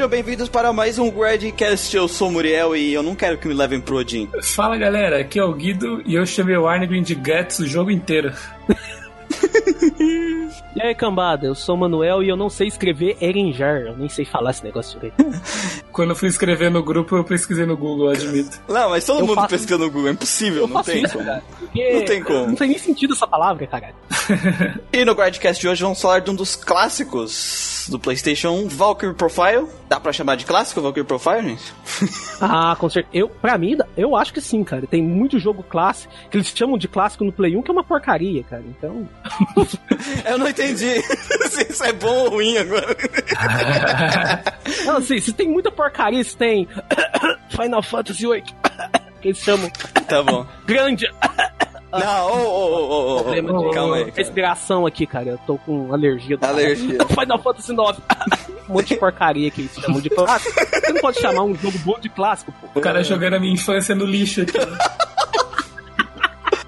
[0.00, 1.94] Sejam bem-vindos para mais um Gradcast.
[1.94, 4.30] Eu sou o Muriel e eu não quero que me levem pro Odin.
[4.42, 7.90] Fala galera, aqui é o Guido e eu chamei o Arnegrin de Guts o jogo
[7.90, 8.32] inteiro.
[10.82, 13.80] E aí, cambada, eu sou o Manuel e eu não sei escrever Erenjar.
[13.82, 15.16] Eu nem sei falar esse negócio direito.
[15.92, 18.58] Quando eu fui escrever no grupo, eu pesquisei no Google, eu admito.
[18.66, 21.12] Não, mas todo Eu mundo faço- pesquisa no Google, é impossível, Eu não tem isso,
[21.14, 21.26] como.
[21.26, 21.42] cara.
[21.58, 22.46] Porque Não tem como.
[22.46, 23.94] Não tem nem sentido essa palavra, caralho.
[24.92, 29.14] E no Gradcast de hoje vamos falar de um dos clássicos do PlayStation 1, Valkyrie
[29.14, 29.66] Profile.
[29.88, 31.74] Dá pra chamar de clássico Valkyrie Profile, gente?
[32.42, 33.14] Ah, com certeza.
[33.14, 34.86] Eu, pra mim, eu acho que sim, cara.
[34.86, 37.84] Tem muito jogo clássico que eles chamam de clássico no Play 1 que é uma
[37.84, 38.62] porcaria, cara.
[38.66, 39.06] Então.
[40.24, 40.69] Eu não entendi
[41.50, 42.96] se isso é bom ou ruim agora.
[44.84, 46.68] Não, assim, se tem muita porcaria, se tem
[47.50, 48.42] Final Fantasy VIII,
[49.20, 49.70] que eles chamam
[50.08, 50.46] tá bom.
[50.66, 51.06] grande
[51.92, 54.04] Não, ô, ô, ô, ô, calma aí.
[54.04, 54.16] cara.
[54.16, 55.30] respiração aqui, cara.
[55.30, 56.36] Eu tô com alergia.
[56.36, 56.98] do Alergia.
[57.10, 57.98] Final Fantasy IX.
[58.68, 60.54] um monte de porcaria que eles chamam de clássico.
[60.54, 62.78] Você não pode chamar um jogo bom de clássico, pô.
[62.78, 64.52] O cara jogando a minha infância no lixo aqui.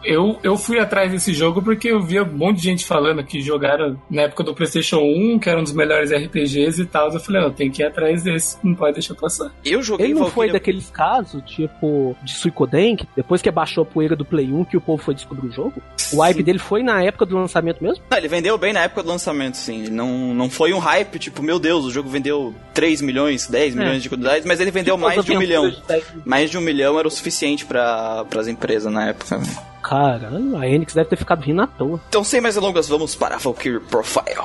[0.05, 3.41] Eu, eu fui atrás desse jogo porque eu via um monte de gente falando que
[3.41, 7.13] jogaram na época do PlayStation 1, que era um dos melhores RPGs e tal.
[7.13, 9.51] Eu falei, não, tem que ir atrás desse, não pode deixar passar.
[9.65, 10.53] Eu joguei Ele não foi Valkyria...
[10.53, 14.77] daqueles casos, tipo, de Suicoden, que depois que abaixou a poeira do Play 1, que
[14.77, 15.75] o povo foi descobrir o jogo?
[16.13, 18.03] O hype dele foi na época do lançamento mesmo?
[18.11, 19.89] Não, ele vendeu bem na época do lançamento, sim.
[19.89, 24.03] Não, não foi um hype, tipo, meu Deus, o jogo vendeu 3 milhões, 10 milhões
[24.03, 25.71] de unidades, mas ele vendeu Tipo, mais de um milhão.
[25.71, 25.83] de
[26.25, 29.41] Mais de um milhão era o suficiente para as empresas na época.
[29.83, 32.01] Caralho, a Enix deve ter ficado rindo à toa.
[32.09, 34.43] Então, sem mais delongas, vamos para Valkyrie Profile.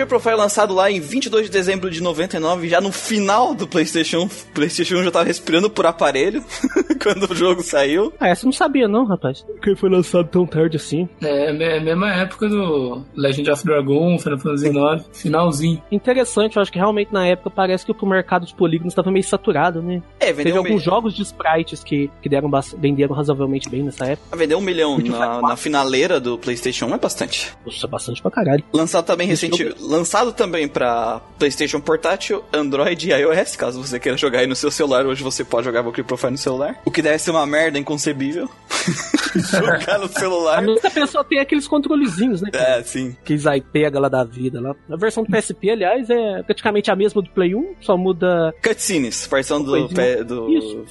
[0.04, 4.22] Valkyrie Profile lançado lá em 22 de dezembro de 99, já no final do PlayStation
[4.22, 4.28] 1.
[4.54, 6.44] PlayStation 1 já tava respirando por aparelho
[7.02, 8.12] quando o jogo saiu.
[8.20, 9.44] Ah, essa eu não sabia não, rapaz.
[9.62, 11.08] Que foi lançado tão tarde assim.
[11.22, 15.82] É, é a mesma época do Legend of Dragon, Final Fantasy IX, finalzinho.
[15.90, 19.24] Interessante, eu acho que realmente na época parece que o mercado dos polígonos estava meio
[19.24, 20.02] saturado, né?
[20.20, 24.06] É, Teve vendeu um, alguns jogos de sprites que, que deram venderam razoavelmente bem nessa
[24.06, 24.36] época.
[24.36, 27.52] vendeu um milhão na, na finaleira do PlayStation 1, é bastante.
[27.64, 28.64] Nossa, bastante pra caralho.
[28.72, 34.40] Lançado também recente, lançado também para PlayStation Portátil, Android e iOS, caso você queira jogar
[34.40, 35.06] aí no seu celular.
[35.06, 36.80] Hoje você pode jogar Valkyrie Profile no celular.
[36.84, 38.48] O que deve ser uma merda inconcebível.
[39.50, 40.64] jogar no celular.
[40.64, 42.50] que a pessoa tem aqueles controlezinhos, né?
[42.50, 42.78] cara?
[42.78, 43.16] É, sim.
[43.22, 44.74] Aqueles aí pega lá da vida lá.
[44.90, 49.26] A versão do PSP, aliás, é praticamente a mesma do Play 1, só muda Cutscenes,
[49.30, 50.84] versão do, pé- do Isso.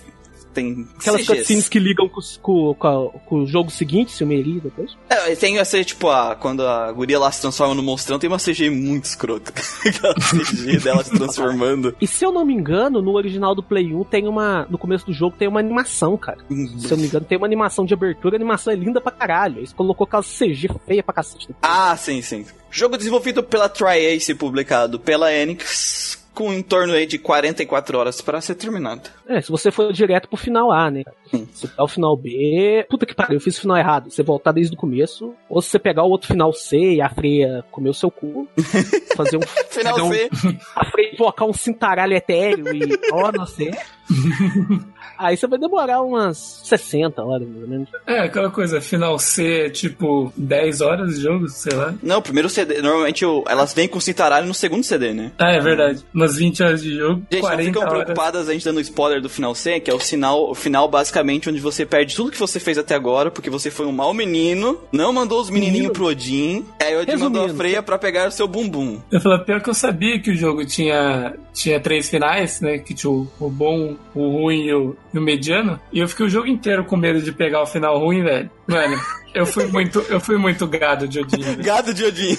[0.54, 1.38] Tem aquelas CGs.
[1.40, 4.96] cutscenes que ligam com, com- com a- com o jogo seguinte, se o Meri depois.
[5.10, 8.38] É, tem essa, tipo, a, quando a guria lá se transforma no monstrão, tem uma
[8.40, 9.52] CG muito escrota.
[9.86, 11.96] Aquela CG dela se transformando.
[12.00, 14.66] E se eu não me engano, no original do Play 1 tem uma.
[14.70, 16.40] No começo do jogo tem uma animação, cara.
[16.48, 19.12] Se eu não me engano, tem uma animação de abertura, a animação é linda pra
[19.12, 19.58] caralho.
[19.60, 21.50] Eles colocou aquela CG feia pra cacete.
[21.62, 22.46] Ah, sim, sim.
[22.72, 28.22] Jogo desenvolvido pela Tri-Ace e publicado pela Enix, com em torno aí de 44 horas
[28.22, 29.10] para ser terminado.
[29.28, 31.04] É, se você for direto pro final A, né?
[31.30, 31.48] Sim.
[31.54, 34.10] Se pegar o final B, puta que pariu, eu fiz o final errado.
[34.12, 37.10] Você voltar desde o começo, ou se você pegar o outro final C e a
[37.10, 38.48] Freia comer o seu cu,
[39.16, 39.42] fazer um.
[39.70, 40.30] Final pegar um- C.
[40.76, 42.82] A Freia invocar um cintaralho etéreo e.
[43.12, 43.72] Ó, não sei.
[45.18, 47.90] Aí você vai demorar umas 60 horas, mais ou menos.
[48.08, 51.94] É, aquela coisa, final C, tipo, 10 horas de jogo, sei lá.
[52.02, 55.32] Não, o primeiro CD, normalmente o- elas vêm com cintaralho no segundo CD, né?
[55.38, 56.04] Ah, é verdade.
[56.14, 57.94] Umas 20 horas de jogo, Gente, não 40 ficam horas.
[57.94, 61.50] preocupadas a gente dando spoiler do final C, que é o sinal, o final basicamente
[61.50, 64.80] onde você perde tudo que você fez até agora, porque você foi um mau menino,
[64.92, 65.94] não mandou os menininhos Menino.
[65.94, 69.00] pro Odin, aí o Odin mandou a freia pra pegar o seu bumbum.
[69.12, 72.78] Eu falei, pior que eu sabia que o jogo tinha, tinha três finais, né?
[72.80, 75.80] Que tinha o, o bom, o ruim e o, e o mediano.
[75.92, 78.50] E eu fiquei o jogo inteiro com medo de pegar o final ruim, velho.
[78.68, 78.98] Mano,
[79.34, 81.56] eu fui muito, eu fui muito gado de Odin.
[81.62, 82.36] Gado de Odin.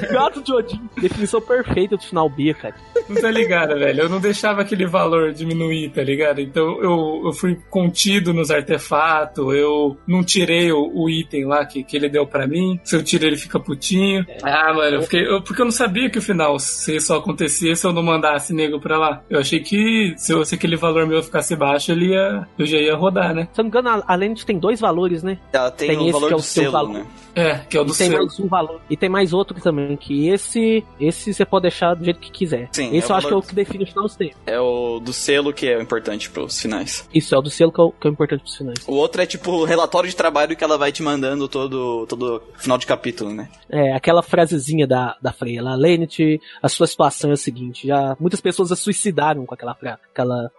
[0.12, 0.80] Gato de Odin.
[1.00, 2.74] Definição perfeita do final B, cara.
[3.08, 4.02] Não tá ligado, velho?
[4.02, 6.40] Eu não deixava aquele valor diminuir, tá ligado?
[6.40, 11.82] Então eu, eu fui contido nos artefatos, eu não tirei o, o item lá que,
[11.84, 12.78] que ele deu pra mim.
[12.84, 14.24] Se eu tirei, ele fica putinho.
[14.42, 15.26] Ah, mano, eu fiquei.
[15.26, 18.52] Eu, porque eu não sabia que o final se só acontecia se eu não mandasse
[18.54, 19.22] nego pra lá.
[19.28, 22.46] Eu achei que se, eu, se aquele valor meu ficasse baixo, ele ia.
[22.58, 23.48] Eu já ia rodar, né?
[23.52, 25.38] Se eu não me engano, a Lente tem dois valores, né?
[25.52, 26.92] Ela tem, Tem o esse valor que é do o seu selo, valor.
[26.94, 27.06] né?
[27.36, 28.18] É, que é o do E tem selo.
[28.26, 28.80] mais um valor.
[28.88, 32.68] E tem mais outro também, que esse esse você pode deixar do jeito que quiser.
[32.72, 34.30] Sim, esse é o eu acho que é o que define o final do.
[34.46, 37.08] É o do selo que é o importante pros finais.
[37.14, 38.78] Isso, é o do selo que é o, que é o importante pros finais.
[38.86, 42.42] O outro é tipo o relatório de trabalho que ela vai te mandando todo, todo
[42.56, 43.48] final de capítulo, né?
[43.68, 48.16] É, aquela frasezinha da, da Freya lá, Lenit, a sua situação é a seguinte, já
[48.18, 50.50] muitas pessoas se suicidaram com aquela frase, aquela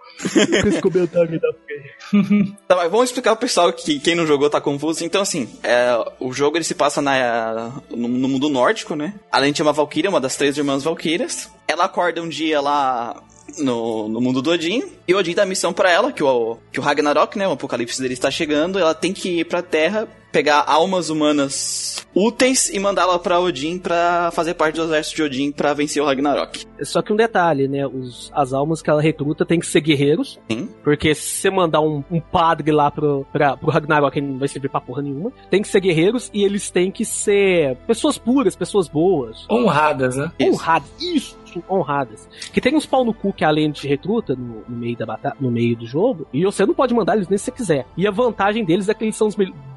[0.62, 1.65] com esse comentário da Freya.
[2.68, 5.04] Tá, mas vamos explicar pro pessoal que quem não jogou tá confuso.
[5.04, 9.14] Então, assim, é, o jogo ele se passa na, no, no mundo nórdico, né?
[9.32, 11.50] Além de uma Valkyria, uma das três irmãs Valkyrias.
[11.68, 13.22] Ela acorda um dia lá
[13.58, 14.84] no, no mundo do Odin.
[15.08, 17.48] E o Odin dá a missão pra ela, que o, que o Ragnarok, né?
[17.48, 18.80] O apocalipse dele está chegando.
[18.80, 24.32] Ela tem que ir pra Terra, pegar almas humanas úteis e mandá-la pra Odin pra
[24.32, 26.66] fazer parte do exército de Odin pra vencer o Ragnarok.
[26.82, 30.40] Só que um detalhe, né, os, as almas que ela recruta tem que ser guerreiros,
[30.50, 30.70] Sim.
[30.84, 34.48] porque se você mandar um, um padre lá pro, pra, pro Ragnarok, ele não vai
[34.48, 38.56] servir pra porra nenhuma, tem que ser guerreiros e eles têm que ser pessoas puras,
[38.56, 40.32] pessoas boas, Honradas, né?
[40.42, 41.38] Honradas, isso,
[41.70, 42.28] honradas.
[42.52, 45.06] Que tem uns pau no cu que a lente te recruta no, no meio da
[45.06, 47.88] batalha, no meio do jogo, e você não pode mandar eles nem se você quiser.
[47.96, 49.30] E a vantagem deles é que eles são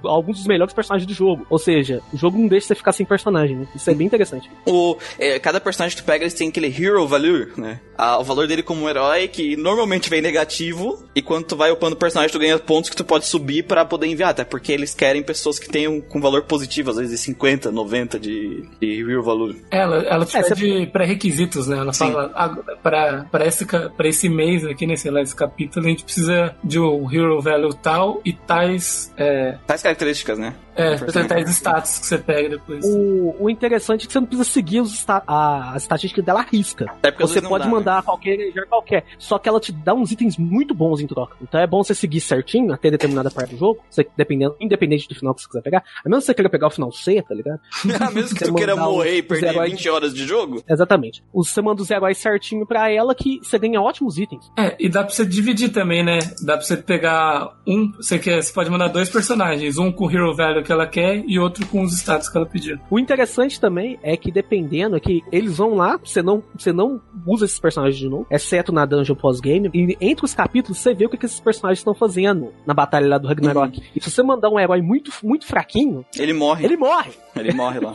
[0.05, 1.47] alguns dos melhores personagens do jogo.
[1.49, 3.67] Ou seja, o jogo não deixa você ficar sem personagem, né?
[3.75, 4.51] Isso é bem interessante.
[4.67, 7.81] O, é, cada personagem que tu pega, eles têm aquele hero value, né?
[7.97, 11.95] Ah, o valor dele como herói, que normalmente vem negativo, e quando tu vai upando
[11.95, 14.95] o personagem, tu ganha pontos que tu pode subir pra poder enviar, até porque eles
[14.95, 19.57] querem pessoas que tenham com valor positivo, às vezes 50, 90 de, de hero value.
[19.71, 21.79] Ela, ela te É, pede pré-requisitos, né?
[21.79, 22.13] Ela Sim.
[22.13, 22.49] fala, ah,
[22.83, 26.55] pra, pra, esse, pra esse mês aqui, né, sei lá, esse capítulo, a gente precisa
[26.63, 30.55] de um hero value tal e tais, é, Tais características, né?
[30.79, 31.29] É, Personagem.
[31.29, 32.85] tais status que você pega depois.
[32.85, 36.41] O, o interessante é que você não precisa seguir os esta- a, as estatísticas dela
[36.41, 36.87] à risca.
[37.03, 37.75] Às Você pode dá, né?
[37.77, 39.05] mandar qualquer energia qualquer.
[39.19, 41.37] Só que ela te dá uns itens muito bons em troca.
[41.43, 43.81] Então é bom você seguir certinho até determinada parte do jogo.
[43.91, 45.83] Você, dependendo, independente do final que você quiser pegar.
[46.05, 47.61] A menos que você queira pegar o final C, tá ligado?
[48.01, 51.23] Ah, Mesmo que Você tu queira morrer e perder heróis- 20 horas de jogo, Exatamente.
[51.35, 54.51] Você manda os heróis certinho pra ela que você ganha ótimos itens.
[54.57, 56.19] É, e dá pra você dividir também, né?
[56.45, 60.11] Dá pra você pegar um, você quer, você pode mandar dois personagens, um com o
[60.11, 62.79] hero value que ela quer e outro com os status que ela pediu.
[62.91, 67.01] O interessante também é que dependendo, é que eles vão lá, você não, você não
[67.27, 71.07] usa esses personagens de novo, exceto na dungeon pós-game, e entre os capítulos você vê
[71.07, 73.83] o que, que esses personagens estão fazendo na batalha lá do Ragnarok.
[73.97, 76.67] E se você mandar um herói muito, muito fraquinho, ele morre.
[76.67, 77.13] ele morre.
[77.35, 77.95] Ele morre lá.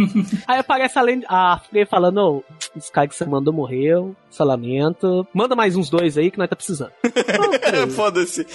[0.46, 2.44] Aí aparece além a Frey falando, ô,
[2.76, 5.26] esse cara que você mandou morreu, só lamento.
[5.34, 6.92] Manda mais uns dois aí que nós tá precisando.
[7.94, 8.46] Foda-se.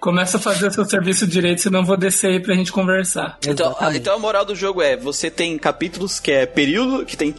[0.00, 2.87] Começa a fazer seu serviço direito, senão eu vou descer aí pra gente conversar.
[3.46, 3.98] Então, a, Exatamente.
[3.98, 7.34] então a moral do jogo é, você tem capítulos que é período, que tem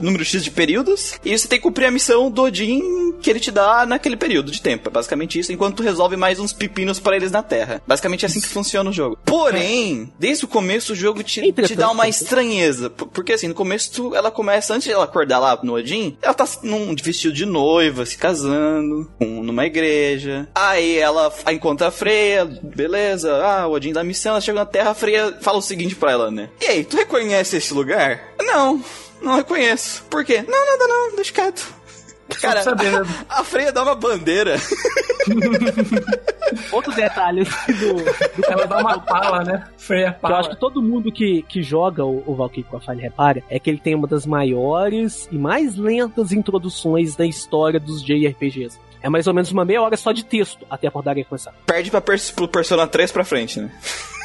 [0.00, 3.40] número X de períodos, e você tem que cumprir a missão do Odin que ele
[3.40, 4.88] te dá naquele período de tempo.
[4.88, 7.82] É basicamente isso, enquanto tu resolve mais uns pepinos pra eles na Terra.
[7.86, 9.18] Basicamente é assim que funciona o jogo.
[9.24, 12.88] Porém, desde o começo o jogo te, te dá uma estranheza.
[12.90, 16.16] Por- Porque assim, no começo tu, ela começa, antes de ela acordar lá no Odin,
[16.22, 20.48] ela tá num vestido de noiva, se casando, com- numa igreja.
[20.54, 24.79] Aí ela encontra a Freya, beleza, ah, o Odin dá missão, ela chega na Terra,
[24.80, 26.48] a Freya fala o seguinte pra ela, né?
[26.60, 28.20] E aí, tu reconhece esse lugar?
[28.40, 28.82] Não,
[29.20, 30.04] não reconheço.
[30.10, 30.44] Por quê?
[30.46, 31.80] Não, nada não, deixa quieto.
[32.40, 33.08] Cara, Só pra saber, né?
[33.28, 34.56] a Freya dá uma bandeira.
[36.72, 39.68] Outro detalhe do, do Ela dá uma pala, né?
[39.76, 40.54] Freia que eu acho pala.
[40.54, 43.70] que todo mundo que, que joga o, o Valkyrie com a falha repara é que
[43.70, 48.78] ele tem uma das maiores e mais lentas introduções da história dos JRPGs.
[49.02, 51.54] É mais ou menos uma meia hora só de texto até a portaria começar.
[51.66, 53.70] Perde pra pers pro Persona 3 pra frente, né?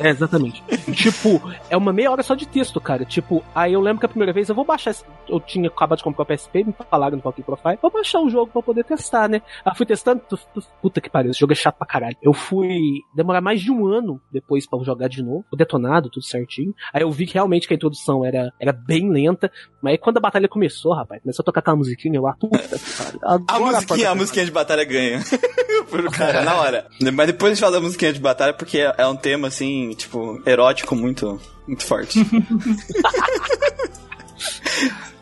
[0.00, 0.62] É, exatamente.
[0.94, 3.04] tipo, é uma meia hora só de texto, cara.
[3.04, 4.90] Tipo, aí eu lembro que a primeira vez eu vou baixar.
[4.90, 7.78] esse- Eu tinha acabado de comprar o PSP, me falaram no Valkyrie Profile.
[7.80, 9.40] Vou baixar o jogo pra poder testar, né?
[9.64, 10.20] Aí fui testando.
[10.28, 12.16] tu- tu- Puta que pariu, esse jogo é chato pra caralho.
[12.22, 15.44] Eu fui demorar mais de um ano depois pra jogar de novo.
[15.50, 16.74] O detonado, tudo certinho.
[16.92, 19.50] Aí eu vi que realmente que a introdução era, era bem lenta.
[19.80, 22.58] Mas aí quando a batalha começou, rapaz, começou a tocar aquela musiquinha, eu, ah, puta
[22.58, 23.20] que pariu.
[23.24, 25.20] A Agora musiquinha, a musiquinha de batalha ganha.
[25.90, 26.86] Pro cara, na hora.
[27.12, 29.83] Mas depois a gente fala da musiquinha de batalha porque é é um tema, assim,
[29.92, 32.20] tipo, erótico muito, muito forte.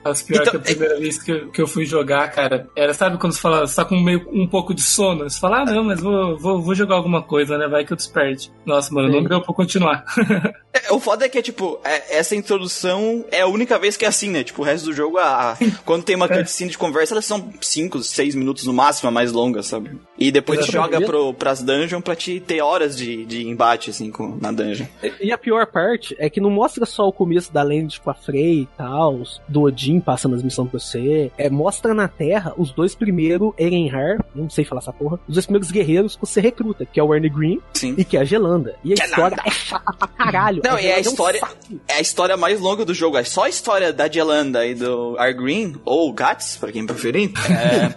[0.04, 2.92] As pior Então, que a primeira vez que eu, que eu fui jogar, cara, era,
[2.94, 5.28] sabe quando você fala, você tá com meio, um pouco de sono?
[5.28, 7.68] Você fala, ah, não, mas vou, vou, vou jogar alguma coisa, né?
[7.68, 8.52] Vai que eu desperte.
[8.66, 9.28] Nossa, mano, não Sim.
[9.28, 10.04] deu pra continuar.
[10.74, 14.08] É, o foda é que, tipo, é, essa introdução é a única vez que é
[14.08, 14.42] assim, né?
[14.42, 17.52] Tipo, o resto do jogo, a, a- quando tem uma cutscene de conversa, elas são
[17.60, 19.90] 5, 6 minutos no máximo, a mais longa, sabe?
[20.18, 20.92] E depois Exatamente.
[20.94, 24.86] joga pro, pras dungeons pra te ter horas de, de embate, assim, com, na dungeon.
[25.20, 28.14] E a pior parte é que não mostra só o começo da lenda, tipo, a
[28.14, 31.30] Frey e tal, do Odin passando as missões pra você.
[31.36, 35.46] É, mostra na Terra os dois primeiros Erenhar, não sei falar essa porra, os dois
[35.46, 37.94] primeiros guerreiros que você recruta, que é o Ernie Green Sim.
[37.96, 38.74] e que é a Gelanda.
[38.84, 39.12] E a Gelanda.
[39.12, 40.62] história é chata pra caralho.
[40.64, 41.42] Não, e a Gelanda é um história-.
[41.88, 43.16] É a história mais longa do jogo.
[43.16, 47.32] É só a história da Jelanda e do Argreen, ou Gats, pra quem preferir.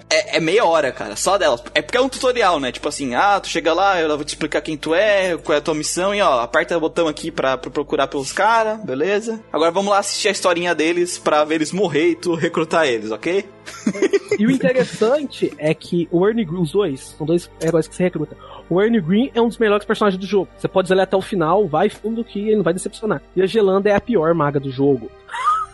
[0.10, 1.64] É, é, é meia hora, cara, só delas.
[1.74, 2.72] É porque é um tutorial, né?
[2.72, 5.60] Tipo assim, ah, tu chega lá, eu vou te explicar quem tu é, qual é
[5.60, 9.40] a tua missão, e ó, aperta o botão aqui pra, pra procurar pelos caras, beleza?
[9.52, 13.12] Agora vamos lá assistir a historinha deles pra ver eles morrer e tu recrutar eles,
[13.12, 13.46] ok?
[14.38, 18.04] E o interessante é que o Ernie Green, os dois, são dois heróis que você
[18.04, 18.36] recruta.
[18.70, 20.50] O Ernie Green é um dos melhores personagens do jogo.
[20.58, 23.22] Você pode usar ele até o final, vai fundo que ele não vai decepcionar.
[23.36, 25.10] E a Gelanda é a pior maga do jogo.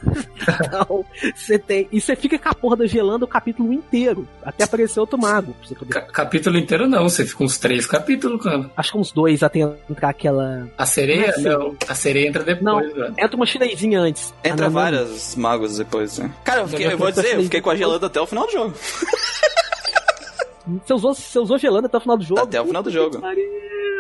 [0.66, 1.06] então,
[1.36, 1.88] você tem.
[1.92, 4.28] E você fica com a porra da Gelanda o capítulo inteiro.
[4.44, 5.54] Até aparecer outro mago.
[5.54, 5.94] Pra você poder...
[5.94, 8.70] Ca- capítulo inteiro não, você fica uns três capítulos, cara.
[8.76, 10.68] Acho que uns dois até entrar aquela.
[10.78, 11.34] A sereia?
[11.38, 11.58] Não é.
[11.58, 12.80] Não, a sereia entra depois, Não.
[12.80, 13.14] velho.
[13.18, 14.34] Entra uma chinesinha antes.
[14.44, 14.74] Entra A Nanami.
[14.74, 16.32] várias magos depois, né?
[16.44, 18.52] Cara, eu, fiquei- eu vou dizer, eu fiquei com a Gelanda até o final do
[18.52, 18.74] jogo.
[20.86, 22.42] Você usou, você usou Gelanda até o final do jogo?
[22.42, 23.20] Até o final do jogo.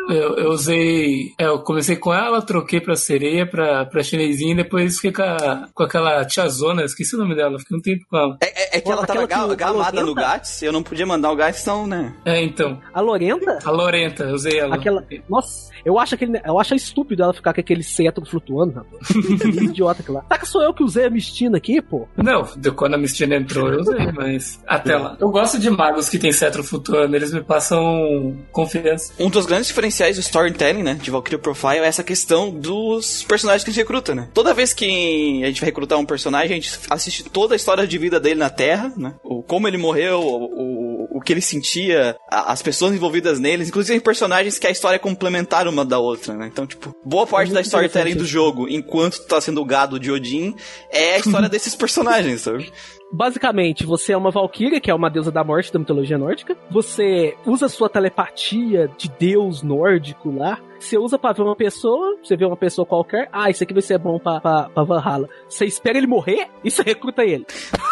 [0.10, 1.32] Eu, eu usei.
[1.40, 5.22] É, eu comecei com ela, troquei pra sereia, pra, pra chinesinha, e depois fiquei com,
[5.22, 8.38] a- com aquela tiazona, esqueci o nome dela, fiquei um tempo com ela.
[8.42, 10.14] É, é- é que Pô, ela tava ga- gamada no?
[10.14, 12.14] Gats, eu não podia mandar o Gats, então, né?
[12.26, 12.82] É, então.
[12.94, 13.60] A Lorenta?
[13.64, 14.76] A Lorenta, eu usei ela.
[14.76, 15.06] Aquela.
[15.30, 16.42] Nossa, eu acho aquele.
[16.44, 19.08] Eu acho estúpido ela ficar com aquele cetro flutuando, rapaz.
[19.52, 20.22] Que idiota que lá.
[20.24, 22.08] Tá que sou eu que usei a Mistina aqui, pô.
[22.18, 22.44] Não,
[22.76, 25.16] quando a Mistina entrou eu usei, mas até lá.
[25.20, 29.14] Eu gosto de magos que tem cetro flutuando, eles me passam confiança.
[29.20, 33.64] Um dos grandes diferenciais do storytelling, né, de Valkyria Profile é essa questão dos personagens
[33.64, 34.30] que a gente recruta, né?
[34.34, 37.88] Toda vez que a gente vai recrutar um personagem, a gente assiste toda a história
[37.88, 39.14] de vida dele na Terra, né?
[39.24, 43.68] O como ele morreu, o, o, o que ele sentia, a- as pessoas envolvidas neles,
[43.70, 46.48] inclusive personagens que a história é complementar uma da outra, né?
[46.52, 50.00] Então, tipo, boa parte muito da storytelling do jogo, enquanto tu tá sendo o gado
[50.00, 50.56] de Odin,
[50.92, 52.72] é a história desses personagens, sabe?
[53.14, 56.56] Basicamente, você é uma Valkyria, que é uma deusa da morte da mitologia nórdica.
[56.70, 60.58] Você usa sua telepatia de deus nórdico lá.
[60.80, 63.30] Você usa pra ver uma pessoa, você vê uma pessoa qualquer.
[63.32, 65.28] Ah, isso aqui vai ser bom pra, pra, pra Valhalla.
[65.48, 67.46] Você espera ele morrer e você recruta ele.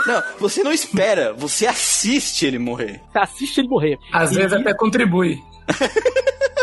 [0.07, 3.01] Não, você não espera, você assiste ele morrer.
[3.11, 3.99] Você assiste ele morrer.
[4.11, 5.37] Às E- vezes até contribui.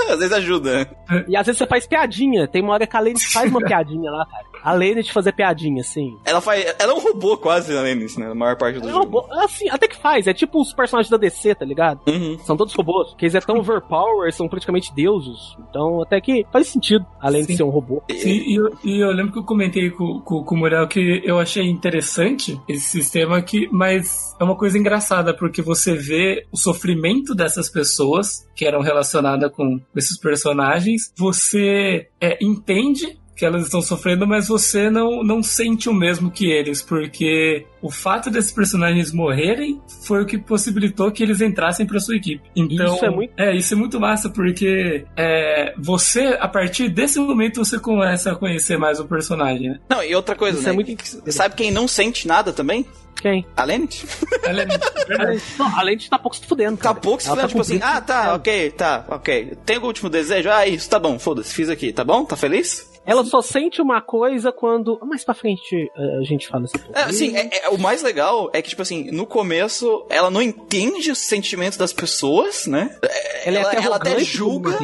[0.09, 0.73] Às vezes ajuda,
[1.11, 1.25] né?
[1.27, 2.47] E às vezes você faz piadinha.
[2.47, 4.45] Tem uma hora que a Lady faz uma piadinha lá, cara.
[4.67, 6.17] A Lady de fazer piadinha, assim.
[6.25, 6.65] Ela faz.
[6.79, 8.31] Ela é um robô quase, né, nisso, né?
[8.31, 9.21] A maior parte do É jogo.
[9.21, 10.27] robô, assim, até que faz.
[10.27, 12.01] É tipo os personagens da DC, tá ligado?
[12.09, 12.39] Uhum.
[12.41, 13.15] São todos robôs.
[13.17, 15.39] Que eles é tão overpower, são praticamente deuses.
[15.71, 17.57] Então, até que faz sentido, além de Sim.
[17.59, 18.03] ser um robô.
[18.11, 21.23] Sim, e, eu- e eu lembro que eu comentei com, com, com o Muriel que
[21.25, 26.57] eu achei interessante esse sistema aqui, mas é uma coisa engraçada, porque você vê o
[26.57, 33.83] sofrimento dessas pessoas que eram relacionadas com esses personagens, você é, entende que elas estão
[33.83, 39.13] sofrendo, mas você não, não sente o mesmo que eles, porque o fato desses personagens
[39.13, 42.43] morrerem foi o que possibilitou que eles entrassem para sua equipe.
[42.55, 47.19] Então, Isso é muito- é, isso é muito massa, porque é, você, a partir desse
[47.21, 49.79] momento, você começa a conhecer mais o personagem, né?
[49.89, 50.73] Não, e outra coisa, Isso né?
[50.73, 52.87] é muito Sabe quem não sente nada também?
[53.21, 53.47] Quem?
[53.57, 54.07] A Lenit?
[54.45, 54.83] É verdade.
[55.59, 56.77] Não, a Lady tá pouco se fudendo.
[56.77, 56.95] Tá cara.
[56.97, 59.57] pouco se Ela falando, tipo assim, ah, tá, ok, tá, ok.
[59.65, 60.51] Tem algum último desejo?
[60.51, 62.27] Ah, isso, tá bom, foda-se, fiz aqui, tá bom?
[62.27, 62.95] Tá feliz?
[63.07, 64.99] Ela só sente uma coisa quando.
[65.07, 66.99] Mais pra frente eh, a gente fala essa porra.
[66.99, 70.43] É, assim, é, é- o mais legal é que, tipo assim, no começo, ela não
[70.43, 72.97] entende os sentimentos das pessoas, né?
[73.45, 74.77] ela, é até ela até julga,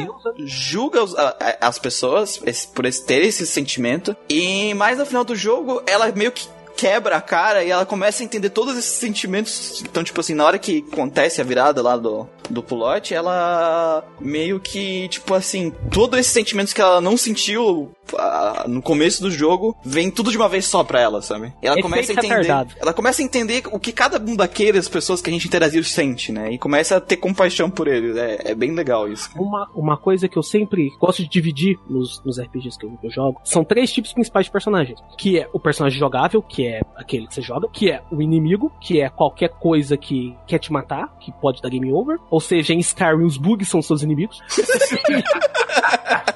[0.45, 4.15] julga os- a- a- as pessoas esse- por esse, ter esse sentimento.
[4.29, 8.23] E mais no final do jogo, ela meio que quebra a cara e ela começa
[8.23, 9.81] a entender todos esses sentimentos.
[9.81, 14.59] Então, tipo assim, na hora que acontece a virada lá do, do pulote, ela meio
[14.59, 19.75] que, tipo assim, todos esses sentimentos que ela não sentiu ah, no começo do jogo,
[19.83, 21.53] vem tudo de uma vez só pra ela, sabe?
[21.61, 22.27] E ela Efeito começa a entender.
[22.27, 22.73] retardado.
[22.79, 26.31] Ela começa a entender o que cada um daqueles pessoas que a gente interagiu sente,
[26.31, 26.51] né?
[26.51, 28.15] E começa a ter compaixão por eles.
[28.15, 29.29] É, é bem legal isso.
[29.35, 33.07] Uma, uma coisa que eu sempre gosto de dividir nos, nos RPGs que eu, que
[33.07, 34.99] eu jogo são três tipos principais de personagens.
[35.17, 38.71] Que é o personagem jogável, que é aquele que você joga, que é o inimigo,
[38.81, 42.17] que é qualquer coisa que quer te matar, que pode dar game over.
[42.29, 44.39] Ou seja, em Skyrim os bugs são seus inimigos.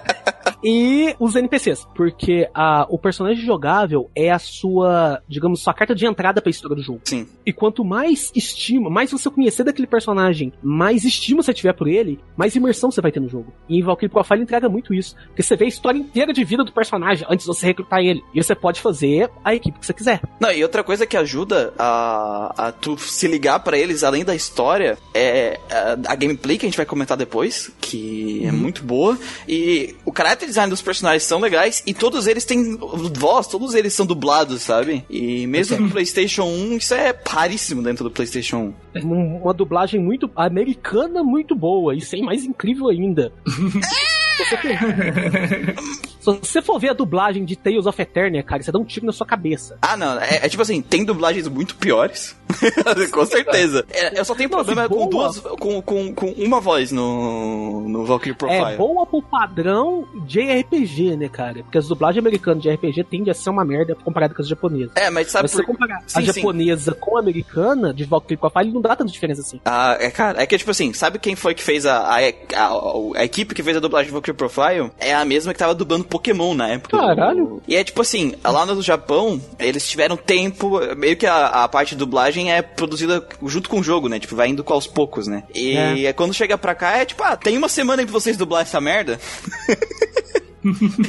[0.64, 6.06] E os NPCs, porque a, o personagem jogável é a sua, digamos, sua carta de
[6.06, 7.02] entrada pra história do jogo.
[7.04, 7.28] Sim.
[7.46, 12.20] E quanto mais estima, mais você conhecer daquele personagem, mais estima você tiver por ele,
[12.36, 13.54] mais imersão você vai ter no jogo.
[13.70, 15.16] E em Valkyrie Profile entrega muito isso.
[15.28, 18.24] Porque você vê a história inteira de vida do personagem antes de você recrutar ele.
[18.34, 20.22] E você pode fazer a equipe que você quiser.
[20.40, 24.36] Não, e outra coisa que ajuda a, a tu se ligar pra eles, além da
[24.36, 29.18] história, é a, a gameplay que a gente vai comentar depois, que é muito boa.
[29.48, 32.78] E o character design dos personagens são legais e todos eles têm
[33.16, 35.06] voz, todos eles são dublados, sabe?
[35.10, 39.06] E mesmo no PlayStation 1, isso é raríssimo dentro do PlayStation 1.
[39.06, 41.96] Um- Uma dublagem muito americana, muito boa.
[41.96, 43.32] E sem mais incrível ainda.
[44.38, 46.08] Se você for-
[46.44, 49.06] Se você for ver a dublagem de Tales of Eternia, cara, você dá um tiro
[49.06, 49.78] na sua cabeça.
[49.82, 52.36] Ah, não, é, é tipo assim, tem dublagens muito piores.
[53.14, 53.86] com certeza.
[53.90, 55.40] É, eu só tenho Não, problema assim, com duas.
[55.40, 58.74] Com, com, com uma voz no, no Valkyrie Profile.
[58.74, 61.64] É boa pro padrão de RPG, né, cara?
[61.64, 64.92] Porque as dublagens americanas de RPG tendem a ser uma merda comparado com as japonesas.
[64.96, 66.34] É, mas sabe Mas se você por comparar Sim, a sim.
[66.34, 69.62] japonesa com a americana de Valkyrie Profile, não dá tanta diferença assim.
[69.64, 72.72] Ah, é, cara, é que tipo assim, sabe quem foi que fez a, a, a,
[73.18, 74.92] a equipe que fez a dublagem de Profile?
[75.00, 76.98] É a mesma que tava dublando Pokémon na época.
[76.98, 77.62] Caralho.
[77.68, 81.90] E é tipo assim, lá no Japão, eles tiveram tempo, meio que a, a parte
[81.90, 84.20] de dublagem é produzida junto com o jogo, né?
[84.20, 85.44] Tipo, vai indo aos poucos, né?
[85.54, 86.14] E é.
[86.14, 88.82] quando chega pra cá, é tipo, ah, tem uma semana aí pra vocês dublar essa
[88.82, 89.20] merda.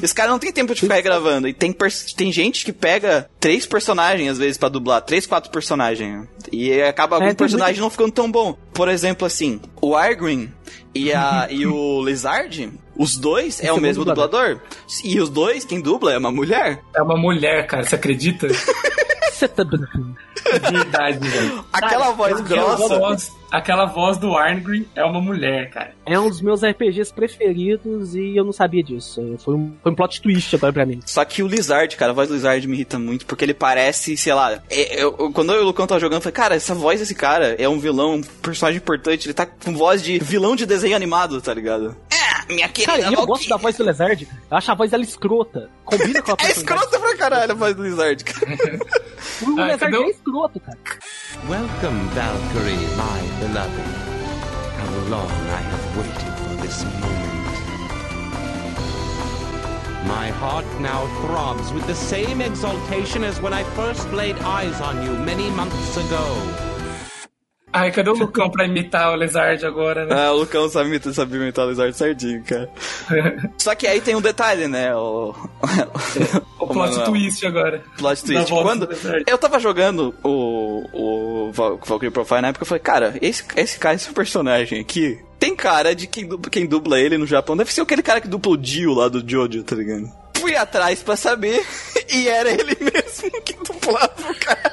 [0.02, 1.48] Esse cara não tem tempo de ficar gravando.
[1.48, 1.74] E tem,
[2.16, 5.02] tem gente que pega três personagens, às vezes, pra dublar.
[5.02, 6.28] Três, quatro personagens.
[6.52, 8.56] E acaba algum É, personagem muito- não ficando tão bom.
[8.72, 10.52] Por exemplo, assim, o Argrin
[10.94, 14.56] e, a, e o Lizard, os dois é o segundo mesmo dublador.
[14.56, 14.68] dublador.
[15.04, 16.82] E os dois, quem dubla é uma mulher.
[16.94, 18.48] É uma mulher, cara, você acredita?
[19.38, 20.16] Você tá brincando.
[20.46, 21.64] É verdade, velho.
[21.72, 22.98] Aquela voz grossa.
[22.98, 25.92] voz, aquela voz do Arngrim é uma mulher, cara.
[26.04, 29.36] É um dos meus RPGs preferidos e eu não sabia disso.
[29.44, 30.98] Foi um, foi um plot twist agora pra mim.
[31.06, 34.16] Só que o Lizard, cara, a voz do Lizard me irrita muito, porque ele parece,
[34.16, 34.60] sei lá.
[34.68, 36.98] é- eu- eu- quando eu e o Lucão tava jogando, eu falei, cara, essa voz
[36.98, 40.66] desse cara é um vilão, um personagem importante, ele tá com voz de vilão de
[40.66, 41.94] desenho animado, tá ligado?
[42.10, 44.28] É, minha querida Cara, e eu gosto da voz do Lizard.
[44.50, 45.70] Eu acho a voz dela escrota.
[45.84, 46.58] Combina com a É personalidade.
[46.58, 48.56] escrota pra caralho a voz do Lizard, cara.
[49.42, 50.78] O Ah, Lizard é escroto, cara.
[51.48, 54.08] Welcome, Valkyrie, my beloved.
[54.78, 57.28] How long I have waited for this moment.
[60.06, 65.02] My heart now throbs with the same exultation as when I first laid eyes on
[65.04, 66.24] you many months ago.
[67.80, 70.14] Ai, cadê o Lucão pra imitar o Lizard agora, né?
[70.14, 72.68] Ah, o Lucão sabe, imitar- sabe imitar o Lizard certinho, cara.
[73.58, 74.94] Só que aí tem um detalhe, né?
[74.96, 75.34] O,
[76.60, 77.82] o plot twist agora.
[77.96, 78.50] plot twist.
[78.50, 78.88] Quando
[79.26, 83.78] eu tava jogando o, o Val- Valkyrie Profile na época, eu falei, cara, esse, esse
[83.78, 87.56] cara, esse personagem aqui, tem cara de quem dubla, quem dubla ele no Japão.
[87.56, 90.10] Deve ser aquele cara que dupla o Dio lá do Jojo, tá ligado?
[90.38, 91.64] Fui atrás pra saber
[92.08, 94.67] e era ele mesmo que dublava o cara.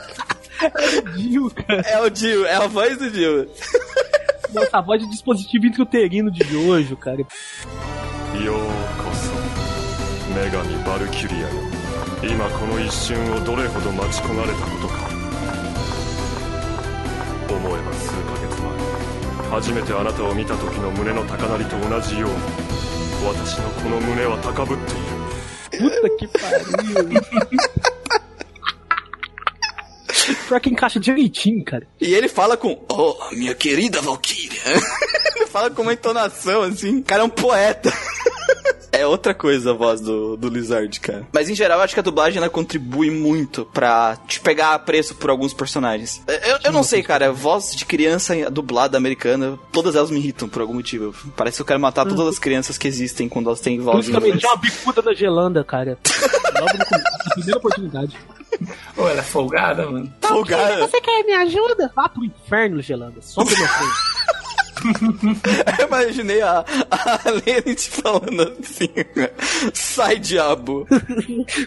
[1.17, 1.81] Dio, cara.
[1.83, 3.49] É o Dio, é a voz do Dio.
[4.53, 7.25] Nossa, a voz de dispositivo intrauterino de Jojo, cara.
[8.45, 8.59] よう
[9.03, 9.33] こそ
[10.33, 11.49] 女神バルキュリアよ
[12.23, 14.95] 今この一瞬をどれほど待ち焦がれたことか
[17.51, 22.37] 思えば数ヶ月前初めてあなたを見た時の胸の高鳴りと同じように
[23.27, 25.21] 私のこの胸は高ぶっている
[25.81, 27.21] Puta que pariu.
[30.48, 31.88] Pior que encaixa direitinho, cara.
[32.00, 34.62] E ele fala com, oh, minha querida Valkyria.
[35.36, 37.00] ele fala com uma entonação assim.
[37.00, 37.92] O cara é um poeta.
[38.92, 41.28] É outra coisa a voz do, do Lizard, cara.
[41.34, 45.16] Mas em geral, acho que a dublagem ela contribui muito pra te pegar a preço
[45.16, 46.22] por alguns personagens.
[46.26, 47.30] Eu, eu não sei, cara.
[47.30, 51.14] Voz de criança dublada americana, todas elas me irritam por algum motivo.
[51.36, 54.50] Parece que eu quero matar todas as crianças que existem quando elas têm voz tinha
[54.50, 55.98] uma bicuda na Gelanda, cara.
[56.58, 58.18] Logo no começo, na primeira oportunidade.
[58.96, 60.12] Pô, ela é folgada, mano.
[60.22, 60.88] Folgada.
[60.88, 61.92] Você quer me ajuda?
[61.96, 63.20] Vá pro inferno, Gelanda.
[63.38, 64.16] Minha frente.
[65.80, 68.90] Eu imaginei a, a Lenit falando assim:
[69.74, 70.88] sai, diabo.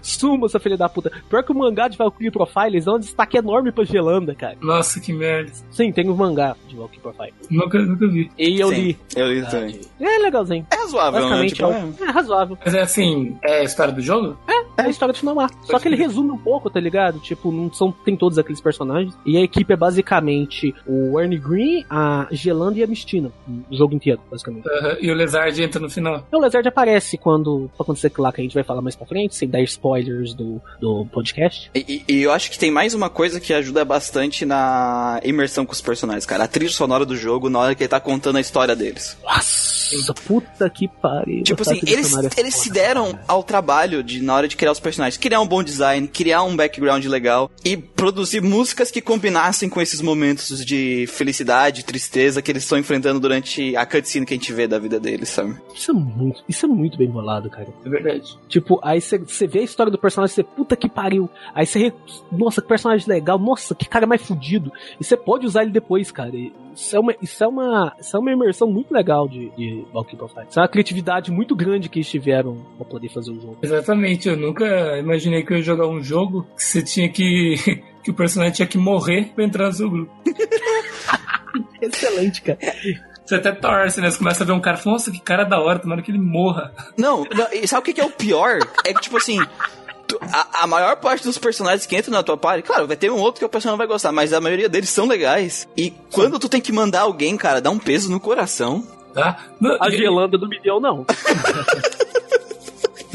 [0.03, 1.11] Suma, sua filha da puta.
[1.29, 4.57] Pior que o mangá de Valkyrie Profile, eles dão um destaque enorme pra Gelanda, cara.
[4.61, 5.53] Nossa, que merda.
[5.71, 7.35] Sim, tem um mangá de Valkyrie Profile.
[7.51, 8.31] Nunca, nunca vi.
[8.39, 8.99] E eu Sim, li.
[9.17, 9.81] Eu li também.
[10.01, 10.67] É legalzinho.
[10.71, 11.29] É razoável, né?
[11.29, 12.09] Basicamente, Tipo, é, é.
[12.09, 12.59] é razoável.
[12.65, 14.37] Mas é assim, é a história do jogo?
[14.77, 15.51] É a história de Finamar.
[15.65, 17.19] Só que ele resume um pouco, tá ligado?
[17.19, 19.13] Tipo, não são, tem todos aqueles personagens.
[19.27, 23.95] E a equipe é basicamente o Ernie Green, a Gelanda e a Miss O jogo
[23.95, 24.69] inteiro, basicamente.
[24.69, 26.27] Aham, E o Lezard entra no final.
[26.33, 29.35] O Lezard aparece quando acontecer aquilo lá que a gente vai falar mais pra frente,
[29.35, 31.71] sem dar spoilers do, do podcast.
[31.75, 35.73] E, e- eu acho que tem mais uma coisa que ajuda bastante na imersão com
[35.73, 36.45] os personagens, cara.
[36.45, 39.17] A trilha sonora do jogo, na hora que ele tá contando a história deles.
[39.25, 41.43] Nossa, puta que pariu.
[41.43, 44.81] Tipo essa assim, eles, eles se deram ao trabalho de, na hora de criar os
[44.81, 49.81] personagens, criar um bom design, criar um background legal e produzir músicas que combinassem com
[49.81, 54.53] esses momentos de felicidade, tristeza que eles estão enfrentando durante a cutscene que a gente
[54.53, 55.57] vê da vida deles, sabe?
[55.75, 57.69] Isso é muito, isso é muito bem bolado, cara.
[57.85, 58.39] É verdade.
[58.49, 61.29] Tipo, aí você vê a história do personagem, você, puta que pariu.
[61.55, 61.93] Aí você, re-
[62.33, 64.73] nossa, que personagem legal, nossa, que cara mais fudido.
[65.01, 66.35] E você pode usar ele depois, cara.
[66.35, 69.85] E Isso é uma, isso é uma, isso é uma imersão muito legal de, de
[69.93, 70.47] Valkyrie Profile.
[70.49, 73.59] Isso é uma criatividade muito grande que eles tiveram pra poder fazer o jogo.
[73.63, 77.57] Exatamente, eu nunca imaginei que eu ia jogar um jogo que você tinha que.
[78.03, 80.13] que o personagem tinha que morrer pra entrar no seu grupo.
[81.83, 82.59] Excelente, cara.
[83.25, 84.11] Você até torce, né?
[84.11, 86.11] Você começa a ver um cara e fala, nossa, que cara da hora, tomara que
[86.11, 86.73] ele morra.
[86.97, 88.59] Não, não, e sabe o que que é o pior?
[88.87, 89.39] É que, tipo assim,
[90.07, 93.11] tu- a, a maior parte dos personagens que entram na tua party, claro, vai ter
[93.11, 95.69] um outro que o personagem não vai gostar, mas a maioria deles são legais.
[95.77, 98.83] E quando tu tem que mandar alguém, cara, dá um peso no coração.
[99.13, 99.39] Tá?
[99.61, 101.05] Não, A e- Gelanda do Miguel, não.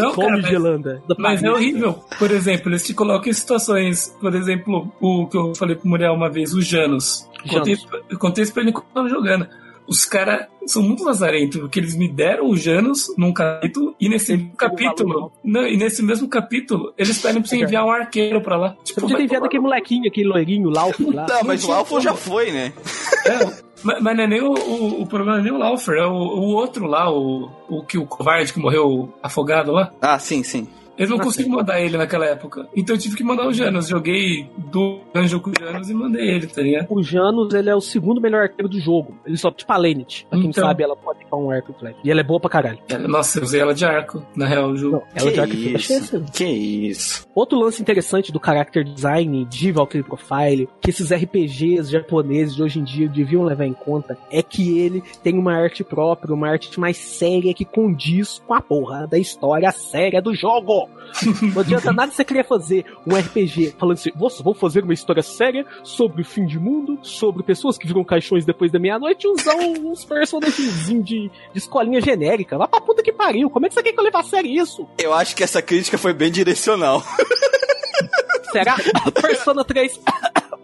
[0.03, 1.03] não, cara, Come mas- Gelanda.
[1.07, 1.93] Da Mas é horrível.
[2.19, 6.13] Por exemplo, eles te colocam em situações, por exemplo, o que eu falei pro Muriel
[6.13, 7.27] uma vez, o Janus.
[7.45, 7.77] Eu Contei,
[8.09, 9.47] eu contei isso pra ele quando eu tava jogando.
[9.85, 14.31] Os caras são muito lazarentos, porque eles me deram o Janus num capítulo, e nesse
[14.31, 15.29] Ele capítulo.
[15.43, 18.69] Não, e nesse mesmo capítulo, eles pedem pra você enviar um arqueiro pra lá.
[18.79, 21.25] Você Tipo, podia ter enviado aquele molequinho, aquele loirinho, Lauf lá.
[21.25, 21.99] Tá, mas o como.
[21.99, 22.71] já foi, né?
[23.25, 26.05] É, mas, mas não é nem o, o, o problema, é nem o Laufer, é
[26.05, 29.91] o, o outro lá, o, o que o covarde que morreu afogado lá.
[30.01, 30.67] Ah, sim, sim.
[30.97, 32.67] Eu não Ah, consigo mandar ele naquela época.
[32.75, 33.87] Então eu tive que mandar o Janus.
[33.87, 36.87] Joguei do Dungeon com o Janus e mandei ele, tá ligado?
[36.89, 39.17] O Janus, ele é o segundo melhor arqueiro do jogo.
[39.25, 40.25] Ele só, tipo a Lenit.
[40.29, 40.63] Pra quem Então.
[40.63, 41.97] sabe, ela pode ficar um arco e flecha.
[42.03, 42.77] E ela é boa pra caralho.
[43.07, 44.97] Nossa, eu usei ela de arco, na real, o jogo.
[44.97, 46.23] Não, ela que de arco e é isso?
[46.33, 47.27] Que isso?
[47.33, 52.79] Outro lance interessante do character design de Valkyrie Profile, que esses RPGs japoneses de hoje
[52.79, 56.79] em dia deviam levar em conta, é que ele tem uma arte própria, uma arte
[56.79, 60.82] mais séria que condiz com a porra da história séria do jogo.
[61.53, 65.21] Não adianta nada você querer fazer um RPG falando assim, "Nossa, vou fazer uma história
[65.21, 69.29] séria sobre o fim de mundo, sobre pessoas que viram caixões depois da meia-noite e
[69.29, 72.57] usar uns personagens de, de escolinha genérica.
[72.57, 74.51] Lá pra puta que pariu, como é que você quer que eu leve a sério
[74.51, 74.87] isso?
[74.97, 77.03] Eu acho que essa crítica foi bem direcional.
[78.51, 78.75] Será?
[79.21, 79.99] Persona 3.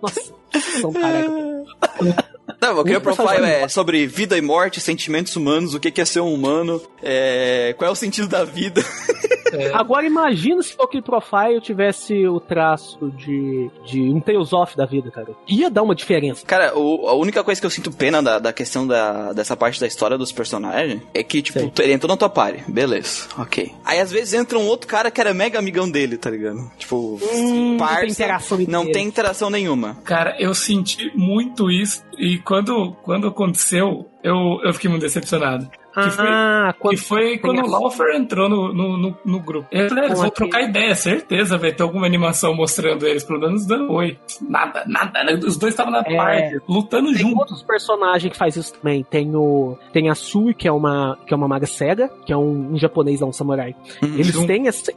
[0.01, 0.33] Nossa,
[0.79, 2.29] são caraca.
[2.61, 3.03] Não, o personagem-
[3.39, 7.73] Profile é sobre vida e morte, sentimentos humanos, o que é ser um humano, é...
[7.77, 8.83] qual é o sentido da vida.
[9.73, 15.09] Agora imagina se Valkyrie Profile tivesse o traço de, de um Tales of da vida,
[15.09, 15.29] cara.
[15.47, 16.45] Ia dar uma diferença.
[16.45, 19.79] Cara, o- a única coisa que eu sinto pena da, da questão da, dessa parte
[19.79, 23.71] da história dos personagens é que, tipo, ele entrou na tua party, beleza, ok.
[23.83, 26.69] Aí às vezes entra um outro cara que era mega amigão dele, tá ligado?
[26.77, 29.95] Tipo, Hum, não parça, tem interação Não tem interação nenhuma.
[30.03, 35.71] Cara, eu senti muito isso e quando, quando aconteceu, eu, eu fiquei muito decepcionado.
[36.03, 37.69] Que foi, Ah, que quando foi tem quando o.
[37.69, 39.67] Laufer entrou no, no, no, no grupo.
[39.71, 43.65] Eu falei, eles vão trocar ideia, certeza, vai ter alguma animação mostrando eles, pelo menos
[43.65, 44.17] dando oi.
[44.41, 45.23] Nada, nada.
[45.23, 45.33] né?
[45.43, 46.15] Os dois estavam na É.
[46.15, 47.39] parte, lutando Tem junto.
[47.39, 49.03] outros personagens que faz isso também.
[49.03, 52.37] Tem o tem a Sui, que é uma que é uma maga cega, que é
[52.37, 53.75] um, um japonês, não, um samurai.
[54.01, 54.47] Eles Uhum.
[54.47, 54.91] têm essa,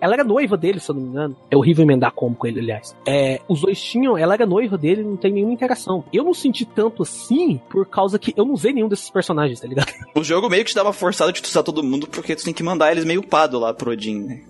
[0.00, 1.36] ela era noiva dele, se eu não me engano.
[1.50, 2.96] É horrível emendar combo com ele, aliás.
[3.06, 6.04] É, os dois tinham, ela era noiva dele, não tem nenhuma interação.
[6.12, 9.66] Eu não senti tanto assim por causa que eu não usei nenhum desses personagens, tá
[9.68, 9.92] ligado?
[10.14, 12.54] O jogo meio que te dava forçado de tu usar todo mundo, porque tu tem
[12.54, 14.42] que mandar eles meio upado lá pro Odin, né?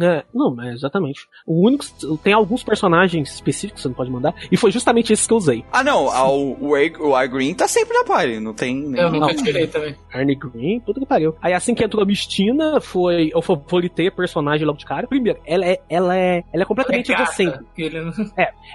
[0.00, 1.26] É, não, mas exatamente.
[1.46, 1.84] O único
[2.22, 5.36] tem alguns personagens específicos que você não pode mandar e foi justamente esses que eu
[5.38, 5.64] usei.
[5.72, 6.56] Ah, não, a- o,
[7.00, 8.74] o Ar Green tá sempre na party, não tem...
[8.76, 9.42] nem- Eu nunca Não.
[9.42, 9.94] tirei também.
[10.12, 11.34] Arne Green, puta que pariu.
[11.40, 13.30] Aí assim que entrou a Mistina, foi.
[13.34, 15.06] Eu favoritei a personagem logo de cara.
[15.06, 17.64] Primeiro, ela é, ela é, ela é completamente É gata, egocêntrica.
[17.76, 18.12] ele não-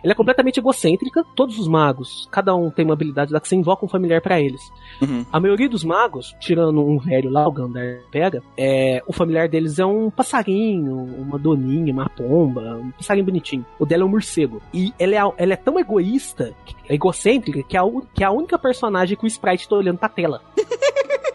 [0.03, 1.23] Ela é completamente egocêntrica.
[1.35, 4.39] Todos os magos, cada um tem uma habilidade lá que você invoca um familiar pra
[4.39, 4.61] eles.
[5.01, 5.25] Uhum.
[5.31, 9.79] A maioria dos magos, tirando um velho lá, o Gandar pega, é, o familiar deles
[9.79, 13.65] é um passarinho, uma doninha, uma pomba, um passarinho bonitinho.
[13.79, 14.61] O dela é um morcego.
[14.73, 16.53] E ela é, ela é tão egoísta,
[16.89, 20.09] egocêntrica, que é, a, que é a única personagem que o Sprite tá olhando pra
[20.09, 20.41] tela.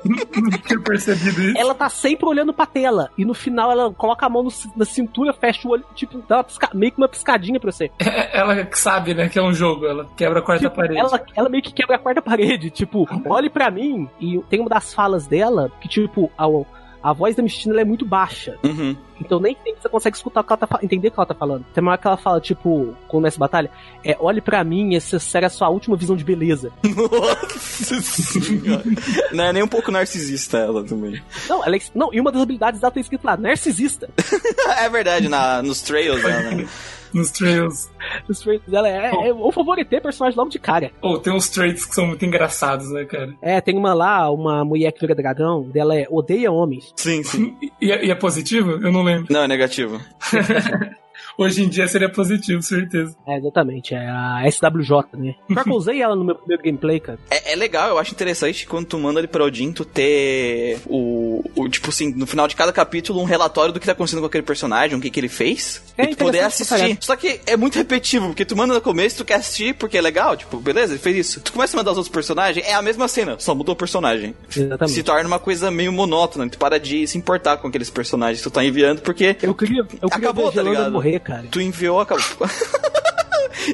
[0.03, 1.59] Nunca tinha percebido isso.
[1.59, 3.11] ela tá sempre olhando pra tela.
[3.19, 6.39] E no final ela coloca a mão no na cintura, fecha o olho, tipo, dá
[6.39, 7.91] uma pisca- meio que uma piscadinha pra você.
[7.99, 10.99] É, Ela que sabe, né, que é um jogo, ela quebra a quarta Tipo, parede.
[10.99, 12.71] ela, ela meio que quebra a quarta parede.
[12.71, 14.09] Tipo, olhe pra mim.
[14.19, 16.67] E tem uma das falas dela que, tipo, ao,
[17.03, 18.59] a voz da Mistina é muito baixa.
[18.63, 18.95] Uhum.
[19.19, 21.27] Então nem sempre você consegue escutar o que ela tá falando, entender o que ela
[21.27, 21.65] tá falando.
[21.73, 23.71] Tem uma hora que ela fala, tipo, quando começa a batalha,
[24.05, 26.71] é, olhe pra mim, essa será a sua última visão de beleza.
[26.85, 28.85] Nossa senhora.
[29.33, 31.23] Não é nem um pouco narcisista ela também.
[31.49, 34.11] Não, ela é, não, e uma das habilidades dela tá escrito lá, narcisista.
[34.77, 36.51] é verdade, na, nos trails dela.
[36.51, 36.69] né?
[37.13, 37.91] Nos trails.
[38.29, 40.91] Os traits dela é, é o favoreter personagem logo de cara.
[41.03, 43.35] Ou tem uns traits que são muito engraçados, né, cara?
[43.43, 46.93] É, tem uma lá, uma mulher que vira dragão, dela é odeia homens.
[46.97, 47.57] Sim, sim.
[47.81, 48.73] E, é- e é positivo?
[48.73, 49.27] Eu não lembro.
[49.33, 50.01] Não, é negativo.
[51.39, 53.17] Hoje em dia seria positivo, certeza.
[53.27, 55.35] É, exatamente, é a SWJ, né?
[55.49, 57.19] Pior que eu usei ela no meu primeiro gameplay, cara.
[57.31, 61.43] É, é legal, eu acho interessante quando tu manda ele pra Odin, tu ter o,
[61.57, 64.27] o, Tipo assim, no final de cada capítulo, um relatório do que tá acontecendo com
[64.27, 65.83] aquele personagem, o que, que ele fez.
[65.97, 66.99] É e tu poder assistir.
[67.01, 70.01] Só que é muito repetitivo, porque tu manda no começo, tu quer assistir porque é
[70.01, 71.41] legal, tipo, beleza, ele fez isso.
[71.41, 74.35] Tu começa a mandar os outros personagens, é a mesma cena, só mudou o personagem.
[74.55, 74.95] Exatamente.
[74.95, 78.51] Se torna uma coisa meio monótona, tu para de se importar com aqueles personagens que
[78.51, 80.91] tu tá enviando, porque Eu queria, eu queria Acabou, tá ligado?
[80.91, 81.45] morrer, cara.
[81.51, 82.25] tu enviou, acabou.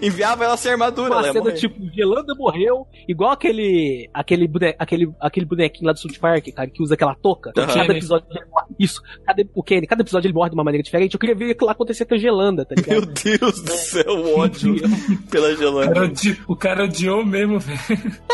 [0.03, 1.57] Enviava ela sem armadura, Uma ia cena morrer.
[1.57, 6.69] tipo, Gelanda morreu, igual aquele aquele, bone, aquele aquele bonequinho lá do South Park, cara,
[6.69, 7.53] que usa aquela touca.
[7.57, 7.73] Aham.
[7.73, 8.67] Cada episódio ele morre.
[8.79, 11.15] Isso, cada, o Kenny, cada episódio ele morre de uma maneira diferente.
[11.15, 13.15] Eu queria ver aquilo lá acontecer com a Gelanda, tá Meu ligado?
[13.23, 14.75] Deus do céu, o ódio
[15.31, 16.03] pela O cara, Gelanda.
[16.03, 17.79] odi- o cara odiou mesmo, velho.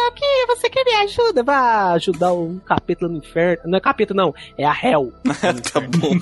[0.09, 1.43] Aqui, você quer me ajuda?
[1.45, 3.63] Vá ajudar um capeta no inferno.
[3.67, 5.13] Não é capeta, não, é a Hell.
[5.73, 6.17] tá bom.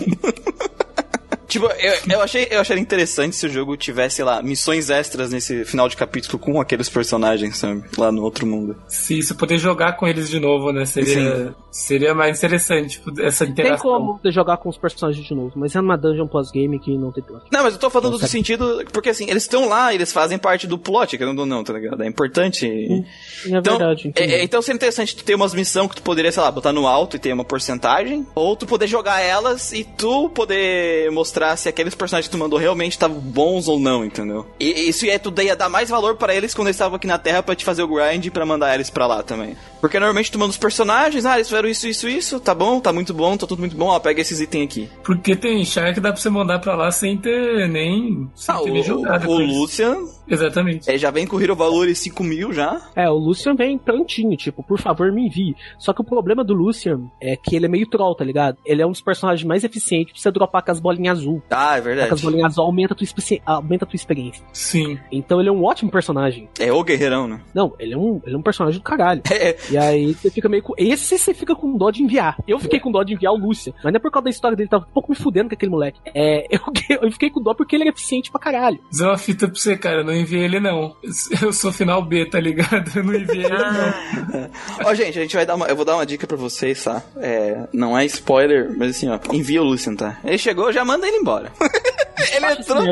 [1.50, 5.64] Tipo, eu, eu, achei, eu achei interessante se o jogo tivesse, lá, missões extras nesse
[5.64, 7.82] final de capítulo com aqueles personagens, sabe?
[7.98, 8.76] Lá no outro mundo.
[8.86, 10.86] Se isso poder jogar com eles de novo, né?
[10.86, 13.90] Seria, seria mais interessante tipo, essa Tem interação.
[13.90, 17.10] como você jogar com os personagens de novo, mas é numa dungeon pós-game que não
[17.10, 17.42] tem plot.
[17.52, 18.28] Não, mas eu tô falando do Nossa.
[18.28, 18.84] sentido.
[18.92, 22.00] Porque assim, eles estão lá, eles fazem parte do plot, querendo ou não, tá ligado?
[22.02, 22.64] É importante.
[22.66, 26.30] É Então, verdade, é, é, então seria interessante tu ter umas missões que tu poderia,
[26.30, 28.24] sei lá, botar no alto e ter uma porcentagem.
[28.36, 32.58] Ou tu poder jogar elas e tu poder mostrar se aqueles personagens que tu mandou
[32.58, 34.46] realmente estavam bons ou não, entendeu?
[34.58, 37.18] E isso ia, tudo ia dar mais valor pra eles quando eles estavam aqui na
[37.18, 39.56] Terra pra te fazer o grind e pra mandar eles pra lá também.
[39.80, 42.92] Porque normalmente tu manda os personagens, ah, eles fizeram isso, isso, isso, tá bom, tá
[42.92, 44.88] muito bom, tá tudo muito bom, ó, pega esses itens aqui.
[45.02, 48.28] Porque tem char que dá pra você mandar pra lá sem ter nem.
[48.34, 49.00] Sem Ah, ter o,
[49.30, 49.56] o eles.
[49.56, 49.96] Lucian
[50.30, 50.90] Exatamente.
[50.90, 52.80] é, já vem com o Hero Valores 5 mil já.
[52.94, 55.54] É, o Lucian vem prontinho, tipo, por favor me envie.
[55.78, 58.58] Só que o problema do Lucian é que ele é meio troll, tá ligado?
[58.64, 61.42] Ele é um dos personagens mais eficientes pra você dropar com as bolinhas azul.
[61.50, 62.22] Ah, é Com as verdade.
[62.22, 64.44] bolinhas azul aumenta a tua, experiência- aumenta a tua experiência.
[64.52, 64.98] Sim.
[65.10, 66.48] Então ele é um ótimo personagem.
[66.58, 67.40] É o guerreirão, né?
[67.54, 69.22] Não, ele é um, ele é um personagem do caralho.
[69.32, 70.74] É, E aí você fica meio com.
[70.76, 72.36] Esse você fica com dó de enviar.
[72.46, 73.72] Eu fiquei com dó de enviar o Lucian.
[73.82, 75.70] Mas não é por causa da história dele, tava um pouco me fudendo com aquele
[75.70, 75.98] moleque.
[76.14, 76.60] É, eu,
[77.02, 78.78] eu fiquei com dó porque ele é eficiente pra caralho.
[78.90, 79.98] Dizer uma fita pra você, cara.
[80.00, 80.96] Eu não enviei ele, não.
[81.42, 82.90] Eu sou final B, tá ligado?
[82.94, 84.50] Eu não enviei ele, não.
[84.84, 85.66] Ó, gente, a gente vai dar uma.
[85.66, 87.02] Eu vou dar uma dica pra vocês, tá?
[87.16, 89.18] É, não é spoiler, mas assim, ó.
[89.32, 90.18] Envia o Lucian, tá?
[90.24, 91.52] Ele chegou, já manda ele embora.
[92.34, 92.82] ele entrou.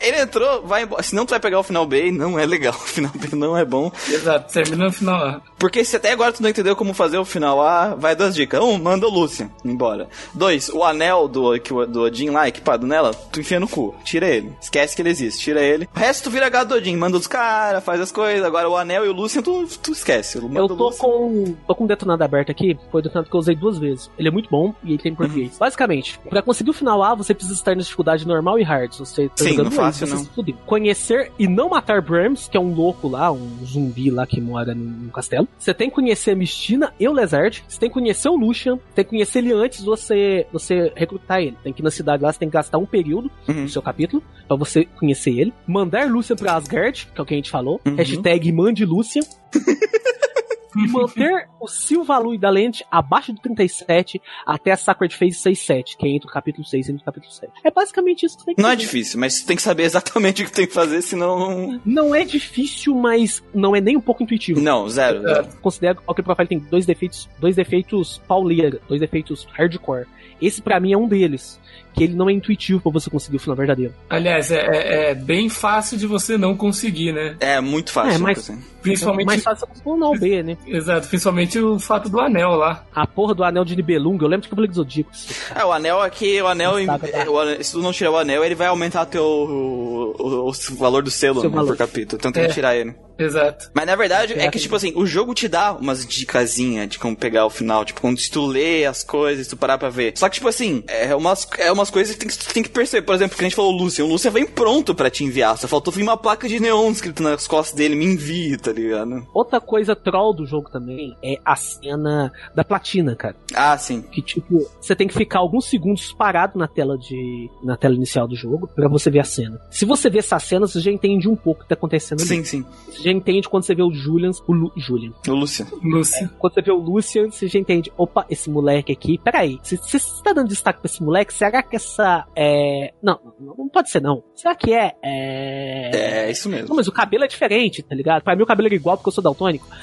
[0.00, 1.02] Ele entrou, vai embora.
[1.02, 2.74] Senão tu vai pegar o final B e não é legal.
[2.88, 3.90] O final B não é bom.
[4.08, 5.40] Exato, termina no final A.
[5.58, 8.60] Porque se até agora tu não entendeu como fazer o final A, vai duas dicas.
[8.60, 10.08] Um, manda o Lucian embora.
[10.34, 13.94] Dois, o anel do, que o- do Odin lá, equipado nela, tu enfia no cu.
[14.04, 14.52] Tira ele.
[14.60, 15.40] Esquece que ele existe.
[15.42, 15.88] Tira ele.
[15.94, 16.96] O resto tu vira gado do Odin.
[16.96, 18.44] Manda os caras, faz as coisas.
[18.44, 20.38] Agora o anel e o Lucian, tu, tu esquece.
[20.40, 21.54] Manda Eu o tô com.
[21.66, 22.78] tô com um detonado aberto aqui.
[22.90, 24.10] Foi o detonado que eu usei duas vezes.
[24.18, 25.52] Ele é muito bom e ele tem em português.
[25.52, 25.58] Uhum.
[25.58, 28.77] Basicamente, pra conseguir o final A, você precisa estar na dificuldade normal e hard.
[28.90, 30.52] Se você tá Sim, jogando não fácil, você não.
[30.66, 34.74] Conhecer e não matar Brahms, que é um louco lá, um zumbi lá que mora
[34.74, 35.48] num castelo.
[35.58, 37.64] Você tem que conhecer a Mistina e o Lezard.
[37.68, 38.78] Você tem que conhecer o Lucian.
[38.94, 41.56] Tem que conhecer ele antes de você, você recrutar ele.
[41.62, 43.62] Tem que ir na cidade lá, você tem que gastar um período Uhum.
[43.62, 45.52] no seu capítulo pra você conhecer ele.
[45.66, 47.80] Mandar Lucian pra Asgard, que é o que a gente falou.
[47.86, 47.94] Uhum.
[47.96, 49.22] Hashtag mande Lucian.
[50.76, 56.06] e manter o Silvalui da lente abaixo do 37 até a Sacred Phase 67, que
[56.06, 57.52] é entre o capítulo 6 e o capítulo 7.
[57.64, 58.84] É basicamente isso que você tem que Não é fazer.
[58.86, 61.80] difícil, mas tem que saber exatamente o que tem que fazer, senão.
[61.84, 64.60] Não é difícil, mas não é nem um pouco intuitivo.
[64.60, 65.22] Não, zero.
[65.22, 65.48] zero.
[65.60, 70.06] Considero que o Pocket Profile tem dois defeitos, dois defeitos pauleira, dois defeitos hardcore.
[70.40, 71.58] Esse pra mim é um deles,
[71.92, 73.92] que ele não é intuitivo pra você conseguir o final verdadeiro.
[74.08, 77.36] Aliás, é, é- é bem fácil de você não conseguir, né?
[77.40, 78.14] É muito fácil.
[78.14, 78.62] É, mas- assim.
[78.80, 79.26] Principalmente.
[79.26, 80.56] mais fácil você conseguir o B, né?
[80.66, 82.84] Exato, principalmente o fato do anel lá.
[82.94, 85.10] A porra do anel de Nibelung, eu lembro de Cavaleiro do Zodíaco.
[85.54, 86.98] É, o anel aqui, o anel, tá.
[87.30, 90.52] o anel- se tu não tirar o anel, ele vai aumentar teu, o, o- o
[90.76, 92.18] valor do selo né, por capítulo.
[92.18, 92.48] Então tem É.
[92.48, 92.94] que tirar ele.
[93.18, 93.70] Exato.
[93.74, 96.98] Mas na verdade é, É, que, tipo assim, o jogo te dá umas dicasinhas de
[96.98, 97.84] como pegar o final.
[97.84, 100.12] Tipo, quando se tu lê as coisas, tu parar pra ver.
[100.16, 102.68] Só que, tipo assim, é umas, é umas coisas que, tem que tu tem que
[102.68, 103.04] perceber.
[103.04, 104.04] Por exemplo, que a gente falou o Lucian.
[104.04, 105.56] O Lucian vem pronto pra te enviar.
[105.58, 107.96] Só faltou vir uma placa de neon escrito nas costas dele.
[107.96, 109.26] Me envie, tá ligado?
[109.34, 113.36] Outra coisa troll do jogo também é a cena da platina, cara.
[113.54, 114.02] Ah, sim.
[114.02, 117.50] Que tipo, você tem que ficar alguns segundos parado na tela de.
[117.62, 119.60] na tela inicial do jogo pra você ver a cena.
[119.70, 122.28] Se você vê essa cena, você já entende um pouco o que tá acontecendo ali.
[122.28, 122.64] Sim, sim.
[122.86, 124.30] Você já entende quando você vê o Julian.
[124.46, 125.12] O Lu, Julian.
[125.26, 125.66] O Lucian.
[125.82, 126.30] Lúcia.
[126.38, 127.92] Quando você vê o Lucian, você já entende.
[127.96, 129.18] Opa, esse moleque aqui.
[129.18, 132.26] Peraí, se se você tá dando destaque pra esse moleque, será que essa.
[132.36, 132.92] É.
[133.02, 134.22] Não, não, pode ser não.
[134.34, 134.94] Será que é.
[135.02, 136.26] É.
[136.26, 136.68] É, isso mesmo.
[136.68, 138.22] Não, mas o cabelo é diferente, tá ligado?
[138.22, 139.66] Pra mim o cabelo era igual porque eu sou daltônico.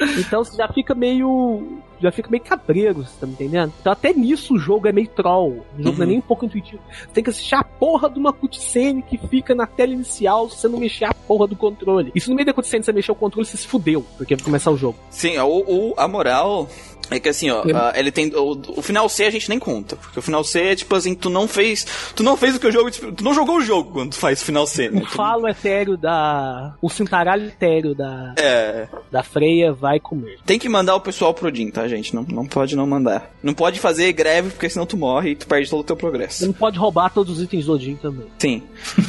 [0.00, 0.20] É.
[0.20, 1.82] então você já fica meio.
[2.00, 3.72] Já fica meio cabreiro, você tá me entendendo?
[3.80, 5.64] Então até nisso o jogo é meio troll.
[5.78, 6.06] O jogo não é Uhum.
[6.06, 6.80] nem um pouco intuitivo.
[6.90, 10.58] Você tem que assistir a porra de uma cutscene que fica na tela inicial se
[10.58, 12.12] você não mexer a porra do controle.
[12.14, 14.44] E se no meio da cutscene você mexer o controle, você se fudeu, porque vai
[14.44, 14.96] começar o jogo.
[15.10, 16.68] Sim, o- a moral
[17.10, 18.32] é que assim, ó, ah, ele tem.
[18.34, 19.96] O, o final C a gente nem conta.
[19.96, 21.86] Porque o final C é tipo assim, tu não fez.
[22.14, 22.90] Tu não fez o que o jogo.
[22.90, 25.02] te- Tu não jogou o jogo quando tu faz o final C, né?
[25.02, 26.74] O falo etéreo da.
[26.82, 28.88] O cintaralho etéreo da, É.
[29.10, 30.38] da freia vai comer.
[30.44, 32.14] Tem que mandar o pessoal pro Odin, tá, gente?
[32.14, 33.30] Não, não pode não mandar.
[33.42, 36.00] Não pode fazer greve, porque senão tu morre e tu perde todo o teu Você
[36.00, 36.46] progresso.
[36.46, 38.26] não pode roubar todos os itens do Odin também.
[38.38, 38.62] Sim.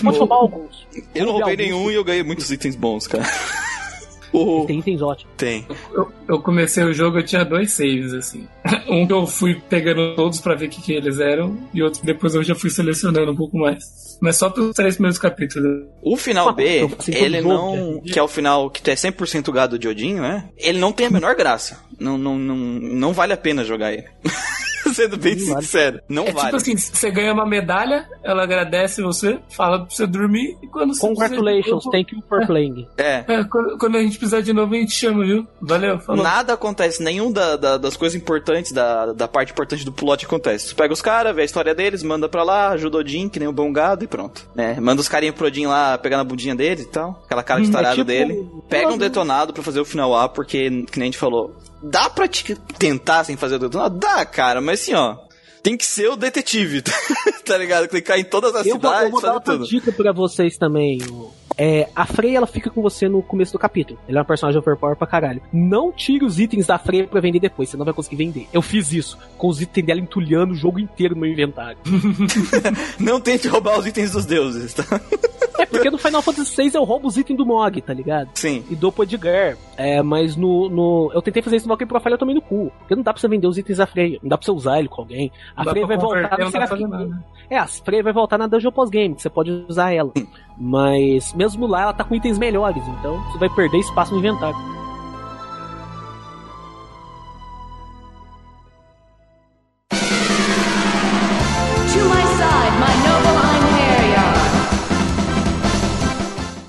[0.03, 0.87] Pode roubar alguns.
[1.13, 1.77] Eu não Roube roubei alguns.
[1.79, 3.23] nenhum e eu ganhei muitos itens bons, cara.
[4.67, 5.33] Tem itens ótimos.
[5.37, 5.65] Tem.
[5.93, 8.47] Eu, eu comecei o jogo, eu tinha dois saves, assim.
[8.89, 11.99] Um que eu fui pegando todos pra ver o que, que eles eram, e outro
[11.99, 14.17] que depois eu já fui selecionando um pouco mais.
[14.19, 15.85] Mas só pelos três primeiros capítulos.
[16.01, 17.95] O final B, ele não.
[17.95, 18.01] né?
[18.05, 20.49] Que é o final que tu é 100% gado de Odin, né?
[20.57, 21.79] Ele não tem a menor graça.
[21.99, 24.05] Não, não, não, não vale a pena jogar ele.
[24.95, 25.61] Sendo bem Não vale.
[25.65, 25.99] sincero.
[26.09, 26.45] Não É vale.
[26.47, 30.93] tipo assim, você ganha uma medalha, ela agradece você, fala pra você dormir, e quando
[30.93, 32.87] você Congratulations, thank you for playing.
[32.97, 33.23] É.
[33.27, 35.47] É, quando, quando a gente precisar de novo, a gente chama, viu?
[35.61, 36.23] Valeu, falou.
[36.23, 40.69] Nada acontece, nenhum da- da- das coisas importantes, da, da parte importante do plot acontece.
[40.69, 43.39] Tu pega os caras, vê a história deles, manda pra lá, ajuda o Odin, que
[43.39, 44.49] nem o bom gado, e pronto.
[44.57, 47.21] É, manda os carinhos pro Odin lá, pegar na bundinha dele e tal.
[47.25, 48.47] Aquela cara de Hum, é tarado tipo- dele.
[48.69, 52.09] Pega um detonado pra fazer o final A, porque, que nem a gente falou, dá
[52.09, 53.97] pra te tentar sem fazer o detonado?
[53.97, 55.17] Dá, cara, mas assim, ó.
[55.61, 56.81] Tem que ser o detetive,
[57.45, 57.89] tá ligado?
[57.89, 59.67] Clicar em todas as Eu vou, eu cidades, vou dar outra tudo.
[59.67, 60.99] dica pra vocês também.
[61.57, 63.99] É, a Freya ela fica com você no começo do capítulo.
[64.07, 65.41] Ele é uma personagem overpower pra caralho.
[65.51, 68.47] Não tire os itens da Freya pra vender depois, você não vai conseguir vender.
[68.53, 71.77] Eu fiz isso, com os itens dela entulhando o jogo inteiro no meu inventário.
[72.97, 74.83] Não tente roubar os itens dos deuses, tá?
[75.69, 78.29] Porque no Final Fantasy VI eu roubo os itens do Mog, tá ligado?
[78.33, 78.63] Sim.
[78.69, 79.57] E dou pro Edgar.
[79.77, 81.11] É, mas no, no.
[81.13, 82.71] Eu tentei fazer isso no Valkyrie Profile eu tomei no cu.
[82.79, 84.19] Porque não dá pra você vender os itens da Freya.
[84.21, 85.31] Não dá pra você usar ele com alguém.
[85.55, 86.87] A Freya vai voltar Serafim.
[86.87, 87.23] nada.
[87.49, 90.11] É, a Freya vai voltar na Dungeon Pós-Game, que você pode usar ela.
[90.57, 94.78] Mas mesmo lá ela tá com itens melhores, então você vai perder espaço no inventário.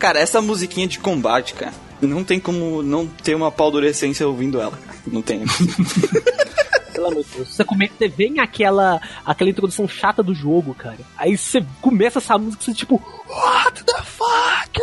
[0.00, 4.78] Cara, essa musiquinha de combate, cara, não tem como não ter uma paldurecência ouvindo ela.
[5.06, 5.44] Não tem.
[6.94, 7.54] Pelo amor de Deus.
[7.54, 7.88] Você, come...
[7.96, 10.98] você vem aquela, aquela introdução chata do jogo, cara.
[11.16, 14.80] Aí você começa essa música, você tipo, what the fuck?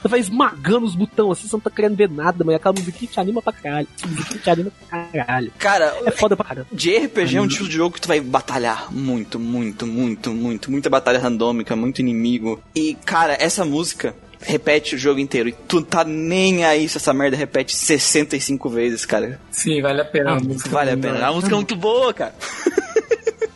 [0.00, 3.10] Você vai esmagando os botões assim, você não tá querendo ver nada, mas aquela musiquinha
[3.10, 3.86] te anima pra caralho.
[3.96, 5.52] Essa musiquinha te anima pra caralho.
[5.58, 6.66] Cara, É foda pra caramba.
[6.72, 10.70] de RPG é um tipo de jogo que tu vai batalhar muito, muito, muito, muito,
[10.70, 12.60] muita batalha randômica, muito inimigo.
[12.74, 15.48] E, cara, essa música repete o jogo inteiro.
[15.48, 19.40] E tu tá nem aí se essa merda repete 65 vezes, cara.
[19.50, 20.32] Sim, vale a pena.
[20.32, 21.26] Ah, a música Vale a pena.
[21.26, 22.34] A música é muito boa, cara.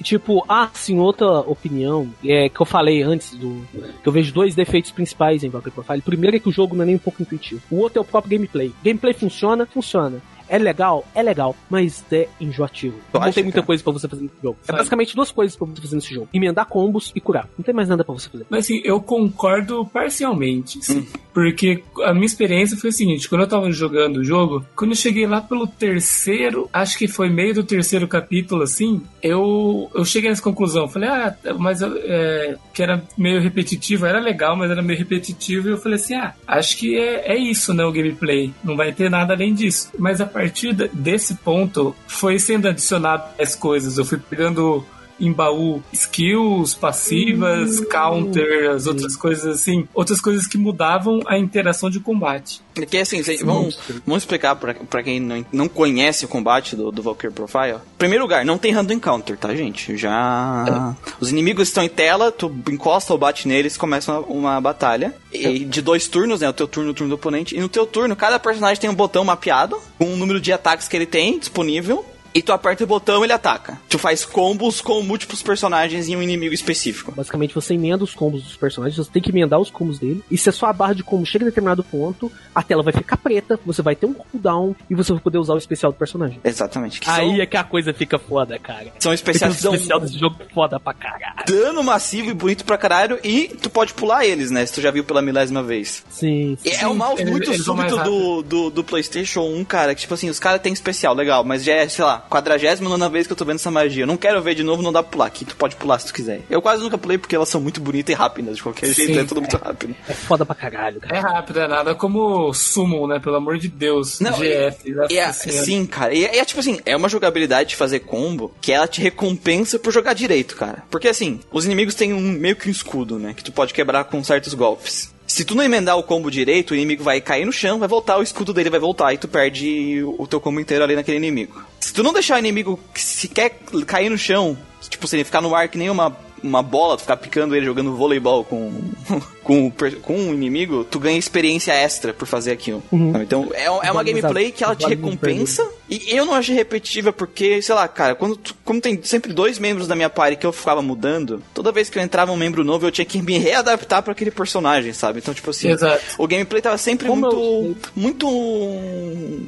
[0.02, 3.62] Tipo, ah, sim, outra opinião é que eu falei antes do.
[4.02, 5.98] Que eu vejo dois defeitos principais em Valkyrie Profile.
[5.98, 7.60] O primeiro é que o jogo não é nem um pouco intuitivo.
[7.70, 8.72] O outro é o próprio gameplay.
[8.82, 10.22] Gameplay funciona, funciona.
[10.48, 12.96] É legal, é legal, mas é enjoativo.
[13.12, 13.66] Tu não acha, tem muita cara?
[13.66, 14.58] coisa pra você fazer nesse jogo.
[14.62, 14.78] É Sabe?
[14.78, 17.48] basicamente duas coisas pra você fazer nesse jogo: emendar combos e curar.
[17.56, 18.46] Não tem mais nada pra você fazer.
[18.48, 21.00] Mas assim, eu concordo parcialmente, sim.
[21.00, 21.06] Hum.
[21.32, 24.96] Porque a minha experiência foi a seguinte, quando eu tava jogando o jogo, quando eu
[24.96, 30.30] cheguei lá pelo terceiro, acho que foi meio do terceiro capítulo, assim, eu, eu cheguei
[30.30, 30.88] nessa conclusão.
[30.88, 35.68] Falei, ah, mas eu, é, que era meio repetitivo, era legal, mas era meio repetitivo,
[35.68, 38.52] e eu falei assim, ah, acho que é, é isso, né, o gameplay.
[38.64, 39.92] Não vai ter nada além disso.
[39.96, 43.98] Mas a partir desse ponto, foi sendo adicionado as coisas.
[43.98, 44.84] Eu fui pegando
[45.20, 49.88] em baú skills, passivas, counter, as outras coisas assim.
[49.94, 52.60] Outras coisas que mudavam a interação de combate.
[52.74, 57.02] Porque assim, vamos, vamos explicar pra, pra quem não, não conhece o combate do, do
[57.02, 57.78] Valkyrie Profile.
[57.96, 59.96] Primeiro lugar, não tem random encounter, tá, gente?
[59.96, 60.94] Já.
[61.20, 65.14] Os inimigos estão em tela, tu encosta ou bate neles, começa uma, uma batalha.
[65.32, 66.48] E de dois turnos, né?
[66.48, 67.56] O teu turno e o turno do oponente.
[67.56, 70.86] E no teu turno, cada personagem tem um botão mapeado, com o número de ataques
[70.86, 72.04] que ele tem disponível.
[72.38, 73.80] E tu aperta o botão ele ataca.
[73.88, 77.10] Tu faz combos com múltiplos personagens em um inimigo específico.
[77.10, 80.22] Basicamente, você emenda os combos dos personagens, você tem que emendar os combos dele.
[80.30, 83.16] E se a sua barra de combo chega a determinado ponto, a tela vai ficar
[83.16, 86.38] preta, você vai ter um cooldown e você vai poder usar o especial do personagem.
[86.44, 87.00] Exatamente.
[87.00, 88.92] Que Aí são, é que a coisa fica foda, cara.
[89.00, 91.44] são especiais que dão especial desse jogo é foda pra caralho.
[91.44, 93.18] dano massivo e bonito pra caralho.
[93.24, 94.64] E tu pode pular eles, né?
[94.64, 96.04] Se tu já viu pela milésima vez.
[96.08, 96.70] Sim, sim.
[96.70, 99.94] É um mouse muito eles súbito do, do, do PlayStation 1, cara.
[99.94, 103.26] Que tipo assim, os caras têm especial, legal, mas já é, sei lá, 49 vez
[103.26, 104.02] que eu tô vendo essa magia.
[104.02, 105.26] Eu não quero ver de novo, não dá pra pular.
[105.26, 106.42] Aqui tu pode pular se tu quiser.
[106.48, 109.20] Eu quase nunca pulei porque elas são muito bonitas e rápidas, de qualquer Sim, jeito,
[109.20, 109.40] é tudo é.
[109.40, 109.94] muito rápido.
[110.08, 111.16] É foda pra caralho, cara.
[111.16, 113.18] É rápido, é nada como Summon, né?
[113.18, 114.20] Pelo amor de Deus.
[114.20, 114.90] Não, GF.
[115.10, 115.64] É, nossa senhora.
[115.64, 116.14] sim, cara.
[116.14, 119.78] E é, é tipo assim, é uma jogabilidade de fazer combo que ela te recompensa
[119.78, 120.84] por jogar direito, cara.
[120.90, 123.34] Porque assim, os inimigos têm um meio que um escudo, né?
[123.34, 125.12] Que tu pode quebrar com certos golpes.
[125.28, 128.16] Se tu não emendar o combo direito, o inimigo vai cair no chão, vai voltar,
[128.16, 131.62] o escudo dele vai voltar e tu perde o teu combo inteiro ali naquele inimigo.
[131.78, 133.50] Se tu não deixar o inimigo que se quer
[133.86, 134.56] cair no chão,
[134.88, 137.66] tipo, se ele ficar no ar que nem uma, uma bola, tu ficar picando ele
[137.66, 138.72] jogando voleibol com,
[139.42, 139.72] com,
[140.02, 142.82] com um inimigo, tu ganha experiência extra por fazer aquilo.
[142.90, 143.24] sabe?
[143.24, 145.66] Então é, é uma gameplay que ela te recompensa.
[145.90, 149.58] E eu não achei repetitiva porque, sei lá, cara, quando tu- como tem sempre dois
[149.58, 152.62] membros da minha party que eu ficava mudando, toda vez que eu entrava um membro
[152.62, 155.20] novo, eu tinha que me readaptar pra aquele personagem, sabe?
[155.20, 156.02] Então, tipo assim, Exato.
[156.18, 158.28] o gameplay tava sempre Como muito muito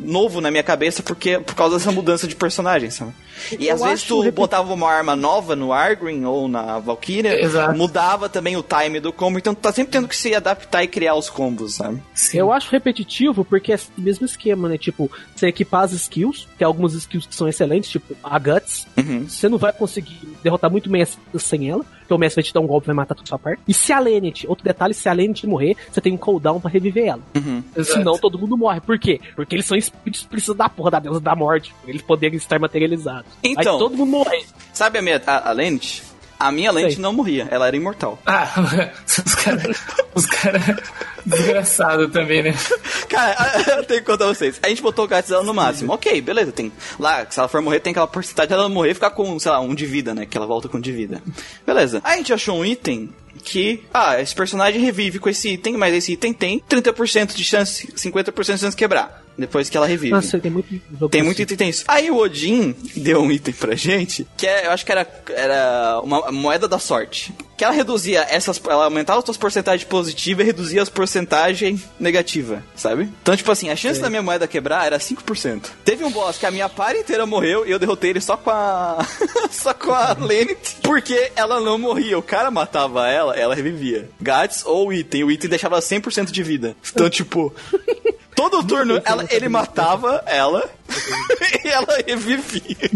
[0.04, 3.12] novo na minha cabeça porque por causa dessa mudança de personagem, sabe?
[3.58, 7.40] E Eu às vezes tu repet- botava uma arma nova no Argrim ou na Valkyria,
[7.40, 7.76] Exato.
[7.76, 10.88] mudava também o time do combo, então tu tá sempre tendo que se adaptar e
[10.88, 12.02] criar os combos, sabe?
[12.14, 12.38] Sim.
[12.38, 14.78] Eu acho repetitivo porque é o mesmo esquema, né?
[14.78, 18.86] Tipo, você equipar as skills, tem algumas skills que são excelentes, tipo a Guts.
[18.96, 19.28] Uhum.
[19.28, 22.60] Você não vai conseguir derrotar muito Messi sem ela, porque o Messi vai te dar
[22.60, 23.62] um golpe e vai matar toda a sua parte.
[23.68, 26.70] E se a Lennet, outro detalhe, se a Lennet morrer, você tem um cooldown pra
[26.70, 27.22] reviver ela.
[27.76, 27.98] Exato.
[27.98, 28.80] Senão todo mundo morre.
[28.80, 29.20] Por quê?
[29.36, 32.58] Porque eles são espíritos precisam da porra da deusa da morte, pra eles poderem estar
[32.58, 33.30] materializados.
[33.42, 33.74] Então.
[33.74, 34.44] Aí todo mundo morre.
[34.72, 35.54] Sabe a minha a, a?
[36.40, 37.02] A minha lente Sei.
[37.02, 38.18] não morria, ela era imortal.
[38.24, 38.48] Ah,
[39.06, 39.76] os caras.
[40.14, 40.62] Os caras.
[41.26, 42.54] Desgraçado também, né?
[43.10, 43.36] Cara,
[43.76, 44.58] eu tenho que contar pra vocês.
[44.62, 45.92] A gente botou o dela no máximo.
[45.92, 46.72] Ok, beleza, tem.
[46.98, 49.60] Lá, se ela for morrer, tem aquela porcentagem dela morrer e ficar com, sei lá,
[49.60, 50.24] um de vida, né?
[50.24, 51.22] Que ela volta com um de vida.
[51.66, 52.00] Beleza.
[52.02, 53.10] Aí a gente achou um item
[53.40, 57.86] que, ah, esse personagem revive com esse item, mas esse item tem 30% de chance,
[57.92, 59.24] 50% de chance de quebrar.
[59.38, 60.12] Depois que ela revive.
[60.12, 60.68] Nossa, tem muito
[61.08, 61.84] Tem muito item, tem isso.
[61.88, 66.00] Aí o Odin deu um item pra gente, que é, eu acho que era, era
[66.02, 67.32] uma moeda da sorte.
[67.60, 68.58] Que ela reduzia essas.
[68.66, 73.02] Ela aumentava as suas porcentagens positivas e reduzia as porcentagens negativas, sabe?
[73.20, 75.66] Então, tipo assim, a chance da minha moeda quebrar era 5%.
[75.84, 78.48] Teve um boss que a minha par inteira morreu e eu derrotei ele só com
[78.48, 79.06] a.
[79.52, 82.18] só com a Lenny, porque ela não morria.
[82.18, 84.08] O cara matava ela, ela revivia.
[84.18, 85.24] Gats ou item.
[85.24, 86.74] O item deixava ela 100% de vida.
[86.90, 87.54] Então, tipo.
[88.34, 90.66] Todo turno ela, ele matava ela
[91.62, 92.90] e ela revivia.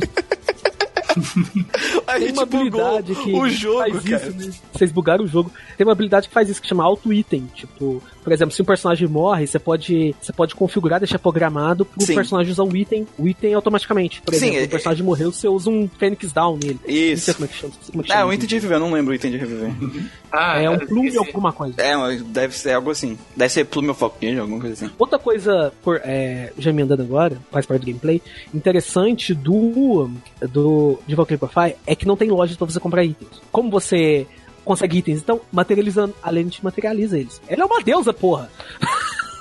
[2.06, 4.26] A Tem gente uma bugou habilidade que o jogo, faz cara.
[4.28, 4.54] isso, né?
[4.72, 5.50] Vocês bugaram o jogo.
[5.76, 7.48] Tem uma habilidade que faz isso, que chama auto-item.
[7.54, 12.04] Tipo, por exemplo, se um personagem morre, você pode, você pode configurar, deixar programado pro
[12.04, 12.14] Sim.
[12.14, 14.20] personagem usar o item, o item automaticamente.
[14.22, 16.80] Por exemplo, é- o personagem morreu, você usa um Phoenix Down nele.
[16.82, 17.34] Não sei Isso.
[17.34, 17.72] como é que chama.
[17.74, 19.14] não sei como é que Ah, chama o item de reviver, eu não lembro o
[19.14, 19.70] item de reviver.
[20.36, 21.18] Ah, É um plume esqueci.
[21.18, 21.80] ou alguma coisa.
[21.80, 21.94] É,
[22.26, 23.16] deve ser algo assim.
[23.36, 24.92] Deve ser Plume of Alchemy, alguma coisa assim.
[24.98, 28.20] Outra coisa, por, é, já emendando agora, faz parte do gameplay,
[28.52, 30.10] interessante do,
[30.50, 33.30] do de Valkyrie Profile é que não tem loja pra você comprar itens.
[33.52, 34.26] Como você
[34.64, 35.20] consegue itens?
[35.20, 37.40] Então, materializando, a Lenny te materializa eles.
[37.46, 38.50] Ela é uma deusa, porra!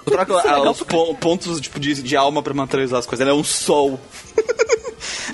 [0.05, 3.26] Troca é os pon- pontos tipo, de, de alma pra materializar as coisas.
[3.26, 3.99] Ela é um sol.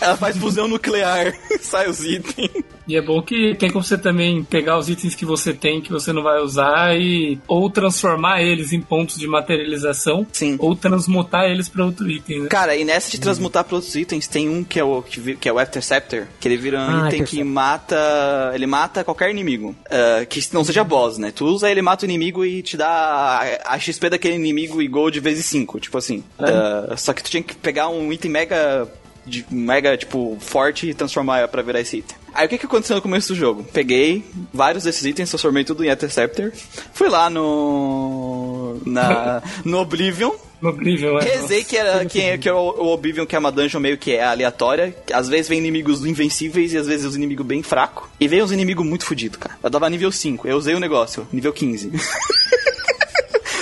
[0.01, 2.49] Ela faz fusão nuclear, sai os itens.
[2.87, 5.91] E é bom que tem como você também pegar os itens que você tem que
[5.91, 10.55] você não vai usar e ou transformar eles em pontos de materialização Sim.
[10.57, 12.47] ou transmutar eles para outro item, né?
[12.49, 15.53] Cara, e nessa de transmutar para outros itens, tem um que é o, que é
[15.53, 18.51] o Interceptor, que ele vira um Ah, item que mata.
[18.55, 19.75] Ele mata qualquer inimigo.
[19.91, 21.31] ah, que não seja boss, né?
[21.31, 24.87] Tu usa ele, mata o inimigo e te dá a, a XP daquele inimigo e
[24.87, 26.23] gold vezes 5, tipo assim.
[26.39, 28.87] Ah, só que tu tinha que pegar um item mega.
[29.29, 32.17] De, mega, tipo, forte e transformar pra virar esse item.
[32.33, 33.63] Aí o que, que aconteceu no começo do jogo?
[33.63, 34.23] Peguei
[34.53, 36.51] vários desses itens, transformei tudo em Interceptor.
[36.93, 38.79] Fui lá no.
[38.85, 40.31] Na, no Oblivion.
[40.61, 41.23] No Oblivion, é.
[41.23, 44.23] Rezei que era que, que era o Oblivion, que é uma dungeon meio que é
[44.23, 44.95] aleatória.
[45.13, 48.07] Às vezes vem inimigos invencíveis e às vezes os inimigos bem fracos.
[48.19, 49.55] E vem uns inimigos muito fodidos, cara.
[49.63, 51.91] Eu dava nível 5, eu usei o negócio, nível 15.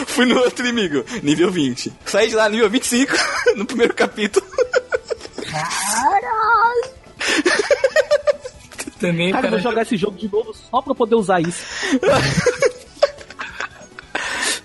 [0.07, 1.93] Fui no outro inimigo, nível 20.
[2.05, 3.13] Saí de lá, nível 25,
[3.55, 4.45] no primeiro capítulo.
[8.99, 11.63] Também, Cara, eu cara, vou jogar esse jogo de novo só pra poder usar isso.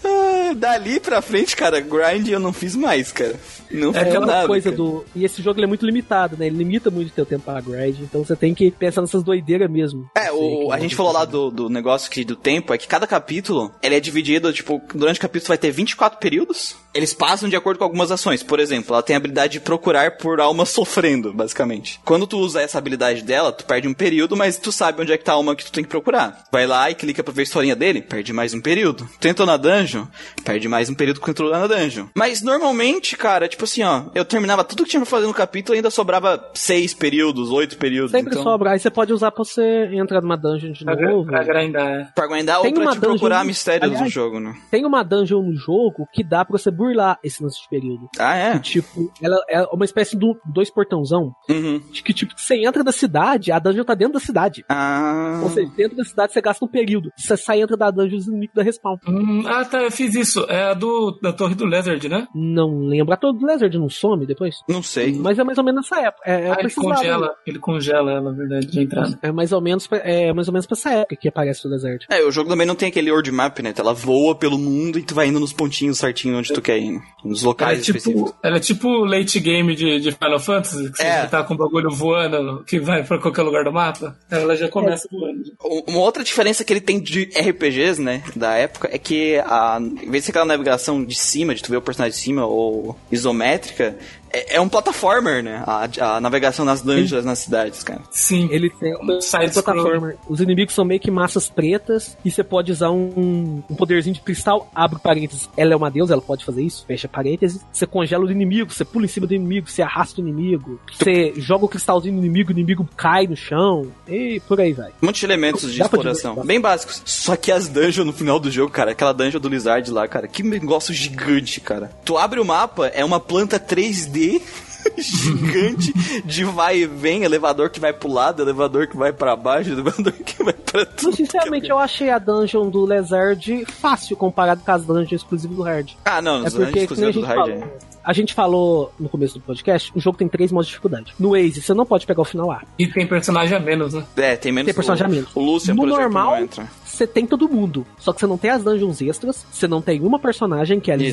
[0.04, 3.34] Ah, Dali pra frente, cara, grind eu não fiz mais, cara.
[3.70, 4.46] Não É fiz aquela nada.
[4.46, 4.76] coisa cara.
[4.76, 5.04] do.
[5.14, 6.46] E esse jogo ele é muito limitado, né?
[6.46, 8.00] Ele limita muito o teu tempo para grind.
[8.00, 10.10] Então você tem que pensar nessas doideiras mesmo.
[10.14, 13.06] É, o, a gente falou lá do, do negócio que do tempo, é que cada
[13.06, 17.56] capítulo, ele é dividido, tipo, durante o capítulo vai ter 24 períodos, eles passam de
[17.56, 18.42] acordo com algumas ações.
[18.42, 22.00] Por exemplo, ela tem a habilidade de procurar por alma sofrendo, basicamente.
[22.04, 25.18] Quando tu usa essa habilidade dela, tu perde um período, mas tu sabe onde é
[25.18, 26.44] que tá a alma que tu tem que procurar.
[26.52, 29.08] Vai lá e clica pra ver a historinha dele, perde mais um período.
[29.20, 30.06] Tu entrou na dungeon,
[30.44, 32.06] perde mais um período que entrou na dungeon.
[32.14, 35.74] Mas normalmente, cara, tipo assim, ó, eu terminava tudo que tinha pra fazer no capítulo
[35.74, 38.10] e ainda sobrava seis períodos, oito períodos.
[38.12, 38.42] Sempre então...
[38.42, 38.72] sobra.
[38.72, 39.62] Aí você pode usar pra você
[39.94, 41.26] entrar numa dungeon de pra, novo.
[41.26, 42.08] pra grindar, é.
[42.14, 44.54] Pra grindar ou Tem pra uma te procurar dungeon- mistérios do Aliás, jogo, né?
[44.70, 48.08] Tem uma dungeon no jogo que dá pra você burlar esse lance de período.
[48.18, 48.58] Ah, é?
[48.58, 51.32] Tipo, ela é uma espécie de dois portãozão.
[51.48, 51.80] Uhum.
[51.92, 54.64] De que, tipo, você entra da cidade, a dungeon tá dentro da cidade.
[54.68, 55.40] Ah.
[55.42, 57.10] Ou seja, dentro da cidade você gasta um período.
[57.16, 58.96] Você sai e entra da dungeon os inimigos da respawn.
[59.08, 60.44] Hum, ah, tá, eu fiz isso.
[60.48, 62.26] É a do, da Torre do Lizard, né?
[62.34, 63.12] Não lembro.
[63.12, 64.56] A todo Blizzard não some depois?
[64.68, 65.12] Não sei.
[65.14, 66.22] Mas é mais ou menos nessa época.
[66.26, 69.18] É, é, ah, ele congela, ele congela ela, na verdade, de entrada.
[69.22, 71.70] é mais ou menos pra- é mais ou menos pra essa época que aparece o
[71.70, 72.06] deserto.
[72.10, 73.72] É, o jogo também não tem aquele world map, né?
[73.76, 77.00] Ela voa pelo mundo e tu vai indo nos pontinhos certinho onde tu quer né?
[77.24, 78.30] Nos Ela é, locais específicos.
[78.30, 81.20] tipo, ela é tipo late game de, de Final Fantasy, que É.
[81.22, 84.16] você tá com o bagulho voando, que vai pra qualquer lugar do mapa.
[84.30, 85.42] Ela já começa voando.
[85.64, 89.78] Um- Uma outra diferença que ele tem de RPGs, né, da época, é que a,
[89.80, 92.44] em vez de ser aquela navegação de cima, de tu ver o personagem de cima,
[92.44, 93.96] ou isométrica,
[94.32, 95.62] é, é um plataformer, né?
[95.66, 98.00] A, a navegação nas dungeons, nas cidades, cara.
[98.10, 98.48] Sim.
[98.50, 100.14] Ele tem uma Side plataforma.
[100.28, 104.20] Os inimigos são meio que massas pretas e você pode usar um, um poderzinho de
[104.20, 105.48] cristal, abre parênteses.
[105.56, 107.60] Ela é uma deusa, ela pode fazer isso, fecha parênteses.
[107.72, 111.34] Você congela o inimigo, você pula em cima do inimigo, você arrasta o inimigo, você
[111.36, 114.90] joga o cristalzinho no inimigo, o inimigo cai no chão e por aí vai.
[115.02, 116.36] Um monte de elementos de exploração.
[116.44, 117.02] Bem básicos.
[117.04, 120.26] Só que as dungeons no final do jogo, cara, aquela dungeon do Lizard lá, cara,
[120.26, 121.90] que negócio gigante, cara.
[122.04, 124.21] Tu abre o mapa, é uma planta 3D
[124.98, 125.92] gigante
[126.24, 130.12] de vai e vem, elevador que vai pro lado, elevador que vai pra baixo, elevador
[130.12, 131.08] que vai pra tudo.
[131.08, 135.62] Mas, sinceramente, eu achei a dungeon do Lizard fácil comparado com as dungeons exclusivas do
[135.62, 135.90] Hard.
[136.04, 137.78] Ah, não, É porque, dungeons exclusivos do gente, Hard falou, é.
[138.04, 141.14] a gente falou no começo do podcast, o jogo tem três modos de dificuldade.
[141.18, 142.62] No Waze, você não pode pegar o final A.
[142.78, 144.04] E tem personagem a menos, né?
[144.16, 145.30] É, tem menos Tem personagem a menos.
[145.34, 146.68] O Lucian, No por exemplo, normal, não entra.
[147.02, 147.86] Você tem todo mundo.
[147.98, 150.94] Só que você não tem as dungeons extras, você não tem uma personagem, que é
[150.94, 151.12] a Isso.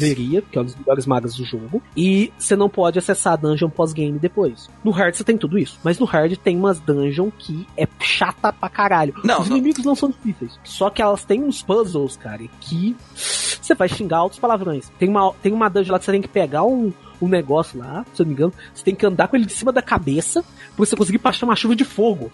[0.52, 3.70] Que é uma das melhores magas do jogo, e você não pode acessar a dungeon
[3.70, 4.70] pós-game depois.
[4.84, 8.54] No Hard você tem tudo isso, mas no Hard tem umas dungeon que é chata
[8.54, 9.14] pra caralho.
[9.24, 9.58] Não, Os não.
[9.58, 14.18] inimigos não são difíceis, só que elas têm uns puzzles, cara, que você vai xingar
[14.18, 14.90] altos palavrões.
[15.00, 18.06] Tem uma, tem uma dungeon lá que você tem que pegar um, um negócio lá,
[18.14, 20.42] se eu não me engano, você tem que andar com ele de cima da cabeça
[20.44, 22.32] pra você conseguir passar uma chuva de fogo.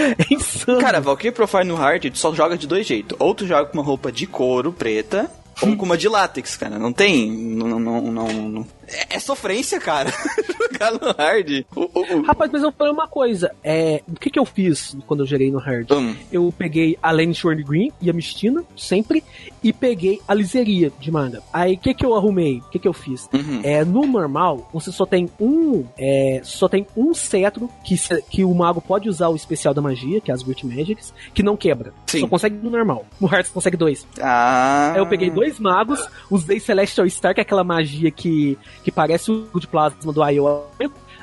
[0.18, 0.80] É insano.
[0.80, 3.16] Cara, Valkyrie Profile no Hard tu só joga de dois jeitos.
[3.20, 5.30] Ou tu joga com uma roupa de couro preta,
[5.62, 6.78] ou com uma de látex, cara.
[6.78, 7.30] Não tem.
[7.30, 10.10] Não, não, não, não- É, é sofrência, cara.
[10.72, 11.64] Jogar no Hard.
[12.26, 13.54] Rapaz, mas eu falei uma coisa.
[13.62, 15.90] É, o que que eu fiz quando eu gerei no Hard?
[15.90, 16.14] Hum.
[16.32, 19.22] Eu peguei a Lane Shorn Green e a Mistina, sempre,
[19.62, 21.42] e peguei a Liseria de manga.
[21.52, 22.58] Aí, o que que eu arrumei?
[22.58, 23.28] O que que eu fiz?
[23.32, 23.60] Uhum.
[23.62, 27.96] É, no normal, você só tem um, é, só tem um cetro que,
[28.28, 31.42] que o mago pode usar o especial da magia, que é as Great Magics, que
[31.42, 31.92] não quebra.
[32.06, 32.20] Sim.
[32.20, 33.06] Só consegue no normal.
[33.20, 34.06] No Hard você consegue dois.
[34.20, 34.92] Ah.
[34.94, 39.30] Aí eu peguei dois magos, usei Celestial Star, que é aquela magia que, que parece
[39.30, 40.66] o de plasma do Iowa.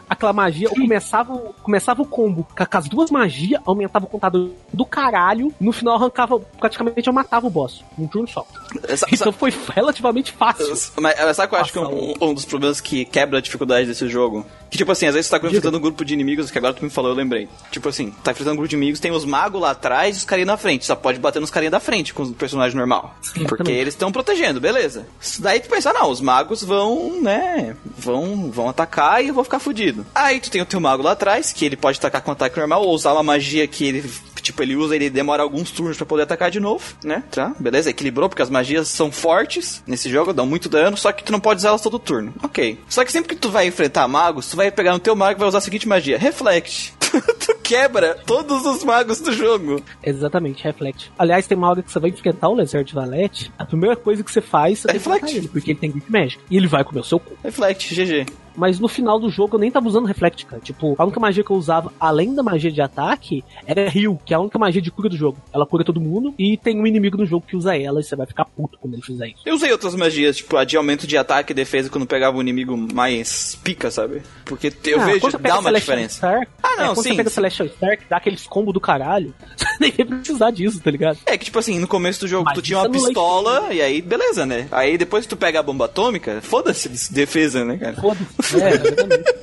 [0.09, 4.49] Aquela magia, eu começava, o- começava o combo com as duas magias, aumentava o contador
[4.71, 8.45] do caralho, no final arrancava, praticamente eu matava o boss, num turno só.
[8.87, 10.67] Essa- Então foi relativamente fácil.
[11.01, 13.87] Mas sabe que eu acho que é um, um dos problemas que quebra a dificuldade
[13.87, 14.45] desse jogo?
[14.69, 16.83] Que, tipo assim, às vezes você tá enfrentando um grupo de inimigos, que agora tu
[16.83, 17.47] me falou, eu lembrei.
[17.71, 20.25] Tipo assim, tá enfrentando um grupo de inimigos, tem os magos lá atrás e os
[20.25, 20.85] carinhas na frente.
[20.85, 23.15] Só pode bater nos carinhas da frente com o personagem normal.
[23.21, 23.71] Porque Exatamente.
[23.71, 25.05] eles estão protegendo, beleza.
[25.39, 29.59] Daí tu pensa, não, os magos vão, né, vão, vão atacar e eu vou ficar
[29.59, 29.96] fudido.
[30.13, 32.83] Aí tu tem o teu mago lá atrás, que ele pode atacar com ataque normal,
[32.83, 34.03] ou usar uma magia que ele,
[34.41, 37.23] tipo, ele usa, ele demora alguns turnos pra poder atacar de novo, né?
[37.31, 41.23] Tá, beleza, equilibrou, porque as magias são fortes nesse jogo, dão muito dano, só que
[41.23, 42.33] tu não pode usar elas todo turno.
[42.43, 42.79] Ok.
[42.89, 45.39] Só que sempre que tu vai enfrentar magos, tu vai pegar no teu mago e
[45.39, 46.93] vai usar a seguinte magia, Reflect.
[47.39, 49.81] tu quebra todos os magos do jogo.
[50.03, 51.11] Exatamente, reflect.
[51.17, 54.31] Aliás, tem uma hora que você vai enfrentar o Lizard Valete, a primeira coisa que
[54.31, 55.35] você faz é Reflect.
[55.35, 56.39] ele, porque ele tem Grip Magic.
[56.49, 57.37] E ele vai comer o seu cu.
[57.43, 58.25] Reflect, GG.
[58.57, 60.61] Mas no final do jogo eu nem tava usando Reflect, cara.
[60.61, 64.33] Tipo, a única magia que eu usava, além da magia de ataque, era Heal, que
[64.33, 65.37] é a única magia de cura do jogo.
[65.53, 68.15] Ela cura todo mundo e tem um inimigo no jogo que usa ela e você
[68.15, 69.41] vai ficar puto quando ele fizer isso.
[69.45, 72.41] Eu usei outras magias, tipo a de aumento de ataque e defesa quando pegava um
[72.41, 74.23] inimigo mais pica, sabe?
[74.43, 76.27] Porque eu Ah, vejo, quando dá uma diferença.
[76.63, 77.35] Ah, é, não, quando sim, você pega sim.
[77.35, 79.33] Celestial Stark, dá aqueles combos do caralho.
[79.55, 81.19] Você nem precisar disso, tá ligado?
[81.27, 83.81] É que, tipo assim, no começo do jogo Mas tu tinha uma é pistola e
[83.81, 84.67] aí, beleza, né?
[84.71, 87.95] Aí depois que tu pega a bomba atômica, foda-se de defesa, né, cara?
[88.01, 88.46] Foda-se.
[88.55, 89.37] É, exatamente.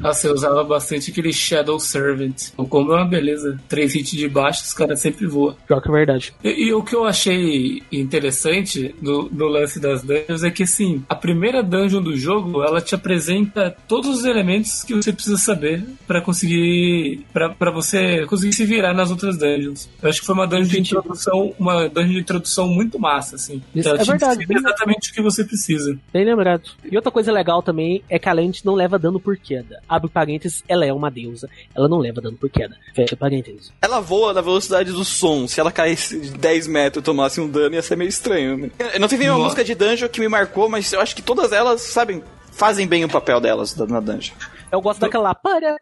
[0.00, 2.48] Nossa, eu usava bastante aquele Shadow Servant.
[2.56, 3.58] O combo é uma beleza.
[3.68, 5.54] Três hits de baixo, os caras sempre voam.
[5.66, 6.32] Pior que é verdade.
[6.42, 11.04] E, e o que eu achei interessante no, no lance das dungeons é que, assim,
[11.08, 15.84] a primeira dungeon do jogo, ela te apresenta todos os elementos que você precisa saber
[16.06, 17.24] pra conseguir...
[17.32, 19.88] pra pra você conseguir se virar nas outras dungeons.
[20.02, 23.62] Eu acho que foi uma dungeon de introdução, uma dungeon de introdução muito massa, assim.
[23.74, 25.98] Isso Ela é te verdade, ensina bem- exatamente o que você precisa.
[26.12, 26.70] Bem lembrado.
[26.90, 29.80] E outra coisa legal também é que a lente não leva dano por queda.
[29.88, 31.48] Abre parênteses, ela é uma deusa.
[31.74, 32.76] Ela não leva dano por queda.
[32.94, 33.72] Fecha parênteses.
[33.80, 35.46] Ela voa na velocidade do som.
[35.46, 38.70] Se ela caísse de 10 metros e tomasse um dano, ia ser meio estranho, né?
[38.92, 41.52] Eu não teve nenhuma música de dungeon que me marcou, mas eu acho que todas
[41.52, 42.22] elas, sabem,
[42.52, 44.34] fazem bem o papel delas na dungeon.
[44.70, 45.34] Eu gosto daquela lá.
[45.34, 45.76] Para,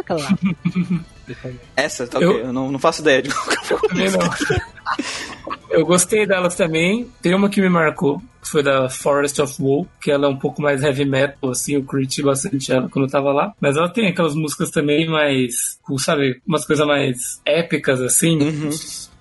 [0.00, 0.28] Aquela lá.
[1.76, 3.88] Essa, tá Eu- ok, eu não, não faço ideia de qual que ficou.
[3.88, 4.20] Também não.
[5.70, 7.10] Eu gostei delas também.
[7.20, 10.36] Tem uma que me marcou, que foi da Forest of Woe, que ela é um
[10.36, 13.52] pouco mais heavy metal, assim, eu curti bastante ela quando eu tava lá.
[13.60, 18.38] Mas ela tem aquelas músicas também mais, sabe, umas coisas mais épicas, assim,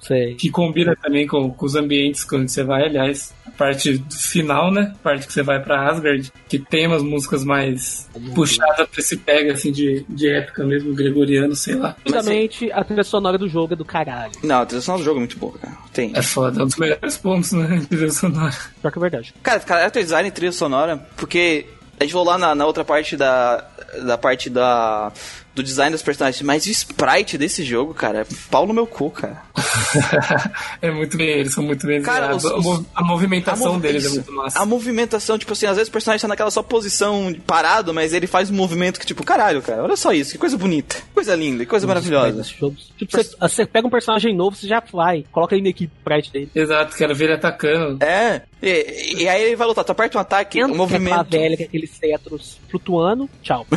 [0.07, 0.35] Sei.
[0.35, 3.33] que combina também com, com os ambientes quando você vai, aliás.
[3.45, 4.93] A parte do final, né?
[4.93, 9.17] A parte que você vai pra Asgard, que tem umas músicas mais puxadas pra esse
[9.17, 11.95] pega, assim, de, de épica mesmo, gregoriano, sei lá.
[12.05, 14.33] Justamente a trilha sonora do jogo é do caralho.
[14.43, 15.77] Não, a trilha sonora do jogo é muito boa, cara.
[15.93, 16.11] Tem.
[16.13, 17.77] É foda, é um dos melhores pontos, né?
[17.79, 18.55] de trilha sonora.
[18.81, 19.33] Pior que é verdade.
[19.41, 21.65] Cara, character design e trilha sonora, porque
[21.99, 23.63] a gente falou lá na, na outra parte da.
[24.05, 25.11] Da parte da.
[25.55, 29.09] Do design dos personagens, mas o sprite desse jogo, cara, é pau no meu cu,
[29.09, 29.41] cara.
[30.81, 33.81] é muito bem, eles são muito bem Cara, os- A mo- a movimentação A mov-
[33.81, 34.15] deles é isso.
[34.15, 34.59] muito massa.
[34.59, 38.27] A movimentação, tipo assim, às vezes o personagem tá naquela só posição parado, mas ele
[38.27, 41.63] faz um movimento que, tipo, caralho, cara, olha só isso, que coisa bonita, coisa linda,
[41.63, 42.43] que coisa maravilhosa.
[42.43, 42.75] Tipo,
[43.09, 45.23] você, você pega um personagem novo, você já vai.
[45.31, 46.49] Coloca ele na equipe sprite dele.
[46.53, 48.03] Exato, quero ver ele atacando.
[48.03, 50.99] É, e, e aí ele vai lutar, tu aperta um ataque, Entra o com aquela
[50.99, 51.31] movimento.
[51.31, 53.29] velha, com aqueles cetros flutuando.
[53.41, 53.65] Tchau.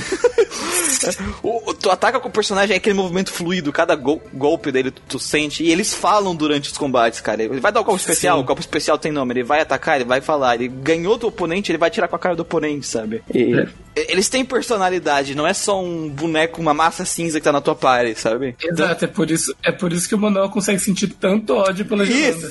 [1.43, 5.03] O- tu ataca com o personagem, é aquele movimento fluido, cada gol- golpe dele tu,
[5.09, 7.43] tu sente, e eles falam durante os combates, cara.
[7.43, 8.43] Ele vai dar o golpe especial, Sim.
[8.43, 11.71] o golpe especial tem nome, ele vai atacar, ele vai falar, ele ganhou do oponente,
[11.71, 13.23] ele vai tirar com a cara do oponente, sabe?
[13.35, 13.69] E- É.
[14.13, 17.75] Eles têm personalidade, não é só um boneco, uma massa cinza que tá na tua
[17.75, 18.55] party, sabe?
[18.63, 22.05] Exato, é por isso, é por isso que o Manuel consegue sentir tanto ódio pela
[22.05, 22.49] Isso.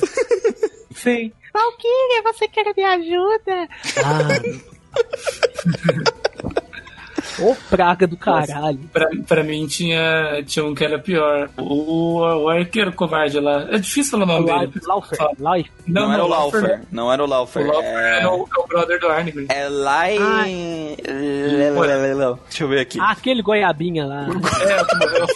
[0.94, 1.32] Sim.
[1.54, 3.68] Valkyria, você quer me ajuda?
[4.04, 4.28] Ah.
[7.40, 8.80] Ô praga do caralho.
[8.92, 11.48] Pra, pra mim tinha, tinha um que era pior.
[11.56, 13.66] O, o arqueiro covarde lá.
[13.70, 14.72] É difícil falar o nome dele.
[14.86, 15.18] Laufer.
[15.38, 15.70] Laufer.
[15.86, 17.36] Não, era o Laufer Laufer, não era o não.
[17.36, 17.62] Laufer.
[17.62, 18.22] O Laufer é...
[18.22, 18.26] é...
[18.26, 19.46] o, é o brother do Arnegrin.
[19.48, 20.18] É Lai...
[22.44, 22.98] Deixa eu ver aqui.
[23.00, 24.26] Ah, aquele goiabinha lá.
[24.26, 25.26] É, o que morreu.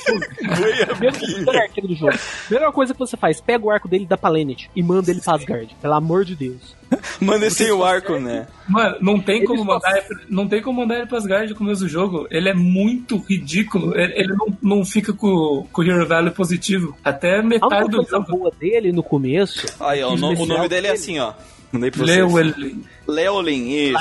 [1.96, 2.18] Jogo.
[2.46, 5.34] Primeira coisa que você faz, pega o arco dele da Planet e manda ele pra
[5.34, 5.76] Asgard.
[5.80, 6.74] Pelo amor de Deus.
[7.20, 8.47] Manda esse o arco, né?
[8.68, 11.82] Mano, não tem como mandar ele, não tem como mandar ele pra Asgard no começo
[11.82, 12.26] do jogo.
[12.30, 13.97] Ele é muito ridículo.
[13.99, 16.97] Ele, ele não, não fica com, com o Hero Value positivo.
[17.05, 18.38] Até A metade única do coisa jogo.
[18.38, 19.66] boa dele no começo.
[19.80, 21.32] Aí, ó, o, no- o nome dele é assim, ó.
[21.72, 22.05] Mandei pra.
[22.05, 22.82] Llewellyn.
[23.09, 23.97] Leolin, isso.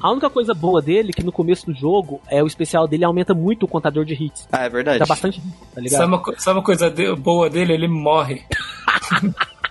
[0.00, 3.04] A única coisa boa dele é que no começo do jogo é o especial dele
[3.04, 4.48] aumenta muito o contador de hits.
[4.50, 4.98] Ah, é verdade.
[4.98, 6.00] Dá bastante hit, tá ligado?
[6.00, 7.72] Sabe uma, sabe uma coisa de- boa dele?
[7.74, 8.42] Ele morre.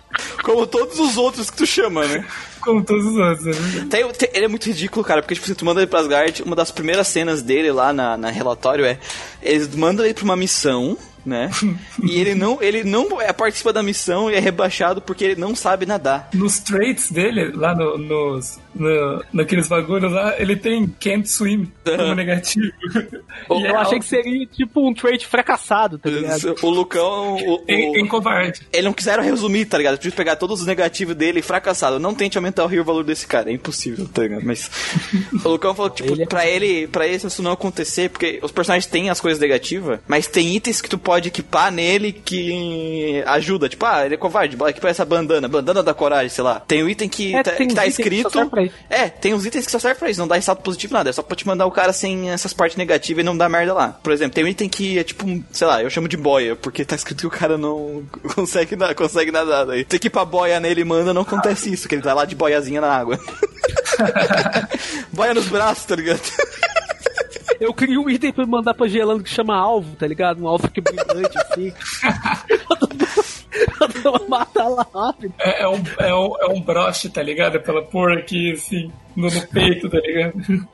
[0.44, 2.26] Como todos os outros que tu chama, né?
[2.62, 3.46] Como todos os outros.
[3.58, 3.88] né?
[3.90, 6.44] Tem- tem- ele é muito ridículo, cara, porque, tipo, se tu manda ele pra Asgard,
[6.44, 8.98] uma das primeiras cenas dele lá na, na relatório é.
[9.42, 11.50] Eles mandam ele pra uma missão, né?
[12.04, 15.56] e ele não, ele não é, participa da missão e é rebaixado porque ele não
[15.56, 16.30] sabe nadar.
[16.34, 22.16] Nos traits dele, lá no, nos, no, naqueles bagulhos lá, ele tem can't swim como
[22.16, 22.72] negativo.
[23.50, 26.56] E Eu é achei que seria tipo um trait fracassado, tá ligado?
[26.62, 27.36] O Lucão.
[27.36, 28.62] O, o- tem covarde.
[28.72, 29.96] Eles não quiseram resumir, tá ligado?
[29.96, 32.00] Preciso pegar todos os negativos dele e fracassado.
[32.00, 34.44] Não tente aumentar o real valor desse cara, é impossível, tá ligado?
[34.46, 34.70] Mas.
[35.44, 38.40] o Lucão falou que, tipo, Ele é- pra ele, pra ele isso não acontecer, porque
[38.42, 42.14] os personagens têm as coisas negativas, mas tem itens que tu pode pode equipar nele
[42.14, 43.68] que ajuda.
[43.68, 46.62] Tipo, ah, ele é covarde, bora equipar essa bandana, bandana da coragem, sei lá.
[46.62, 48.30] Tem um item que, É, tá, que tá que escrito.
[48.32, 48.74] serve isso.
[48.90, 51.10] é, tem uns itens que só servem pra isso, não dá resultado positivo nada.
[51.10, 53.74] É só pra te mandar o cara sem essas partes negativas e não dar merda
[53.74, 53.90] lá.
[54.02, 56.86] Por exemplo, tem um item que é tipo, sei lá, eu chamo de boia, porque
[56.86, 58.04] tá escrito que o cara não
[58.34, 59.66] consegue, consegue nadar.
[59.66, 59.84] Daí.
[59.84, 62.36] Tu equipa a boia nele e manda, não acontece isso, que ele tá lá de
[62.36, 63.20] boiazinha na água.
[65.12, 66.22] boia nos braços, tá ligado?
[67.62, 70.44] Eu queria um item pra mandar pra Gelando que chama alvo, tá ligado?
[70.44, 71.72] Um alvo que é brilhante assim.
[73.80, 75.34] Eu vou matar ela rápido.
[75.38, 77.60] É, é um, é, um, é um broche, tá ligado?
[77.60, 80.34] Pra ela pôr aqui, assim, no, no peito, tá ligado?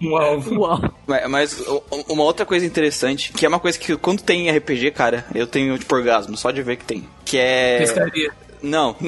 [0.00, 0.60] Um alvo.
[0.60, 0.94] Uau.
[1.06, 1.64] Mas, mas
[2.08, 5.46] uma outra coisa interessante, que é uma coisa que quando tem em RPG, cara, eu
[5.46, 7.08] tenho tipo orgasmo, só de ver que tem.
[7.24, 7.78] Que é.
[7.78, 8.30] Pescaria.
[8.62, 8.94] Não.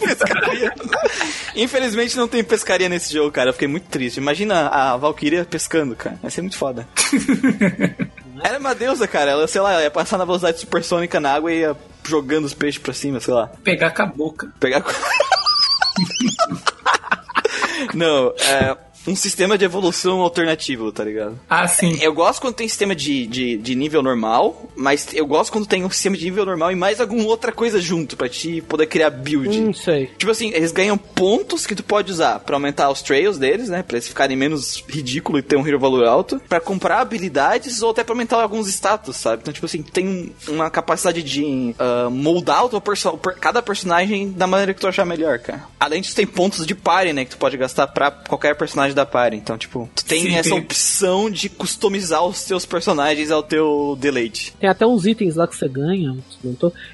[0.00, 0.74] pescaria.
[1.54, 3.50] Infelizmente não tem pescaria nesse jogo, cara.
[3.50, 4.18] Eu fiquei muito triste.
[4.18, 6.18] Imagina a Valkyria pescando, cara.
[6.20, 6.88] Vai ser muito foda.
[8.42, 9.32] Era uma deusa, cara.
[9.32, 12.54] Ela, sei lá, ela ia passar na velocidade supersônica na água e ia jogando os
[12.54, 13.48] peixes pra cima, sei lá.
[13.62, 14.50] Pegar com a boca.
[14.58, 14.82] Pegar.
[17.94, 18.76] não, é.
[19.06, 21.38] Um sistema de evolução alternativo, tá ligado?
[21.48, 21.98] Ah, sim.
[22.02, 25.84] Eu gosto quando tem sistema de, de, de nível normal, mas eu gosto quando tem
[25.84, 29.10] um sistema de nível normal e mais alguma outra coisa junto pra te poder criar
[29.10, 29.48] build.
[29.58, 30.06] Hum, sei.
[30.18, 33.82] Tipo assim, eles ganham pontos que tu pode usar pra aumentar os trails deles, né?
[33.82, 36.40] Pra eles ficarem menos ridículo e ter um hero valor alto.
[36.48, 39.40] Pra comprar habilidades ou até pra aumentar alguns status, sabe?
[39.42, 44.30] Então, tipo assim, tem uma capacidade de ah, moldar o teu perso per- cada personagem
[44.30, 45.64] da maneira que tu achar melhor, cara.
[45.78, 47.24] Além disso, tem pontos de party, né?
[47.24, 49.36] Que tu pode gastar pra qualquer personagem da party.
[49.36, 50.58] Então, tipo, tu tem Sim, essa tem.
[50.58, 54.54] opção de customizar os teus personagens ao teu deleite.
[54.58, 56.16] Tem até uns itens lá que você ganha,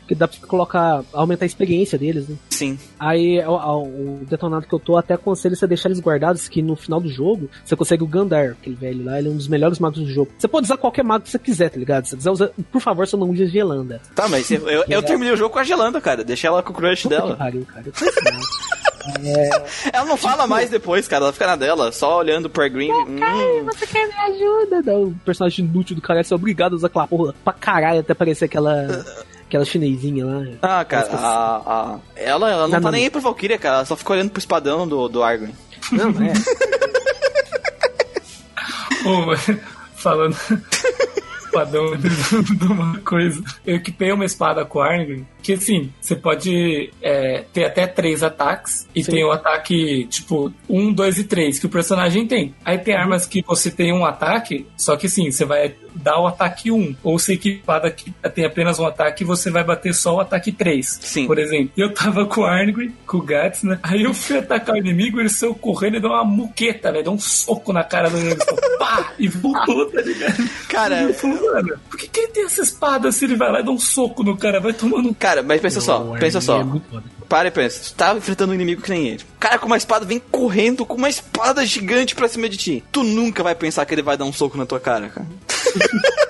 [0.07, 2.37] que dá pra colocar, aumentar a experiência deles, né?
[2.51, 2.79] Sim.
[2.99, 6.77] Aí o, o detonado que eu tô até aconselho você deixar eles guardados, que no
[6.77, 9.79] final do jogo você consegue o Gandar, aquele velho lá, ele é um dos melhores
[9.79, 10.31] magos do jogo.
[10.39, 12.05] Você pode usar qualquer mago que você quiser, tá ligado?
[12.05, 14.01] Se você quiser usar, por favor, você não use Gelanda.
[14.15, 16.25] Tá, mas eu, eu, eu terminei o jogo com a Gelanda, cara.
[16.25, 17.37] Deixei ela com o crush Puta que dela.
[17.37, 17.85] pariu, cara.
[17.87, 17.93] Eu
[19.09, 19.65] ensinando.
[19.93, 21.25] Ela não fala mais depois, cara.
[21.25, 22.91] Ela fica na dela, só olhando pro Green.
[22.93, 24.83] Hum, você quer me ajuda?
[24.83, 28.15] Não, o personagem inútil do cara é obrigado a usar aquela porra pra caralho até
[28.15, 29.05] parecer aquela.
[29.47, 30.43] aquela chinesinha lá.
[30.63, 32.91] Ah, cara, a, a- ela, ela não, Não, tá não.
[32.93, 33.77] nem aí pra Valkyria, cara.
[33.77, 35.49] Ela só fica olhando pro espadão do, do Argon.
[35.93, 36.33] Não, é.
[39.09, 39.37] Ô,
[39.97, 40.37] falando.
[41.47, 43.43] Espadão de uma coisa.
[43.65, 48.89] Eu equipei uma espada com Arngrim, que assim, você pode é, ter até três ataques,
[48.93, 49.13] e Sim.
[49.13, 52.53] tem o ataque, tipo, um, dois e três, que o personagem tem.
[52.65, 56.27] Aí tem armas que você tem um ataque, só que assim, você vai dar o
[56.27, 60.21] ataque um, ou se equipada que tem apenas um ataque, você vai bater só o
[60.21, 60.99] ataque três.
[61.01, 61.29] Sim.
[61.29, 63.79] Por exemplo, eu tava com o Arngrim, com o Guts, né?
[63.83, 67.13] Aí eu fui atacar o inimigo, ele saiu correndo e deu uma muqueta, velho, deu
[67.13, 68.45] um soco na cara do inimigo,
[68.79, 70.51] pá, e voltou, tá ligado?
[70.69, 73.61] Cara, Eu falei, mano, por que, que ele tem essa espada se ele vai lá
[73.61, 74.61] e dá um soco no cara?
[74.61, 76.61] Vai tomando um cara, mas pensa só, pensa só.
[76.61, 76.66] é.
[77.28, 77.80] Para e pensa.
[77.80, 79.22] Tu tá enfrentando um inimigo que nem ele.
[79.37, 82.84] O cara com uma espada vem correndo com uma espada gigante pra cima de ti.
[82.93, 85.26] Tu nunca vai pensar que ele vai dar um soco na tua cara, cara.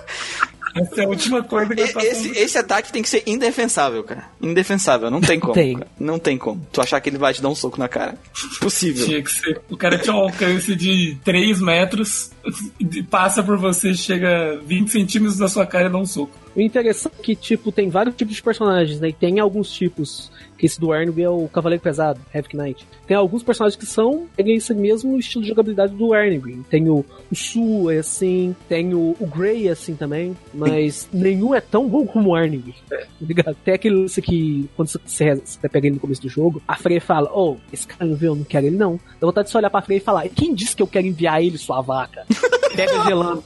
[0.76, 4.24] Essa é a última coisa que eu Esse, esse ataque tem que ser indefensável, cara.
[4.42, 5.54] Indefensável, não tem como.
[5.54, 5.74] Tem.
[5.74, 5.90] cara.
[5.98, 6.66] Não tem como.
[6.70, 8.14] Tu achar que ele vai te dar um soco na cara.
[8.60, 9.06] Possível.
[9.06, 9.60] Tinha que ser.
[9.70, 12.30] O cara tinha um alcance de 3 metros,
[12.78, 16.45] e passa por você, chega 20 centímetros da sua cara e dá um soco.
[16.56, 19.10] O interessante é que, tipo, tem vários tipos de personagens, né?
[19.10, 22.88] E tem alguns tipos, que esse do Arnb é o Cavaleiro Pesado, Heavy Knight.
[23.06, 26.62] Tem alguns personagens que são, tem esse mesmo estilo de jogabilidade do Arnb.
[26.70, 31.54] Tem o, o Su, é assim, tem o, o Grey, é assim também, mas nenhum
[31.54, 32.74] é tão bom como o Arnb.
[32.88, 33.56] Tá ligado?
[33.62, 37.00] Tem aquele lance que, quando você, você, pega ele no começo do jogo, a Frey
[37.00, 38.98] fala, ô, esse cara não viu, eu não quero ele não.
[39.20, 41.42] Dá vontade de só olhar pra Frey e falar, quem disse que eu quero enviar
[41.42, 42.24] ele, sua vaca?
[42.74, 43.42] Pega gelando.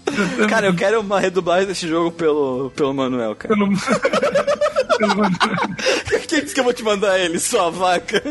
[0.48, 3.54] Cara, eu quero uma redublagem desse jogo pelo, pelo Manuel, cara.
[3.54, 3.66] Eu não.
[5.00, 8.22] eu não- Quem disse que eu vou te mandar ele, sua vaca?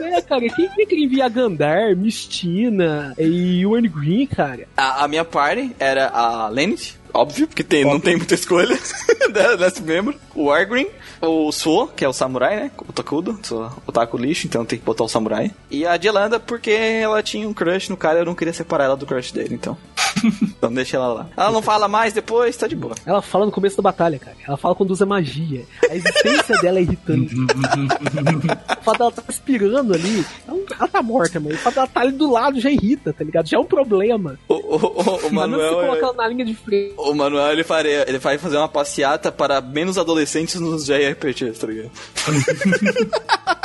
[0.00, 4.66] É, cara, quem que queria enviar Gandar, Mistina e o Ernie Green, cara?
[4.76, 8.76] A, a minha party era a Lenit, óbvio, porque tem, não tem muita escolha
[9.58, 10.14] desse membro.
[10.34, 10.86] O Argrim,
[11.20, 12.70] o Suo, que é o samurai, né?
[12.86, 15.50] O Takudo, sou otaku lixo, então tem que botar o samurai.
[15.70, 18.96] E a Jelanda, porque ela tinha um crush no cara, eu não queria separar ela
[18.96, 19.76] do crush dele, então.
[20.42, 21.26] então deixa ela lá.
[21.36, 22.94] Ela não fala mais depois, tá de boa.
[23.04, 24.36] Ela fala no começo da batalha, cara.
[24.46, 25.64] Ela fala quando usa magia.
[25.88, 27.34] A existência dela é irritante.
[27.34, 30.24] o fato dela tá respirando ali.
[30.46, 33.24] Ela, ela tá morta, mas o fato dela tá ali do lado já irrita, tá
[33.24, 33.48] ligado?
[33.48, 34.38] Já é um problema.
[34.48, 35.74] O, o, o, o Mas não se Manuel.
[35.74, 36.94] colocar ela na linha de frente.
[36.96, 40.84] O Manuel ele, faria, ele vai fazer uma passeata para menos adolescentes nos
[41.14, 41.90] JRPGs, tá ligado?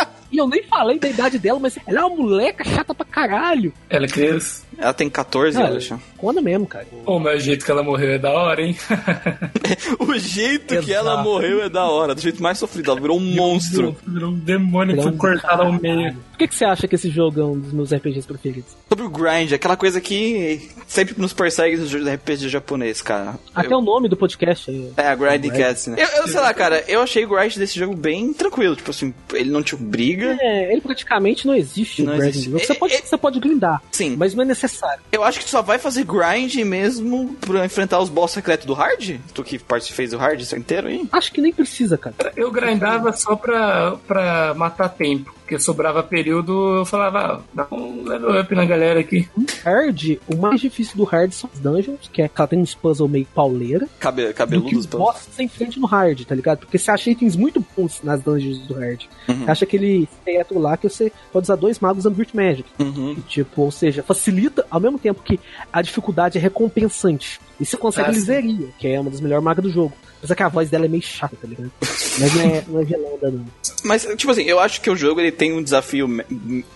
[0.34, 3.72] E eu nem falei da idade dela, mas ela é uma moleca chata pra caralho.
[3.88, 4.64] Ela é criança.
[4.76, 6.00] Ela tem 14, Cara, eu acho.
[6.18, 6.88] Conta mesmo, cara.
[7.06, 8.76] Pô, mas o jeito que ela morreu é da hora, hein?
[10.00, 10.92] O jeito que Exato.
[10.92, 12.90] ela morreu é da hora, do jeito mais sofrido.
[12.92, 13.96] Ela virou um monstro.
[14.06, 16.14] Virou um demônio que Virou foi um cortado ao meio.
[16.14, 18.76] Por que, que você acha que esse jogo é um dos meus RPGs preferidos?
[18.90, 23.36] Sobre o grind, aquela coisa que sempre nos persegue nos jogos de RPG japonês, cara.
[23.54, 24.92] Até Eu- o nome do podcast aí.
[24.98, 25.98] É, a Grinding Cats, né?
[26.00, 28.76] Eu, eu sei lá, cara, eu achei o grind desse jogo bem tranquilo.
[28.76, 30.23] Tipo assim, ele não te obriga.
[30.40, 32.50] É, ele praticamente não existe Não existe.
[32.50, 34.16] Você É, pode, é- você pode grindar, Sim.
[34.18, 35.02] mas não é necessário.
[35.12, 38.74] Eu acho que tu só vai fazer grind mesmo pra enfrentar os boss secretos do
[38.74, 39.18] hard.
[39.34, 41.08] Tu que parte fez o hard isso inteiro aí.
[41.12, 42.16] Acho que nem precisa, cara.
[42.36, 45.34] Eu grindava só pra, pra matar tempo.
[45.44, 49.28] Porque sobrava período, eu falava, ah, dá um level up na galera aqui.
[49.64, 52.74] Hard, o mais difícil do hard são as dungeons, que é que ela tem uns
[52.74, 55.00] puzzles meio pauleira, Cabe, do que cabeludos, os pô.
[55.00, 56.60] bosses você enfrenta no hard, tá ligado?
[56.60, 59.04] Porque você acha itens muito bons nas dungeons do hard.
[59.28, 59.44] Uhum.
[59.46, 62.70] Você acha aquele teatro lá que você pode usar dois magos usando Virtual Magic.
[62.80, 63.16] Uhum.
[63.28, 65.38] Tipo, ou seja, facilita ao mesmo tempo que
[65.72, 67.40] a dificuldade é recompensante.
[67.60, 69.94] E você consegue Ah, liseria, que é uma das melhores magas do jogo.
[70.24, 71.70] Apesar que a voz dela é meio chata, tá ligado?
[72.18, 73.46] Mas não é, não é gelada, não.
[73.84, 76.08] Mas, tipo assim, eu acho que o jogo ele tem um desafio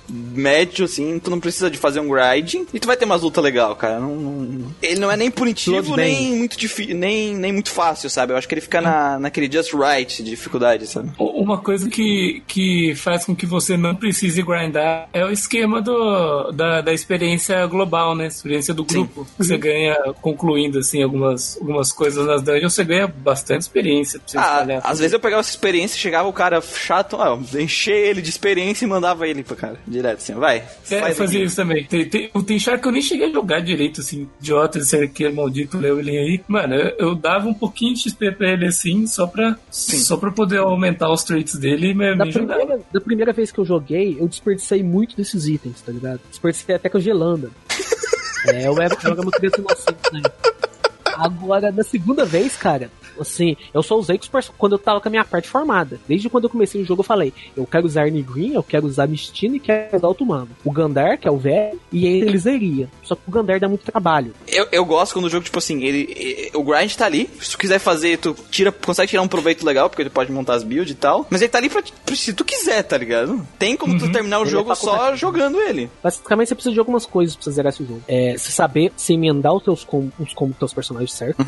[0.10, 3.42] médio, assim, tu não precisa de fazer um grinding e tu vai ter umas lutas
[3.44, 4.00] legal, cara.
[4.00, 8.34] Não, não- ele não é nem punitivo, nem muito difícil, nem, nem muito fácil, sabe?
[8.34, 11.12] Eu acho que ele fica na, naquele just right de dificuldade, sabe?
[11.18, 16.52] Uma coisa que, que faz com que você não precise grindar é o esquema do,
[16.52, 18.28] da, da experiência global, né?
[18.28, 19.26] Experiência do grupo.
[19.38, 24.28] Que você ganha, concluindo, assim, algumas, algumas coisas nas dungeons, você ganha bastante experiência pra
[24.28, 27.62] você Ah, às vezes eu pegava essa experiência e chegava o cara chato, ah, eu
[27.62, 30.64] encher ele de experiência e mandava ele pro cara, direto assim, vai.
[30.90, 31.48] É, eu faz fazia aqui.
[31.48, 31.86] isso também.
[31.86, 34.96] Tem, tem, o tem char que eu nem cheguei a jogar direito, assim, idiota, esse
[34.96, 36.42] arqueiro maldito Lewelin aí.
[36.48, 40.32] Mano, eu, eu dava um pouquinho de XP pra ele assim, só pra, só pra
[40.32, 42.56] poder aumentar os traits dele e me, Da me jogar.
[42.56, 46.20] primeira, da primeira vez que eu joguei, eu desperdicei muito desses itens, tá ligado?
[46.30, 47.52] Desperdicei até com a gelanda.
[48.48, 50.22] é, eu era, uma criança inocente, né?
[51.16, 54.20] Agora, na segunda vez, cara, assim, eu só usei
[54.58, 56.00] quando eu tava com a minha parte formada.
[56.08, 58.86] Desde quando eu comecei o jogo, eu falei: eu quero usar Arne Green, eu quero
[58.86, 60.50] usar Mistina e quero usar Altumano.
[60.64, 62.90] O Gandar, que é o velho, e ele iria.
[63.04, 64.34] Só que o Gandar dá muito trabalho.
[64.48, 67.30] Eu, eu gosto quando o jogo, tipo assim, ele, e- o grind tá ali.
[67.40, 70.56] Se tu quiser fazer, tu tira, consegue tirar um proveito legal, porque ele pode montar
[70.56, 71.26] as builds e tal.
[71.30, 73.46] Mas ele tá ali pra, pra- se tu quiser, tá ligado?
[73.60, 75.18] Tem como tu terminar o Ele é jogo só facultativo.
[75.18, 75.90] jogando ele.
[76.04, 78.02] Basicamente, você precisa de algumas coisas pra você zerar esse jogo.
[78.08, 81.46] É, você saber se emendar os teus com, os combos dos teus personagens certo.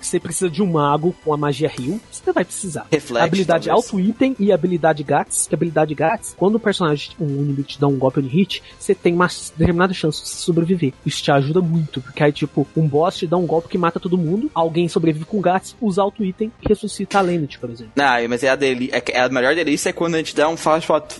[0.00, 1.98] Você precisa de um mago com a magia heal.
[2.10, 2.86] Você vai precisar.
[2.90, 3.84] Reflect, habilidade talvez.
[3.86, 5.46] alto item e habilidade GATS.
[5.48, 8.94] Que habilidade GATS, quando o personagem, um inimigo te dá um golpe de hit, você
[8.94, 10.92] tem uma determinada chance de sobreviver.
[11.04, 12.00] Isso te ajuda muito.
[12.00, 14.50] Porque aí, tipo, um boss te dá um golpe que mata todo mundo.
[14.54, 17.92] Alguém sobrevive com GATS, usa alto item e ressuscita a Lenneth, por exemplo.
[17.96, 20.48] Não, mas é a, deli é, é a melhor delícia é quando a gente dá
[20.48, 20.56] um,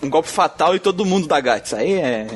[0.03, 1.75] um golpe fatal e todo mundo dá gatos.
[1.75, 2.27] Aí é.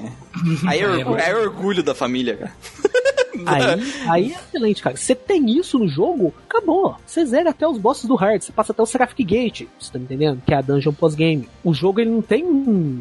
[0.67, 2.53] Aí é, orgu- é orgulho da família, cara.
[3.47, 3.63] Aí,
[4.09, 4.97] aí é excelente, cara.
[4.97, 6.97] Você tem isso no jogo, acabou.
[7.07, 9.99] Você zera até os bosses do hard, você passa até o Seraphic Gate, você tá
[9.99, 10.43] me entendendo?
[10.45, 11.49] Que é a dungeon pós-game.
[11.63, 12.45] O jogo ele não tem.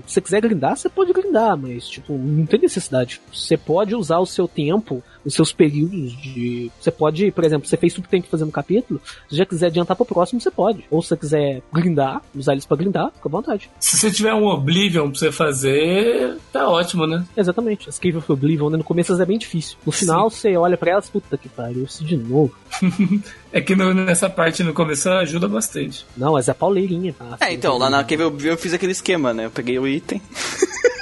[0.05, 3.21] Se você quiser grindar, você pode grindar, mas tipo, não tem necessidade.
[3.33, 6.71] Você pode usar o seu tempo, os seus períodos de.
[6.79, 8.99] Você pode, por exemplo, você fez tudo que tem que fazer no capítulo,
[9.29, 10.85] se já quiser adiantar pro próximo, você pode.
[10.89, 13.69] Ou se você quiser grindar, usar eles pra grindar, fica à vontade.
[13.79, 17.25] Se você tiver um Oblivion pra você fazer, tá ótimo, né?
[17.35, 17.89] Exatamente.
[17.89, 18.77] As Cave of Oblivion, né?
[18.77, 19.77] no começo é bem difícil.
[19.85, 22.53] No final, você olha pra elas, puta que pariu, isso de novo.
[23.49, 26.05] É que no- nessa parte no começo ajuda bastante.
[26.17, 27.13] Não, mas é pauleirinha.
[27.17, 27.37] tá?
[27.39, 29.45] É, então, lá na Cave of Oblivion eu fiz aquele esquema, né?
[29.45, 30.21] Eu peguei o item.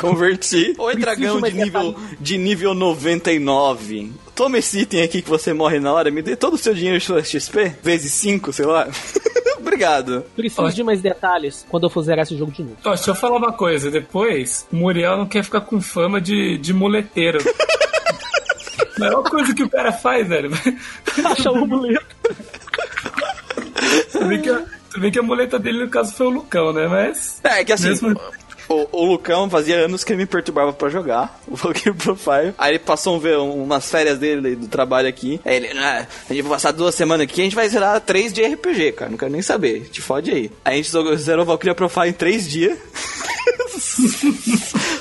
[0.00, 0.74] Converti.
[0.78, 4.12] Oi, dragão de nível, de nível 99.
[4.34, 6.98] Toma esse item aqui que você morre na hora, me dê todo o seu dinheiro
[6.98, 8.86] de XP, vezes 5, sei lá.
[9.58, 10.24] Obrigado.
[10.36, 10.70] Preciso Ó.
[10.70, 12.76] de mais detalhes quando eu for zerar esse jogo de novo.
[12.84, 13.90] Ó, deixa eu falar uma coisa.
[13.90, 17.38] Depois, o Muriel não quer ficar com fama de, de muleteiro.
[18.96, 20.50] A maior coisa que o cara faz, velho.
[21.24, 22.06] Achar o amuleto.
[24.12, 26.72] Tudo bem, que a, tudo bem que a muleta dele, no caso, foi o Lucão,
[26.72, 26.86] né?
[26.86, 27.40] Mas.
[27.42, 28.20] É, que assim, Mesmo-
[28.68, 32.54] o, o Lucão fazia anos que ele me perturbava pra jogar o Valkyrie Profile.
[32.58, 35.40] Aí ele passou um, ver umas férias dele do trabalho aqui.
[35.44, 38.32] Aí ele, ah, a gente vai passar duas semanas aqui, a gente vai zerar três
[38.32, 39.10] de RPG, cara.
[39.10, 39.88] Não quero nem saber.
[39.90, 40.50] Te fode aí.
[40.64, 42.78] Aí a gente zerou- zerou o Valkyrie Profile em três dias.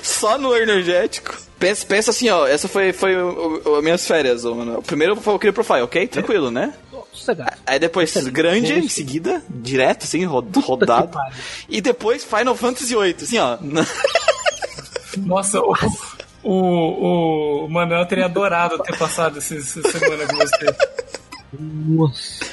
[0.01, 1.35] Só no energético.
[1.65, 4.77] Pensa, pensa assim, ó, essa foi, foi o, o- as minhas férias, mano.
[4.77, 6.07] O primeiro foi o Valkyrie Profile, ok?
[6.07, 6.71] Tranquilo, né?
[7.11, 7.57] Sossegado.
[7.65, 8.93] Aí depois grande em Excelente.
[8.93, 11.17] seguida, direto, assim, ro- Puta rodado.
[11.67, 13.57] E depois Final Fantasy VIII, assim, ó.
[15.17, 15.73] Nossa, o,
[16.43, 20.75] o, o Manuel teria adorado ter passado essa, essa semana com você.
[21.57, 22.45] Nossa.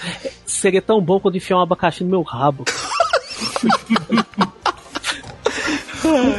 [0.46, 2.64] Seria tão bom quando enfiar um abacaxi no meu rabo.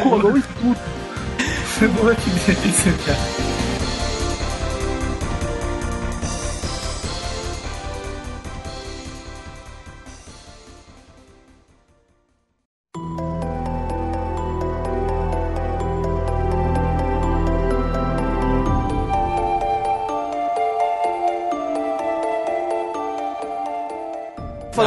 [0.01, 1.02] Coroa e tudo.
[1.81, 3.52] Boa, que delícia, cara.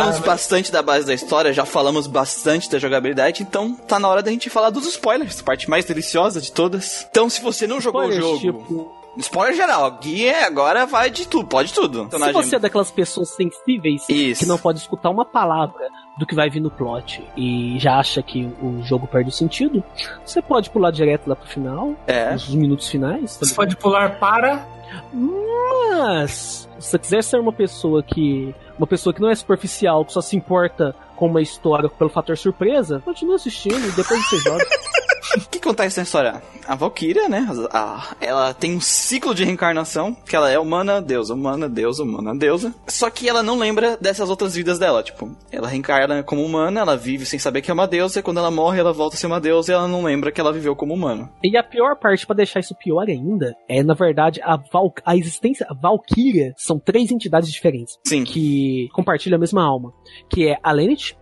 [0.07, 4.23] Falamos bastante da base da história, já falamos bastante da jogabilidade, então tá na hora
[4.23, 7.05] da gente falar dos spoilers, parte mais deliciosa de todas.
[7.11, 11.11] Então, se você não jogou Spoilers, o jogo, tipo, spoiler geral, Gui é- agora vai
[11.11, 12.03] de tudo, pode tudo.
[12.03, 14.43] Então, se você é daquelas pessoas sensíveis Isso.
[14.45, 15.89] que não pode escutar uma palavra
[16.19, 19.83] do que vai vir no plot e já acha que o jogo perde o sentido,
[20.25, 22.31] você pode pular direto lá pro final, É.
[22.33, 23.37] nos minutos finais.
[23.37, 24.65] tá Você pode pular para.
[25.13, 28.55] Mas se você quiser ser uma pessoa que.
[28.79, 32.37] Uma pessoa que não é superficial, que só se importa com uma história pelo fator
[32.39, 34.65] surpresa, continua assistindo e depois você joga.
[35.37, 36.41] O que acontece na história?
[36.67, 37.47] A Valkyria, né?
[37.71, 42.35] a- ela tem um ciclo de reencarnação, que ela é humana, deusa, humana, deusa, humana,
[42.35, 42.73] deusa.
[42.87, 45.03] Só que ela não lembra dessas outras vidas dela.
[45.03, 48.39] Tipo, ela reencarna como humana, ela vive sem saber que é uma deusa, e quando
[48.39, 50.77] ela morre, ela volta a ser uma deusa e ela não lembra que ela viveu
[50.77, 51.29] como humano.
[51.43, 55.17] E a pior parte, pra deixar isso pior ainda, é na verdade a, Val a
[55.17, 55.67] existência.
[55.69, 58.25] A Valkyria são três entidades diferentes Sim.
[58.25, 59.93] que compartilham a mesma alma.
[60.31, 60.73] Que é a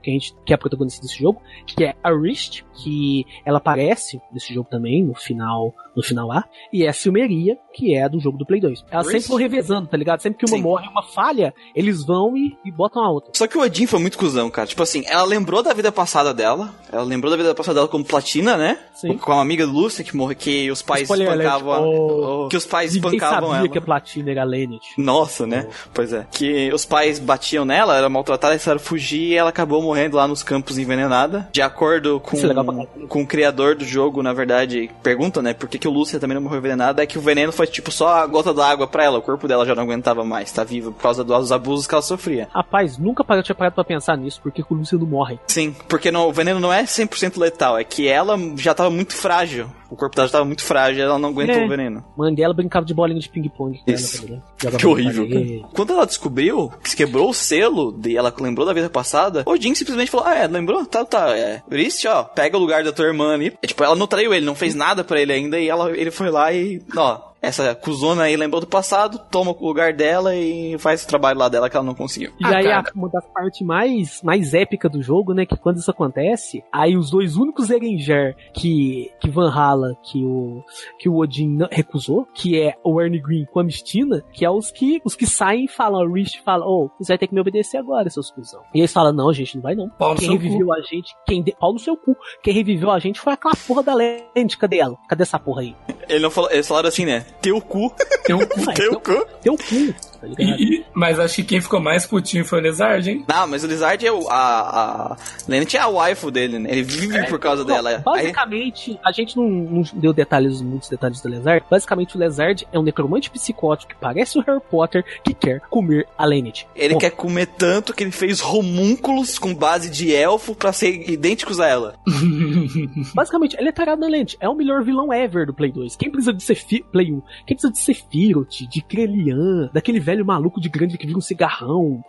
[0.02, 3.58] Que, a gente, que é a protagonista desse jogo, que é a Rist, que ela
[3.58, 8.04] aparece nesse jogo também, no final, no final lá, e é a Silmeria, que é
[8.04, 8.84] a do jogo do Play 2.
[8.90, 10.20] Elas sempre vão revezando, tá ligado?
[10.20, 10.62] Sempre que uma Sim.
[10.62, 13.30] morre, uma falha, eles vão e, e botam a outra.
[13.34, 14.66] Só que o Odin foi muito cuzão, cara.
[14.66, 16.74] Tipo assim, ela lembrou da vida passada dela.
[16.92, 18.78] Ela lembrou da vida passada dela como platina, né?
[18.94, 19.16] Sim.
[19.18, 22.44] Com a amiga do Lúcia que morre, que os pais Spoiler alert, espancavam.
[22.44, 22.48] oh.
[22.48, 23.68] Que os pais espancavam sabia ela.
[23.68, 24.80] que a platina era a.
[24.96, 25.68] Nossa, né?
[25.92, 26.26] Pois é.
[26.30, 30.26] Que os pais batiam nela, ela era maltratada, eles fugir e ela acabou morrendo lá
[30.28, 31.48] nos campos envenenada.
[31.52, 32.88] De acordo com, é caralho.
[33.08, 35.54] com o criador do jogo, na verdade, pergunta, né?
[35.54, 37.02] Por que, que o Lúcia também não morreu envenenada?
[37.02, 39.18] É que o veneno foi tipo só a gota d'água pra ela.
[39.18, 42.00] O corpo dela já não aguentava mais, tá viva por causa dos abusos que ela
[42.00, 42.48] sofria.
[42.54, 45.38] Rapaz, nunca parei, tinha parado pra pensar nisso, porque que o Lúcio não morre.
[45.46, 49.14] Sim, porque não- o veneno não é 100% letal, é que ela já tava muito
[49.14, 49.66] frágil.
[49.94, 51.64] O corpo dela já tava muito frágil, ela não aguentou É.
[51.64, 52.04] o veneno.
[52.16, 53.80] Mãe dela brincava de bolinha de ping-pong.
[53.86, 54.26] Isso.
[54.58, 55.68] Jogava Que horrível.
[55.72, 59.74] Quando ela descobriu que se quebrou o selo e ela lembrou da vida passada, Odin
[59.74, 60.84] simplesmente falou: Ah, é, lembrou?
[60.84, 61.36] Tá, tá.
[61.36, 61.62] É.
[61.70, 63.52] Rist, ó, pega o lugar da tua irmã ali.
[63.62, 66.10] É, tipo, ela não traiu ele, não fez nada pra ele ainda, e ela, ele
[66.10, 66.82] foi lá e.
[66.96, 71.38] Ó, essa cuzona aí lembrou do passado, toma o lugar dela e faz o trabalho
[71.38, 72.32] lá dela que ela não conseguiu.
[72.40, 72.92] E Ah, aí, a- cara.
[72.94, 75.44] uma das partes mais, mais épicas do jogo, né?
[75.46, 80.62] Que quando isso acontece, aí os dois únicos Erenger que, que Van Hala, que o,
[80.98, 84.70] que o Odin recusou, que é o Ernie Green com a Mistina, que é os
[84.70, 87.40] que, os que saem e falam, o Rich fala, ô, você vai ter que me
[87.40, 88.62] obedecer agora, seus cuzão.
[88.74, 89.88] E eles falam, não, gente, não vai não.
[89.90, 91.52] Pau no Quem seu reviveu a gente, quem de...
[91.52, 92.16] pau no seu cu.
[92.42, 94.96] Quem reviveu a gente foi aquela porra da lente, cadê ela?
[95.08, 95.76] Cadê essa porra aí?
[96.08, 97.24] Ele não falou, eles falaram assim, né?
[97.40, 97.92] Teu cu,
[98.24, 98.60] Tem um cu.
[98.66, 99.26] Ué, teu cu.
[99.42, 99.94] Teu cu,
[100.34, 100.60] tá ligado?
[100.60, 103.24] E- mas acho que quem ficou mais putinho foi o Lizard, hein?
[103.28, 104.28] Não, mas o Lizard é o.
[104.28, 105.12] A.
[105.12, 105.16] a
[105.48, 106.70] Lenneth é a waifu dele, né?
[106.70, 107.90] Ele vive por causa Não, dela.
[107.90, 111.64] Aí- Basicamente, a gente não, não deu detalhes, muitos detalhes do Lezard.
[111.70, 116.06] Basicamente, o Lezard é um necromante psicótico que parece o Harry Potter que quer comer
[116.16, 116.66] a Lenneth.
[116.76, 121.10] Ele Bom, quer comer tanto que ele fez homúnculos com base de elfo pra ser
[121.10, 121.94] idênticos a ela.
[123.14, 124.36] Basicamente, ele é tarado na Lenneth.
[124.40, 125.96] É o melhor vilão ever do Play 2.
[125.96, 126.54] Quem precisa de ser
[126.92, 127.22] Play 1?
[127.46, 132.02] Quem precisa de Sephiroth, de Krelian, daquele velho maluco de grande que vira um cigarrão?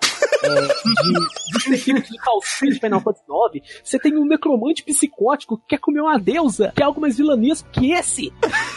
[0.44, 3.24] é, de, de calcinha de Final Fantasy
[3.56, 7.18] IX, você tem um necromante psicótico que quer comer uma deusa, que é algo mais
[7.18, 8.32] vilanesco que esse.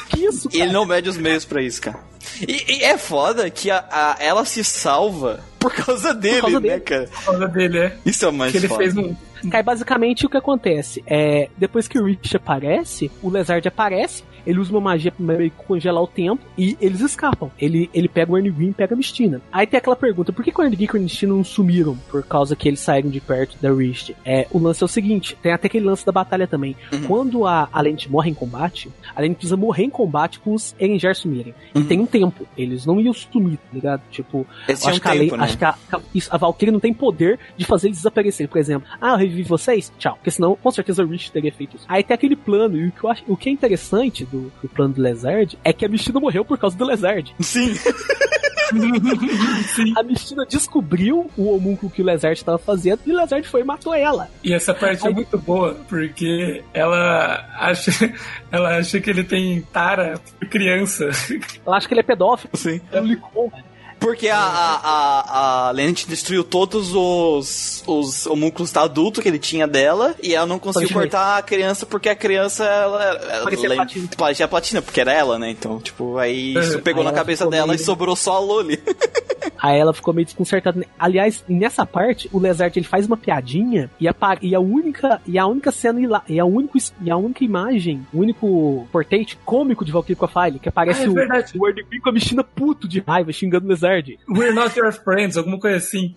[0.09, 0.65] Que isso, E cara?
[0.65, 1.99] ele não mede os meios pra isso, cara.
[2.47, 6.69] E, e é foda que a, a- ela se salva por causa dele, causa né,
[6.71, 6.81] dele.
[6.81, 7.09] cara?
[7.09, 7.97] Por causa dele, é.
[8.07, 8.83] Isso é o mais Que ele foda.
[8.83, 9.15] fez um.
[9.53, 14.59] Aí basicamente o que acontece é depois que o Rich aparece, o Lezard aparece, ele
[14.59, 17.51] usa uma magia pra meio que congelar o tempo e eles escapam.
[17.59, 19.41] Ele, ele pega o Ernie Green e pega a Mistina.
[19.53, 21.97] Aí tem aquela pergunta: por que, que o Ernie Green e a Mistina não sumiram
[22.11, 24.17] por causa que eles saíram de perto da Rich?
[24.25, 26.75] É, o lance é o seguinte: tem até aquele lance da batalha também.
[26.93, 27.03] Uhum.
[27.07, 30.75] Quando a, a Lente morre em combate, a Lente precisa morrer em combate com os
[30.81, 31.55] Erenger sumirem.
[31.75, 31.85] E Uhum.
[31.87, 32.47] tem um tempo.
[32.57, 34.03] Eles não iam sumir, tá ligado?
[34.11, 35.45] Tipo, é um acho, que a, tempo, né?
[35.45, 38.49] acho que a, a- a Valkyrie não tem poder de fazer eles desaparecerem.
[38.49, 39.93] Por exemplo, ah, eu revivi vocês?
[39.99, 40.15] Tchau.
[40.15, 41.85] Porque senão, com certeza, o Rich teria feito isso.
[41.89, 44.69] Aí tem aquele plano, e o que, eu acho, o que é interessante do, do
[44.69, 47.35] plano do Lezard é que a Mistina morreu por causa do Lezard.
[47.41, 47.75] Sim.
[49.97, 53.65] A Mistina descobriu o homúnculo que o Lezard estava fazendo e o Lezard foi e
[53.65, 54.29] matou ela.
[54.45, 57.91] E essa parte é muito boa, porque ela acha,
[58.53, 61.09] ela acha que ele tem tara por criança.
[61.65, 62.51] Ela acha que ele é pedófilo.
[62.55, 62.81] Sim.
[62.93, 63.68] É um licor, velho.
[64.01, 69.39] Porque a, a, a, a Lenneth destruiu todos os, os homúnculos da adulto que ele
[69.39, 73.45] tinha dela e ela não conseguiu Pode cortar a criança porque a criança ela, ela
[73.45, 74.09] Parecia lem- platina.
[74.17, 75.51] parecia platina, porque era ela, né?
[75.51, 78.41] Então, tipo, aí isso É, pegou aí na cabeça dela e meio- sobrou só a
[78.41, 78.81] Loli.
[79.61, 80.85] Aí ela ficou meio desconcertada.
[80.97, 85.37] Aliás, nessa parte, o Lezard ele faz uma piadinha e a, e a única e
[85.37, 89.91] a única cena e a única e a única imagem, o único portrait cômico de
[89.91, 93.65] Valkyrie Profile que aparece Ah, é o, o com a mexina puto de raiva xingando
[93.65, 93.69] o
[94.29, 96.15] We're not your friends, alguma coisa assim.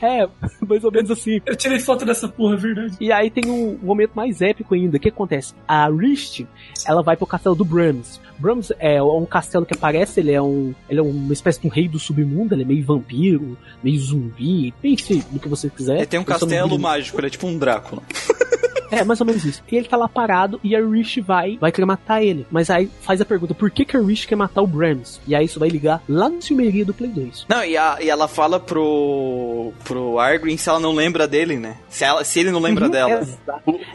[0.00, 0.28] É,
[0.66, 1.40] mais ou menos assim.
[1.46, 2.96] Eu tirei foto dessa porra, é verdade.
[3.00, 4.96] E aí tem um momento mais épico ainda.
[4.96, 5.54] O que acontece?
[5.66, 6.44] A Rist,
[6.86, 8.20] ela vai pro castelo do Brahms.
[8.38, 10.74] Brahms é um castelo que aparece, ele é um.
[10.88, 14.74] Ele é uma espécie de um rei do submundo, ele é meio vampiro, meio zumbi,
[14.82, 15.96] pense no que você quiser.
[15.96, 18.02] Ele tem um castelo mágico, ele é tipo um Drácula.
[18.92, 19.62] É, mais ou menos isso.
[19.70, 22.46] E ele tá lá parado e a Rish vai, vai querer matar ele.
[22.50, 25.20] Mas aí faz a pergunta, por que, que a Rish quer matar o Brahms?
[25.26, 27.46] E aí isso vai ligar lá no Silmeria do Play 2.
[27.48, 31.76] Não, e, a- e ela fala pro, pro Argrin se ela não lembra dele, né?
[31.88, 33.20] Se, ela, se ele não lembra Uhum, dela.
[33.20, 33.38] exa-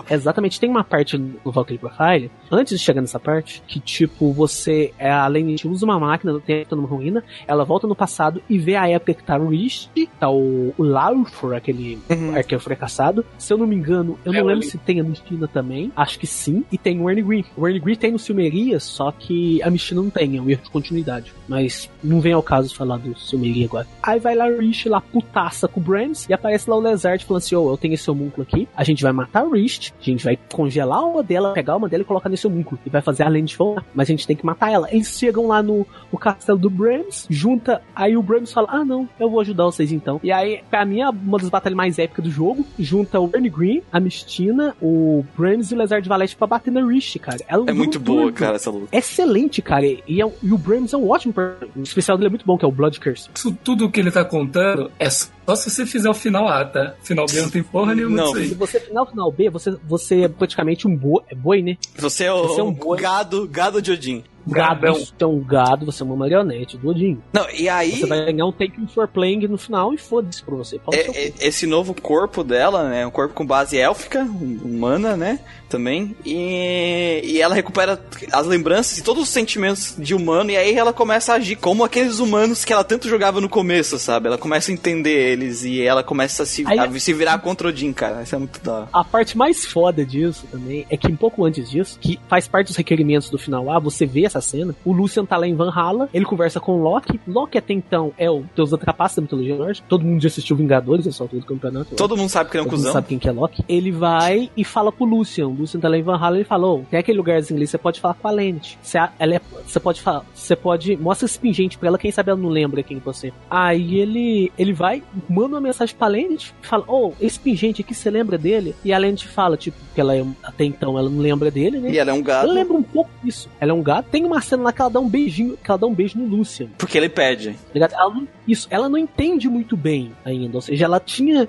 [0.10, 0.60] exatamente.
[0.60, 5.12] Tem uma parte no Valkyrie Profile, antes de chegar nessa parte, que tipo, você, é,
[5.12, 8.76] além de usa uma máquina do tempo numa ruína, ela volta no passado e vê
[8.76, 9.90] a época que tá o Rish,
[10.20, 12.36] tá o, o Laufur, aquele Uhum.
[12.36, 13.26] arqueiro fracassado.
[13.38, 15.92] Se eu não me engano, eu É, não lembro se tem a Mistina também.
[15.96, 16.64] Acho que sim.
[16.72, 17.46] E tem o Ernie Green.
[17.58, 20.64] O Ernie Green tem no Silmeria, só que a Mistina não tem, é um erro
[20.64, 21.34] de continuidade.
[21.48, 23.86] Mas não vem ao caso falar do Silmeria agora.
[24.02, 27.24] Aí vai lá o Rish lá putaça com o Brams e aparece lá o Lezard
[27.26, 28.68] falando assim: Ô, eu tenho esse homúnculo aqui.
[28.76, 32.04] A gente vai matar o Rish, a gente vai congelar uma dela, pegar uma dela
[32.04, 32.80] e colocar nesse homúnculo.
[32.86, 33.84] E vai fazer a lente voar.
[33.94, 34.88] Mas a gente tem que matar ela.
[34.92, 37.82] Eles chegam lá no, no castelo do Brams, junta.
[37.94, 40.20] Aí o Brams fala: Ah, não, eu vou ajudar vocês então.
[40.24, 42.66] E aí, pra mim, é uma das batalhas mais épicas do jogo.
[42.80, 46.86] Junta o Ernie Green, a Mistina, o Brams e o Lezard Valete pra bater na
[46.86, 47.40] Rish, cara.
[47.48, 48.34] Ela É muito boa, tudo.
[48.34, 48.96] cara, essa luta.
[48.96, 49.86] Excelente, cara.
[49.86, 51.70] E, é e o Brams é um ótimo personagem.
[51.76, 53.30] O especial dele é muito bom, que é o Blood Curse.
[53.34, 56.94] Isso tudo que ele tá contando é só se você fizer o final A, tá?
[57.02, 58.26] Final B não tem porra nenhuma Não.
[58.26, 58.48] disso aí.
[58.50, 61.78] Se você final final B, você, você é praticamente um boi, é boi né?
[61.98, 63.00] Você é o, Você é um boi.
[63.00, 64.24] gado, gado de Odin.
[64.48, 67.20] Gado, você é um gado, você é uma marionete do Odin.
[67.34, 67.92] Não, e aí.
[67.92, 70.80] Você vai ganhar um Take for Playing no final e foda-se pra você.
[70.94, 73.06] É- é- esse novo corpo dela, né?
[73.06, 75.40] Um corpo com base élfica, hum- humana, né?
[75.70, 76.16] Também.
[76.26, 78.00] E, e ela recupera
[78.32, 80.50] as lembranças e todos os sentimentos de humano.
[80.52, 83.98] E aí ela começa a agir como aqueles humanos que ela tanto jogava no começo,
[84.00, 84.28] sabe?
[84.28, 87.68] Ela começa a entender eles e ela começa a se, Aí- a se virar contra
[87.68, 88.24] o Odin, cara.
[88.24, 88.88] Isso é muito da.
[88.94, 92.68] A parte mais foda disso também é que um pouco antes disso, que faz parte
[92.68, 96.10] dos requerimentos do final A, você vê essa cena, o Lucian tá lá em Valhalla,
[96.14, 97.20] ele conversa com o Loki.
[97.28, 99.86] Loki até então é o deus da trapaça da mitologia nórdica.
[99.90, 101.96] Todo mundo já assistiu Vingadores nessa altura do campeonato.
[101.96, 102.94] Todo mundo sabe que é um Todo mundo cuzão.
[102.94, 103.64] sabe quem que é Loki.
[103.68, 105.48] Ele vai e fala pro Lucian.
[105.58, 108.14] Lucian tá lá em Valhalla e ele falou: tem aquele lugarzinho ali, você pode falar
[108.14, 108.78] com a Lente.
[108.82, 110.96] Você, ela é, você pode falar, você pode.
[110.98, 113.28] Mostra esse pingente pra ela, quem sabe ela não lembra quem você.
[113.28, 113.32] é.
[113.50, 117.94] Aí ele ele vai, manda uma mensagem pra Lente e fala: Oh, esse pingente aqui,
[117.94, 118.76] você lembra dele?
[118.84, 121.92] E a Lente fala, tipo, que ela é, até então ela não lembra dele, né?
[121.92, 122.46] E ela é um gado.
[122.46, 123.50] Ela lembra um pouco disso.
[123.60, 124.08] Ela é um gato.
[124.10, 126.26] Tem uma cena lá que ela dá um beijinho, que ela dá um beijo no
[126.26, 126.68] Lucian.
[126.78, 127.56] Porque ele pede.
[127.74, 127.90] Tá?
[127.94, 130.58] Ela isso, ela não entende muito bem ainda.
[130.58, 131.48] Ou seja, ela tinha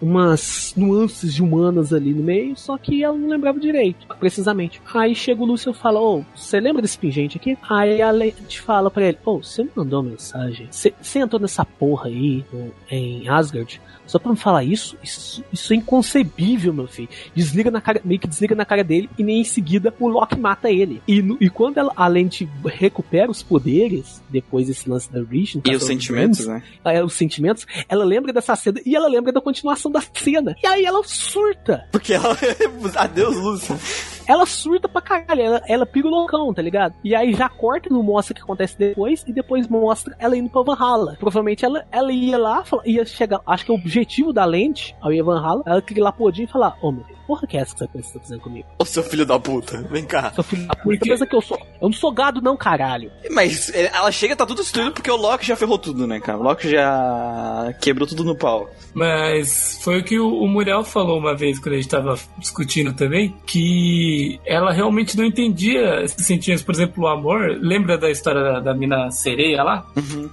[0.00, 4.80] umas nuances de humanas ali no meio, só que ela não lembrava direito, precisamente.
[4.94, 7.56] Aí chega o Lúcio e fala: Ô, você lembra desse pingente aqui?
[7.68, 10.68] Aí a Lente fala pra ele: Ô, você me mandou uma mensagem?
[10.70, 13.80] Você entrou nessa porra aí no- em Asgard?
[14.06, 17.08] Só pra me falar isso, isso, isso é inconcebível, meu filho.
[17.32, 20.36] Desliga na cara, meio que desliga na cara dele e nem em seguida o Loki
[20.36, 21.00] mata ele.
[21.06, 25.26] E, no- e quando ela, a Lente recupera os poderes, depois desse lance da no
[25.32, 26.92] E os dos sentimentos, Dragons, né?
[26.92, 30.54] é, os sentimentos, ela lembra dessa cena e ela lembra da continuação da cena.
[30.62, 31.86] E aí ela surta.
[31.92, 32.36] Porque ela.
[32.96, 33.78] Adeus, Lúcia.
[34.26, 35.40] Ela surta pra caralho.
[35.42, 36.94] Ela, ela pira o loucão, tá ligado?
[37.04, 39.24] E aí já corta, não mostra o que acontece depois.
[39.26, 41.16] E depois mostra ela indo pra Valhalla.
[41.18, 43.40] Provavelmente ela, ela ia lá, fala- ia chegar.
[43.46, 46.24] Acho que o objetivo da lente, ao ir a Valhalla, ela queria ir lá pro
[46.26, 48.68] Odin e falar: Ô meu filho, porra que é essa que você tá fazendo comigo?
[48.78, 50.30] Ô, seu filho da puta, vem cá.
[50.32, 51.58] Seu filho da puta, pensa que eu sou.
[51.80, 53.10] Eu não sou gado, não, caralho.
[53.30, 56.38] Mas é, ela chega, tá tudo destruído porque o Loki já ferrou tudo, né, cara?
[56.38, 58.68] O Loki já quebrou tudo no pau.
[58.94, 62.92] Mas foi o que o, o Muriel falou uma vez quando a gente tava discutindo
[62.92, 67.58] também, que ela realmente não entendia esses sentimentos, por exemplo, o amor.
[67.60, 69.86] Lembra da história da, da mina sereia lá?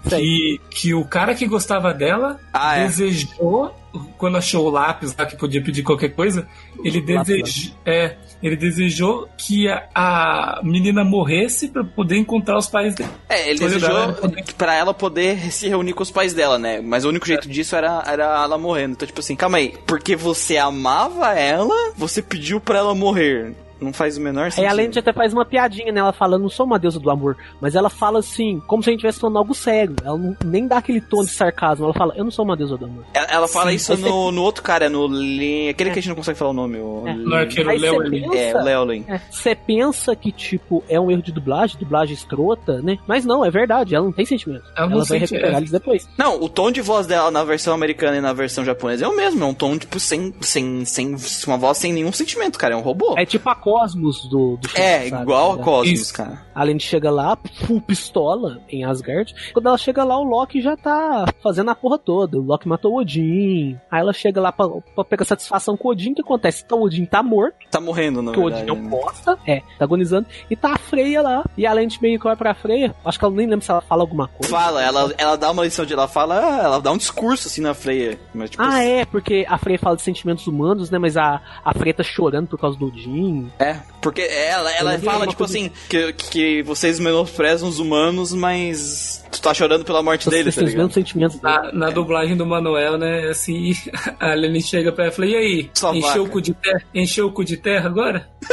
[0.10, 2.88] Que, que o cara que gostava dela Ah, é.
[2.88, 3.74] desejou,
[4.18, 6.48] quando achou o lápis lá que podia pedir qualquer coisa,
[6.84, 7.76] ele Lápis, desejou.
[7.86, 13.10] É, ele desejou que a, a menina morresse pra poder encontrar os pais dele.
[13.28, 14.44] É, ele desejou legal, né?
[14.58, 16.80] pra ela poder se reunir com os pais dela, né?
[16.82, 18.92] Mas o único jeito disso era, era ela morrendo.
[18.94, 19.74] Então, tipo assim, calma aí.
[19.88, 23.54] Porque você amava ela, você pediu pra ela morrer.
[23.80, 24.70] Não faz o menor Aí sentido.
[24.70, 26.00] a Lente até faz uma piadinha, né?
[26.00, 28.92] Ela fala, não sou uma deusa do amor, mas ela fala assim, como se a
[28.92, 29.96] gente estivesse falando algo sério.
[30.04, 31.86] Ela não, nem dá aquele tom de sarcasmo.
[31.86, 33.06] Ela fala, eu não sou uma deusa do amor.
[33.14, 35.70] Ela, ela fala Sim, isso aí no, no outro cara, no Le...
[35.70, 36.78] aquele que a gente não consegue falar o nome.
[36.78, 37.04] O...
[37.08, 37.14] É.
[37.14, 39.06] No arqueiro Aí É, o Leolin.
[39.08, 42.98] É, Você pensa que, tipo, é um erro de dublagem, dublagem escrota, né?
[43.08, 44.64] Mas não, é verdade, ela não tem sentimento.
[44.76, 45.58] Ela Ela, vai sente, recuperar é.
[45.58, 46.08] eles depois.
[46.18, 49.16] Não, o tom de voz dela na versão americana e na versão japonesa é o
[49.16, 49.44] mesmo.
[49.44, 51.16] É um tom, tipo, sem, sem, sem
[51.46, 52.74] uma voz sem nenhum sentimento, cara.
[52.74, 53.16] É um robô.
[53.18, 55.24] É tipo a Cosmos do, do É, sabe?
[55.24, 55.64] igual a É.
[55.64, 56.14] Cosmos, Isso.
[56.14, 56.46] cara.
[56.56, 59.36] A Lente chega lá, full pistola em Asgard.
[59.54, 62.38] Quando ela chega lá, o Loki já tá fazendo a porra toda.
[62.38, 63.78] O Loki matou o Odin.
[63.92, 66.12] Aí ela chega lá pra, pra pegar satisfação com o Odin.
[66.14, 66.64] O que acontece?
[66.66, 68.44] Então, o Odin tá morto, Tá morrendo, na que o.
[68.46, 69.38] Odin é um bosta.
[69.46, 70.26] É, tá agonizando.
[70.50, 71.44] E tá a Freya lá.
[71.58, 72.96] E a Lente meio que vai pra Freya.
[73.06, 74.50] Acho que ela nem lembra se ela fala alguma coisa.
[74.50, 75.94] Fala, ela, ela dá uma lição de.
[75.94, 78.18] Ela fala, ela dá um discurso assim na Freya.
[78.34, 80.98] Mas, tipo, Ah, é, porque a Freya fala de sentimentos humanos, né?
[80.98, 83.52] Mas a, a Freya tá chorando por causa do Odin.
[83.60, 89.26] É, porque ela, ela fala, tipo coisa- assim, que, que vocês menosprezam os humanos, mas
[89.32, 91.06] tu tá chorando pela morte deles, tá têm os mesmos ligado?
[91.06, 91.42] sentimentos.
[91.42, 93.72] Na, na dublagem do Manuel, né, assim,
[94.20, 96.54] a Lenny chega pra ela e fala, e aí, Sua encheu o, vaca." cu de
[96.54, 98.30] terra, encheu o cu de terra agora?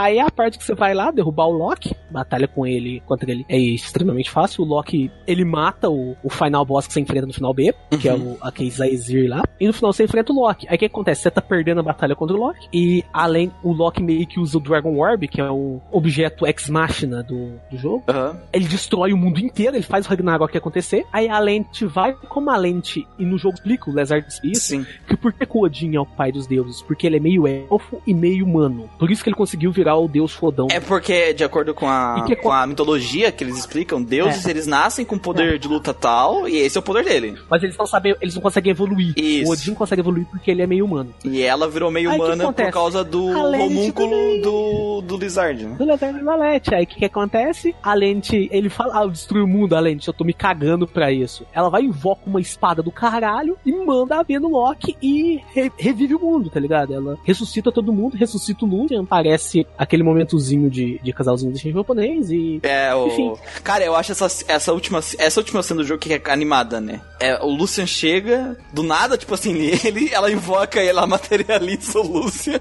[0.00, 3.30] Aí é a parte que você vai lá derrubar o Loki, batalha com ele contra
[3.30, 4.64] ele é extremamente fácil.
[4.64, 8.08] O Loki ele mata o, o final boss que você enfrenta no final B, que
[8.08, 10.66] é o aquele Zaizir lá, e no final você enfrenta o Loki.
[10.70, 11.22] Aí o que acontece?
[11.22, 14.56] Você tá perdendo a batalha contra o Loki, e além o Loki meio que usa
[14.56, 18.40] o Dragon Orb, que é o objeto ex-machina do, do jogo, Aham.
[18.54, 21.04] ele destrói o mundo inteiro, ele faz o Ragnarok acontecer.
[21.12, 24.66] Aí a lente vai como a lente, e no jogo explica, o Lezard diz isso,
[24.68, 24.86] Sim.
[25.06, 26.80] que por que que o Odin é o pai dos deuses?
[26.80, 28.88] Porque ele é meio elfo e meio humano.
[28.98, 30.68] Por isso que ele conseguiu virar o deus fodão.
[30.70, 34.66] É porque, de acordo com a, que- com a mitologia que eles explicam, deuses eles
[34.66, 37.36] nascem com poder de luta tal, e esse é o poder dele.
[37.48, 39.12] Mas eles não sabem, eles não conseguem evoluir.
[39.16, 39.48] Isso.
[39.48, 41.12] O Odin consegue evoluir porque ele é meio humano.
[41.24, 45.76] E ela virou meio Aí, humana por causa do homúnculo do, do Lizard, né?
[45.78, 46.74] Do Lezard Valete.
[46.74, 47.74] Aí o que, que acontece?
[47.82, 50.86] A lente, ele fala, ah, eu destruí o mundo, a lente, eu tô me cagando
[50.86, 51.44] pra isso.
[51.52, 55.72] Ela vai invoca uma espada do caralho e manda a ver no Loki e re-
[55.78, 56.94] revive o mundo, tá ligado?
[56.94, 62.30] Ela ressuscita todo mundo, ressuscita o Lucian, aparece aquele momentozinho de, de casalzinho de japonês
[62.30, 63.06] e É, o.
[63.08, 63.34] Enfim.
[63.64, 67.00] Cara, eu acho essa, essa, última, essa última cena do jogo que é animada, né?
[67.18, 72.06] É, o Lucian chega, do nada, tipo assim, ele, ela invoca e ela materializa o
[72.06, 72.60] Lucian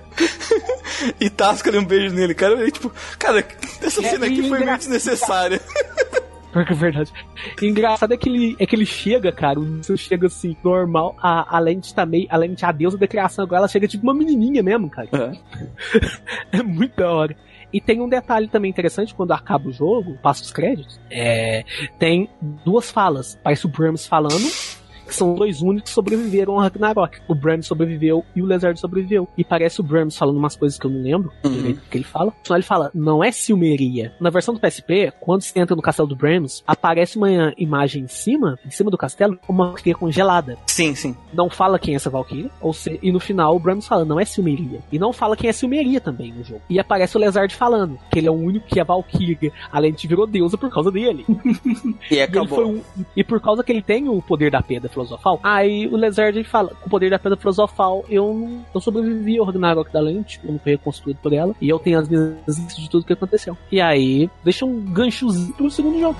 [1.19, 2.34] e tasca ali um beijo nele.
[2.34, 3.45] Cara, eu, tipo, cara,
[3.81, 5.60] essa É, cena aqui e foi engra- meio desnecessária.
[6.51, 7.11] Porque é verdade.
[7.61, 9.59] E engraçado é que ele, é que ele chega, cara.
[9.59, 11.15] O Lucian chega assim, normal.
[11.21, 12.27] A, a lente tá meio.
[12.30, 15.09] A lente, a deusa da criação agora, ela chega tipo uma menininha mesmo, cara.
[16.51, 17.35] É muito da hora.
[17.71, 20.99] E tem um detalhe também interessante quando acaba o jogo, passa os créditos.
[21.09, 21.63] É,
[21.99, 22.27] tem
[22.65, 23.39] duas falas.
[23.43, 24.47] Parece o Brahms falando,
[25.10, 27.19] que são dois únicos que sobreviveram ao Ragnarok.
[27.27, 29.27] O Brahms sobreviveu e o Lezard sobreviveu.
[29.38, 31.52] E parece o Brahms falando umas coisas que eu não lembro Uhum.
[31.52, 32.34] direito que ele fala.
[32.44, 34.14] Só ele fala, não é Silmeria.
[34.19, 38.07] Na versão do PSP, quando você entra no castelo do Brahms, aparece uma imagem em
[38.07, 41.15] cima, em cima do castelo, uma Valkyria congelada Sim, sim.
[41.34, 44.19] não fala quem é essa Valkyria, ou se, e no final o Brahms fala, não
[44.19, 44.80] é Silmeria.
[44.91, 46.61] E não fala quem é Silmeria também no jogo.
[46.69, 49.52] E aparece o Lezard falando, que ele é o único que é Valkyria.
[49.72, 51.26] Além de virou deusa por causa dele.
[52.10, 52.48] E E, ele acabou.
[52.57, 52.81] foi um-
[53.15, 56.69] e por causa que ele tem o poder da pedra filosofal, aí o Lezard fala,
[56.69, 58.34] com o poder da pedra filosofal, eu,
[58.73, 61.99] não- sobrevivi ao Ragnarok da Lente, eu não fui reconstruído por ela, e eu tenho
[61.99, 62.35] as minhas
[62.76, 63.57] de tudo que aconteceu.
[63.71, 66.17] E aí, deixa um ganchozinho pro segundo jogo.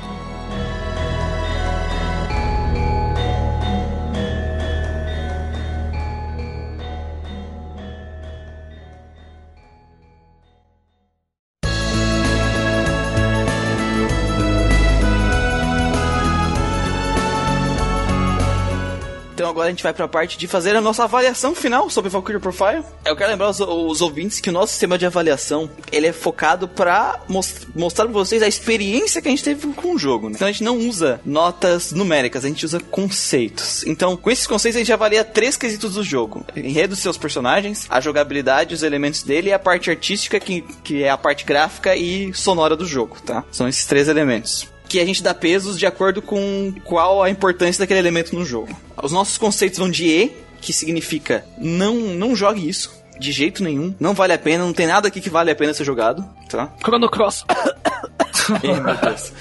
[19.60, 22.81] Agora a gente vai pra parte de fazer a nossa avaliação final sobre Valkyrie Profile.
[23.06, 26.65] Eu quero lembrar os, os ouvintes que o nosso sistema de avaliação, ele é focado
[26.68, 30.36] pra mos- mostrar pra vocês a experiência que a gente teve com o jogo, né?
[30.36, 33.84] Então a gente não usa notas numéricas, a gente usa conceitos.
[33.86, 36.45] Então, com esses conceitos a gente avalia três quesitos do jogo.
[36.56, 41.03] Enredo dos seus personagens, a jogabilidade, os elementos dele e a parte artística, que, que
[41.03, 43.44] é a parte gráfica e sonora do jogo, tá?
[43.52, 47.80] São esses três elementos que a gente dá pesos de acordo com qual a importância
[47.80, 48.76] daquele elemento no jogo.
[49.02, 52.98] Os nossos conceitos vão de E, que significa não, não jogue isso.
[53.18, 53.94] De jeito nenhum.
[53.99, 56.74] Não vale a pena, não tem nada aqui que vale a pena ser jogado, tá?
[56.82, 57.45] Chrono Cross.
[58.64, 59.34] Ih, meu Deus.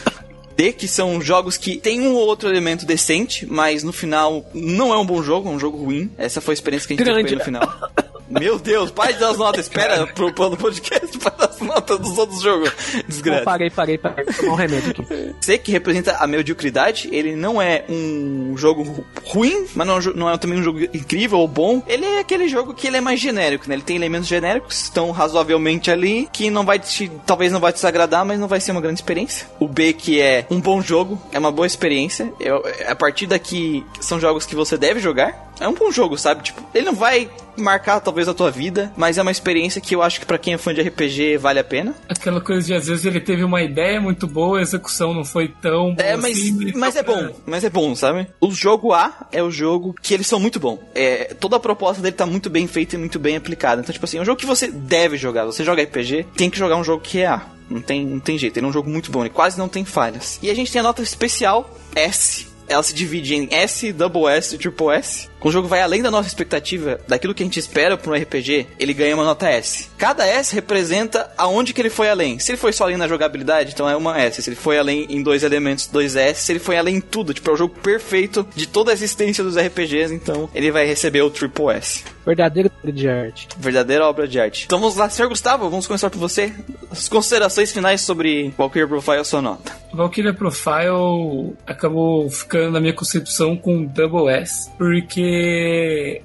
[0.57, 4.93] D, que são jogos que tem um ou outro elemento decente, mas no final não
[4.93, 6.11] é um bom jogo, é um jogo ruim.
[6.19, 7.63] Essa foi a experiência que a gente teve no final.
[8.31, 12.71] Meu Deus, pai das notas, espera pro, pro podcast para as notas dos outros jogos.
[13.09, 13.43] Desgraça.
[13.45, 14.25] parei, parei, parei.
[14.27, 15.35] Vou tomar um remédio aqui.
[15.41, 20.01] Você que representa a mediocridade, ele não é um jogo ru- ruim, mas não é,
[20.15, 21.83] não é também um jogo incrível ou bom.
[21.87, 23.75] Ele é aquele jogo que ele é mais genérico, né?
[23.77, 27.77] Ele tem elementos genéricos, estão razoavelmente ali, que não vai te, talvez não vai te
[27.77, 29.47] desagradar, mas não vai ser uma grande experiência.
[29.59, 32.33] O B que é um bom jogo, é uma boa experiência.
[32.39, 35.48] Eu- a partir daqui são jogos que você deve jogar.
[35.61, 36.43] É um bom jogo, sabe?
[36.43, 40.03] Tipo, ele não vai marcar talvez a tua vida, mas é uma experiência que eu
[40.03, 41.95] acho que pra quem é fã de RPG vale a pena.
[42.09, 45.49] Aquela coisa de às vezes ele teve uma ideia muito boa, a execução não foi
[45.49, 48.29] tão boa É, mas, assim, mas é bom, mas é bom, sabe?
[48.41, 50.79] O jogo A é o jogo que eles são muito bom.
[50.95, 53.81] É, toda a proposta dele tá muito bem feita e muito bem aplicada.
[53.81, 55.45] Então, tipo assim, é um jogo que você deve jogar.
[55.45, 57.43] Você joga RPG, tem que jogar um jogo que é A.
[57.69, 59.85] Não tem, não tem jeito, ele é um jogo muito bom, ele quase não tem
[59.85, 60.39] falhas.
[60.43, 62.47] E a gente tem a nota especial S.
[62.67, 65.29] Ela se divide em S, Double S e Triple S.
[65.41, 68.15] Quando o jogo vai além da nossa expectativa, daquilo que a gente espera para um
[68.15, 69.89] RPG, ele ganha uma nota S.
[69.97, 72.39] Cada S representa aonde que ele foi além.
[72.39, 74.43] Se ele foi só além na jogabilidade, então é uma S.
[74.43, 76.43] Se ele foi além em dois elementos, dois S.
[76.43, 79.45] Se ele foi além em tudo, tipo, é o jogo perfeito de toda a existência
[79.45, 82.05] dos RPGs, então ele vai receber o Triple S.
[82.27, 83.49] Verdadeiro de arte.
[83.57, 84.65] Verdadeira obra de arte.
[84.67, 86.53] Então vamos lá, senhor Gustavo, vamos começar por você.
[86.91, 89.73] As considerações finais sobre Valkyrie Profile, sua nota.
[89.95, 95.28] Valkyria Profile acabou ficando na minha concepção com Double S, porque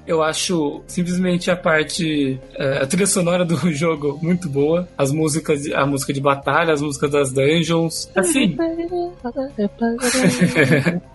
[0.06, 5.66] eu acho simplesmente a parte, eh, a trilha sonora do jogo muito boa, as músicas,
[5.72, 8.56] a música de batalha, as músicas das dungeons, assim,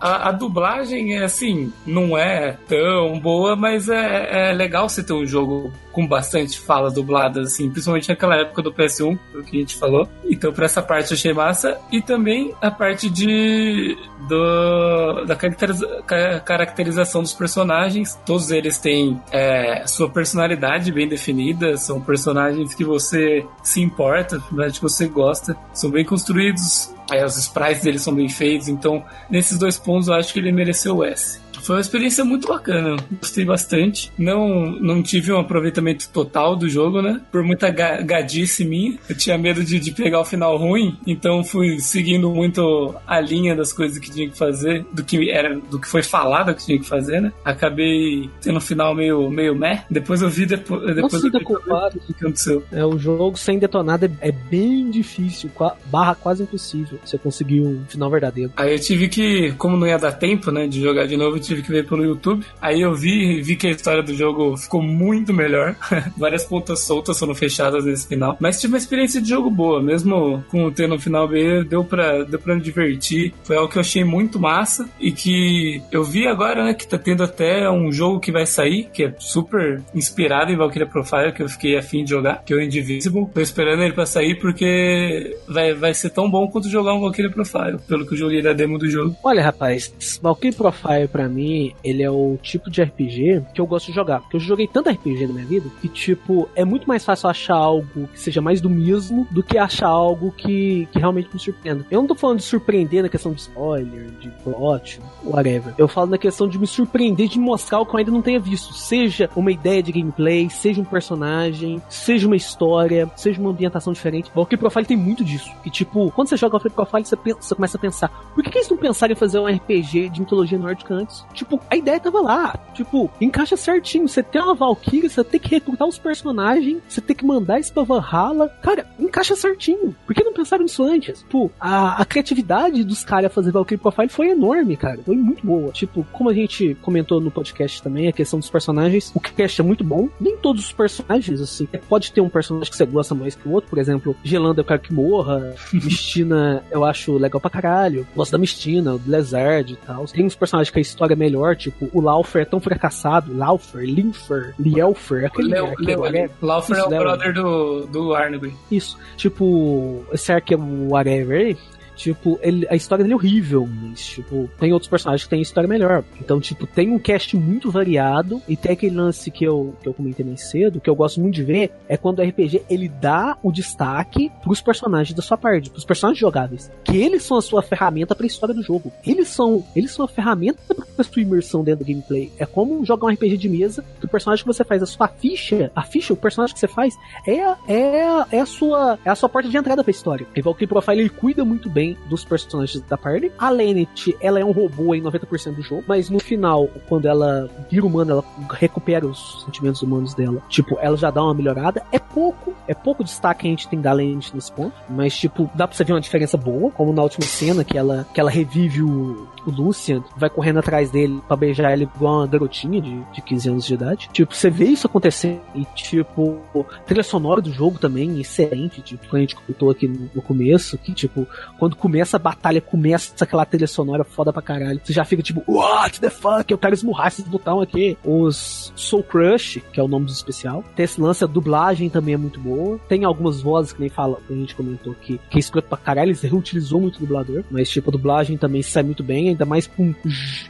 [0.00, 5.12] a, a dublagem é assim, não é tão boa, mas é, é legal você ter
[5.12, 9.60] um jogo com bastante falas dubladas, assim, principalmente naquela época do PS1, do que a
[9.60, 10.08] gente falou.
[10.24, 11.78] Então, por essa parte eu achei massa.
[11.90, 13.96] E também a parte de
[14.28, 18.18] do, da caracteriza- ca- caracterização dos personagens.
[18.24, 24.40] Todos eles têm é, sua personalidade bem definida, são personagens que você se importa,
[24.72, 26.94] que você gosta, são bem construídos.
[27.10, 30.52] Aí os sprites deles são bem feitos, então nesses dois pontos eu acho que ele
[30.52, 31.40] mereceu o S.
[31.62, 34.10] Foi uma experiência muito bacana, gostei bastante.
[34.18, 37.20] Não, não tive um aproveitamento total do jogo, né?
[37.30, 38.98] Por muita ga- gadice minha.
[39.08, 43.54] Eu tinha medo de, de pegar o final ruim, então fui seguindo muito a linha
[43.54, 46.78] das coisas que tinha que fazer, do que era, do que foi falado que tinha
[46.78, 47.32] que fazer, né?
[47.44, 49.84] Acabei tendo um final meio, meio meh.
[49.90, 51.98] Depois eu vi depois, depois eu vi culpado.
[51.98, 52.64] o que aconteceu.
[52.72, 55.50] É, o jogo sem detonado é, é bem difícil,
[55.86, 58.52] barra quase impossível você conseguir um final verdadeiro.
[58.56, 61.40] Aí eu tive que, como não ia dar tempo, né, de jogar de novo, eu
[61.50, 62.44] tive que ver pelo YouTube.
[62.60, 65.74] Aí eu vi, vi que a história do jogo ficou muito melhor.
[66.16, 68.36] Várias pontas soltas foram fechadas nesse final.
[68.40, 72.22] Mas tive uma experiência de jogo boa, mesmo com tendo um final B, deu pra,
[72.22, 73.34] deu pra me divertir.
[73.42, 76.98] Foi algo que eu achei muito massa e que eu vi agora, né, que tá
[76.98, 81.42] tendo até um jogo que vai sair, que é super inspirado em Valkyria Profile, que
[81.42, 83.26] eu fiquei afim de jogar, que é o Indivisible.
[83.32, 87.30] Tô esperando ele pra sair porque vai, vai ser tão bom quanto jogar um Valkyria
[87.30, 89.16] Profile, pelo que eu joguei da demo do jogo.
[89.24, 91.39] Olha, rapaz, Valkyrie Profile pra mim,
[91.82, 94.20] ele é o tipo de RPG que eu gosto de jogar.
[94.20, 97.54] Porque eu joguei tanto RPG na minha vida que, tipo, é muito mais fácil achar
[97.54, 101.86] algo que seja mais do mesmo do que achar algo que, que realmente me surpreenda.
[101.90, 105.74] Eu não tô falando de surpreender na questão de spoiler, de plot, whatever.
[105.78, 108.38] Eu falo na questão de me surpreender, de mostrar o que eu ainda não tenha
[108.38, 108.72] visto.
[108.74, 114.30] Seja uma ideia de gameplay, seja um personagem, seja uma história, seja uma ambientação diferente.
[114.34, 115.50] Valkyrie Profile tem muito disso.
[115.62, 118.50] Que, tipo, quando você joga Valkyrie Profile, você, pensa, você começa a pensar, por que,
[118.50, 121.24] que eles não pensaram em fazer um RPG de mitologia nórdica antes?
[121.34, 122.58] Tipo, a ideia tava lá.
[122.74, 124.08] Tipo, encaixa certinho.
[124.08, 127.72] Você tem uma Valkyrie, você tem que recrutar os personagens, você tem que mandar isso
[127.72, 128.48] pra Valhalla.
[128.62, 129.94] Cara, encaixa certinho.
[130.06, 131.20] Por que não pensaram nisso antes?
[131.20, 135.00] Tipo, a, a criatividade dos caras a fazer Valkyrie Profile foi enorme, cara.
[135.04, 135.72] Foi muito boa.
[135.72, 139.64] Tipo, como a gente comentou no podcast também, a questão dos personagens, o cast é
[139.64, 140.08] muito bom.
[140.20, 143.52] Nem todos os personagens, assim, pode ter um personagem que você gosta mais que o
[143.52, 143.70] outro.
[143.70, 145.54] Por exemplo, Gelanda eu quero que morra.
[145.72, 148.06] Mistina eu acho legal pra caralho.
[148.14, 150.04] Gosto da Mistina, o Blizzard e tal.
[150.06, 153.36] Tem uns personagens que a história é melhor, tipo, o Laufer é tão fracassado.
[153.36, 156.30] Laufer, Linfer, Lielfer, aquele, Leo, aquele Leo, whatever.
[156.40, 158.54] Laufer é o brother do, do Arnagui.
[158.70, 161.58] Isso, tipo, esse arqueiro whatever aí,
[162.00, 165.68] tipo, ele, a história dele é horrível, mas, tipo, tem outros personagens que têm história
[165.68, 166.02] melhor.
[166.20, 169.94] Então, tipo, tem um cast muito variado, e tem aquele lance que eu, que eu
[169.94, 173.36] comentei mais cedo, que eu gosto muito de ver, é quando o RPG, ele dá
[173.42, 177.62] o destaque pros personagens da sua parte, pros personagens jogáveis, que eles são a sua
[177.62, 178.92] ferramenta pra história do jogo.
[179.06, 182.32] Eles são, eles são a ferramenta pra sua imersão dentro do gameplay.
[182.38, 185.08] É como jogar um RPG de mesa, que o personagem que você faz, a sua
[185.08, 186.94] ficha, a ficha, o personagem que você faz,
[187.26, 190.26] é, é, é a sua é a sua porta de entrada pra história.
[190.34, 193.32] E Valkyrie Profile ele cuida muito bem dos personagens da party.
[193.38, 197.50] A Lennet, ela é um robô em 90% do jogo, mas no final, quando ela
[197.70, 200.42] vira humana, ela recupera os sentimentos humanos dela.
[200.48, 201.82] Tipo, ela já dá uma melhorada.
[201.90, 205.50] É pouco, é pouco destaque que a gente tem da Lennet nesse ponto, mas tipo,
[205.54, 208.30] dá pra você ver uma diferença boa, como na última cena que ela, que ela
[208.30, 213.00] revive o, o Lucian, vai correndo atrás dele pra beijar ele igual uma garotinha de,
[213.12, 214.08] de 15 anos de idade.
[214.12, 216.38] Tipo, você vê isso acontecendo e tipo,
[216.86, 220.92] trilha sonora do jogo também excelente, tipo, a gente comentou aqui no, no começo, que
[220.92, 221.26] tipo,
[221.58, 224.80] quando começa a batalha, começa aquela trilha sonora foda pra caralho.
[224.84, 227.96] Você já fica tipo, what the fuck, eu quero esmurrar esse botão aqui.
[228.04, 230.62] Os Soul Crush, que é o nome do especial.
[230.76, 232.78] Tem esse lance, a dublagem também é muito boa.
[232.88, 235.78] Tem algumas vozes que nem fala, que a gente comentou aqui, que é escroto pra
[235.78, 239.46] caralho, eles reutilizou muito o dublador, mas tipo, a dublagem também sai muito bem, ainda
[239.46, 239.94] mais com um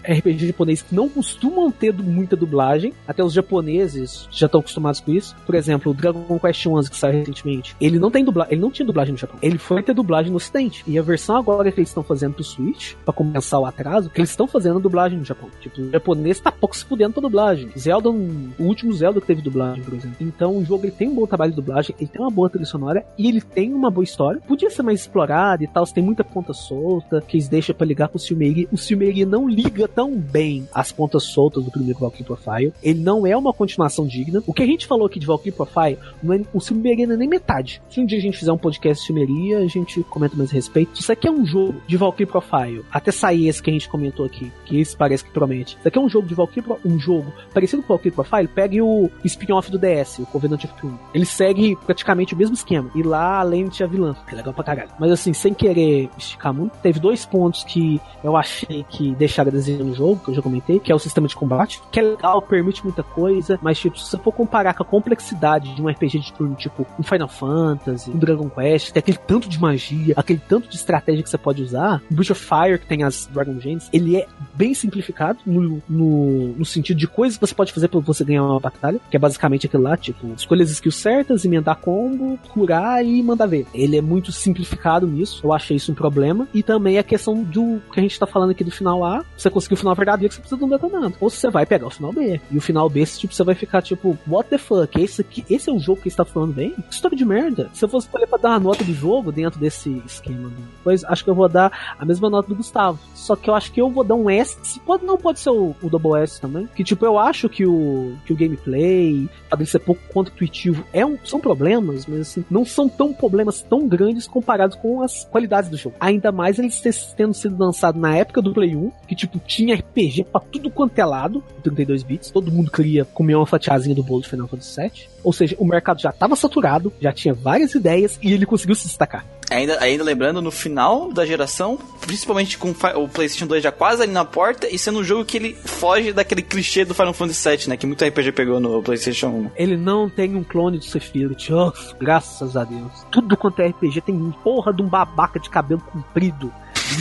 [0.05, 2.93] RPG japonês que não costumam ter muita dublagem.
[3.07, 5.37] Até os japoneses já estão acostumados com isso.
[5.47, 8.71] Por exemplo, o Dragon Quest 11 que saiu recentemente, ele não tem dublagem, ele não
[8.71, 9.39] tinha dublagem no Japão.
[9.41, 10.83] Ele foi ter dublagem no Ocidente.
[10.87, 14.21] E a versão agora que eles estão fazendo pro Switch, para compensar o atraso, que
[14.21, 15.49] eles estão fazendo dublagem no Japão.
[15.61, 17.71] Tipo, o japonês tá pouco se fudendo pra dublagem.
[17.77, 20.17] Zelda, o último Zelda que teve dublagem, por exemplo.
[20.21, 22.67] Então o jogo ele tem um bom trabalho de dublagem, ele tem uma boa trilha
[22.67, 24.41] sonora e ele tem uma boa história.
[24.47, 28.09] Podia ser mais explorado e tal, tem muita ponta solta que eles deixam para ligar
[28.09, 28.69] com o Silmeiri.
[28.73, 32.73] O Silmeiri não liga tão bem as pontas soltas do primeiro Valkyrie Profile.
[32.83, 34.43] Ele não é uma continuação digna.
[34.47, 37.29] O que a gente falou aqui de Valkyrie Profile, é, o Silmeiri não é nem
[37.29, 37.83] metade.
[37.89, 40.55] Se um dia a gente fizer um podcast de Silmeria, a gente comenta mais a
[40.55, 41.00] respeito.
[41.01, 42.85] Isso aqui é um jogo de Valkyrie Profile.
[42.93, 45.77] Até sair esse que a gente comentou aqui, que esse parece que promete.
[45.79, 48.49] Isso aqui é um jogo de Valkyrie um jogo parecido com o Valkyrie Profile.
[48.49, 50.95] Pegue o spin-off do DS, o Covenant of Doom.
[51.15, 52.91] Ele segue praticamente o mesmo esquema.
[52.95, 54.15] E lá, além de a vilã.
[54.31, 54.91] É legal pra caralho.
[54.99, 59.85] Mas assim, sem querer esticar muito, teve dois pontos que eu achei que deixaram desenho
[59.85, 62.43] no jogo, que eu já comentei, que é o sistema de combate, que é legal,
[62.43, 66.19] permite muita coisa, mas tipo, se você for comparar com a complexidade de um RPG
[66.19, 70.41] de turno, tipo um Final Fantasy, um Dragon Quest, tem aquele tanto de magia, aquele
[70.47, 73.59] tanto de estratégia que você pode usar, o Breath of Fire, que tem as Dragon
[73.61, 77.89] Gems, ele é bem simplificado no, no, no sentido de coisas que você pode fazer
[77.89, 81.45] pra você ganhar uma batalha, que é basicamente aquilo lá, tipo, escolher as skills certas,
[81.45, 83.67] emendar combo, curar e mandar ver.
[83.73, 87.81] Ele é muito simplificado nisso, eu achei isso um problema, e também a questão do
[87.93, 90.41] que a gente tá falando aqui do final A, você conseguir o final verdadeiro, você
[90.41, 91.15] precisa de um detonado.
[91.21, 92.41] Ou você vai pegar o final B.
[92.51, 95.01] E o final B, tipo, você vai ficar tipo, what the fuck?
[95.01, 96.71] Esse, aqui, esse é o jogo que você tá falando bem?
[96.71, 97.71] Que história de merda.
[97.73, 100.51] Se eu fosse escolher pra dar uma nota do jogo dentro desse esquema,
[100.83, 102.99] pois acho que eu vou dar a mesma nota do Gustavo.
[103.15, 104.81] Só que eu acho que eu vou dar um S.
[104.81, 106.69] Pode, não pode ser o, o Double S também.
[106.75, 111.05] Que tipo, eu acho que o, que o gameplay, pode ser pouco quanto intuitivo, é
[111.05, 115.71] um, são problemas, mas assim, não são tão problemas tão grandes comparados com as qualidades
[115.71, 115.97] do jogo.
[116.01, 116.81] Ainda mais eles
[117.17, 120.99] tendo sido lançados na época do Play 1, que tipo, tinha RPG pra tudo quanto
[120.99, 124.81] é lado, 32 bits, todo mundo queria comer uma fatiazinha do bolo de Final Fantasy
[124.81, 124.93] VII.
[125.23, 128.87] Ou seja, o mercado já estava saturado, já tinha várias ideias e ele conseguiu se
[128.87, 129.25] destacar.
[129.51, 134.13] Ainda, ainda lembrando, no final da geração, principalmente com o PlayStation 2 já quase ali
[134.13, 137.69] na porta, e sendo um jogo que ele foge daquele clichê do Final Fantasy VII,
[137.69, 137.77] né?
[137.77, 139.51] Que muito RPG pegou no PlayStation 1.
[139.57, 143.05] Ele não tem um clone de Sephiroth, oh, graças a Deus.
[143.11, 146.53] Tudo quanto é RPG tem um porra de um babaca de cabelo comprido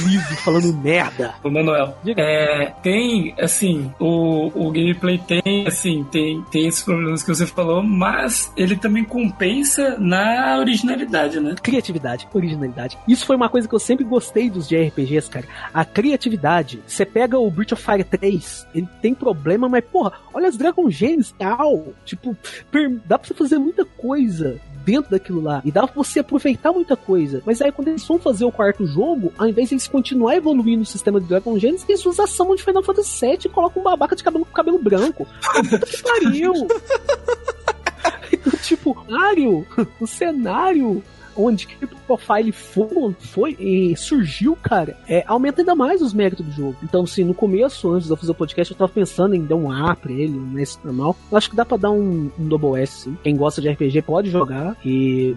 [0.06, 1.34] liso falando merda.
[1.44, 1.98] O Manuel.
[2.18, 7.84] É, tem, assim, o, o gameplay tem, assim, tem, tem esses problemas que você falou,
[7.84, 11.56] mas ele também compensa na originalidade, né?
[11.62, 12.98] Criatividade, originalidade.
[13.08, 15.46] Isso foi uma coisa que eu sempre gostei dos JRPGs, cara.
[15.74, 16.82] A criatividade.
[16.86, 20.90] Você pega o Breath of Fire 3, ele tem problema, mas, porra, olha as Dragon
[20.90, 21.94] Gems, tal.
[22.06, 22.36] Tipo,
[23.06, 25.62] dá pra você fazer muita coisa dentro daquilo lá.
[25.64, 27.42] E dá pra você aproveitar muita coisa.
[27.46, 30.84] Mas aí quando eles vão fazer o quarto jogo, ao invés de eles continuar evoluindo
[30.84, 33.82] o sistema de Dragon Genesis, eles usam a Summon de Final Fantasy VII e colocam
[33.82, 35.28] um babaca de cabelo com cabelo branco.
[35.70, 36.54] Puta que pariu!
[38.32, 39.66] então, tipo, Mario,
[40.00, 41.04] o cenário
[41.36, 46.76] onde que profile foi, foi surgiu, cara, é, aumenta ainda mais os méritos do jogo.
[46.84, 49.56] Então, assim, no começo, antes de eu fazer o podcast, eu tava pensando em dar
[49.56, 51.16] um A pra ele, um S normal.
[51.32, 53.18] Eu acho que dá pra dar um, um Double S, sim.
[53.24, 54.76] Quem gosta de RPG pode jogar.
[54.84, 55.36] E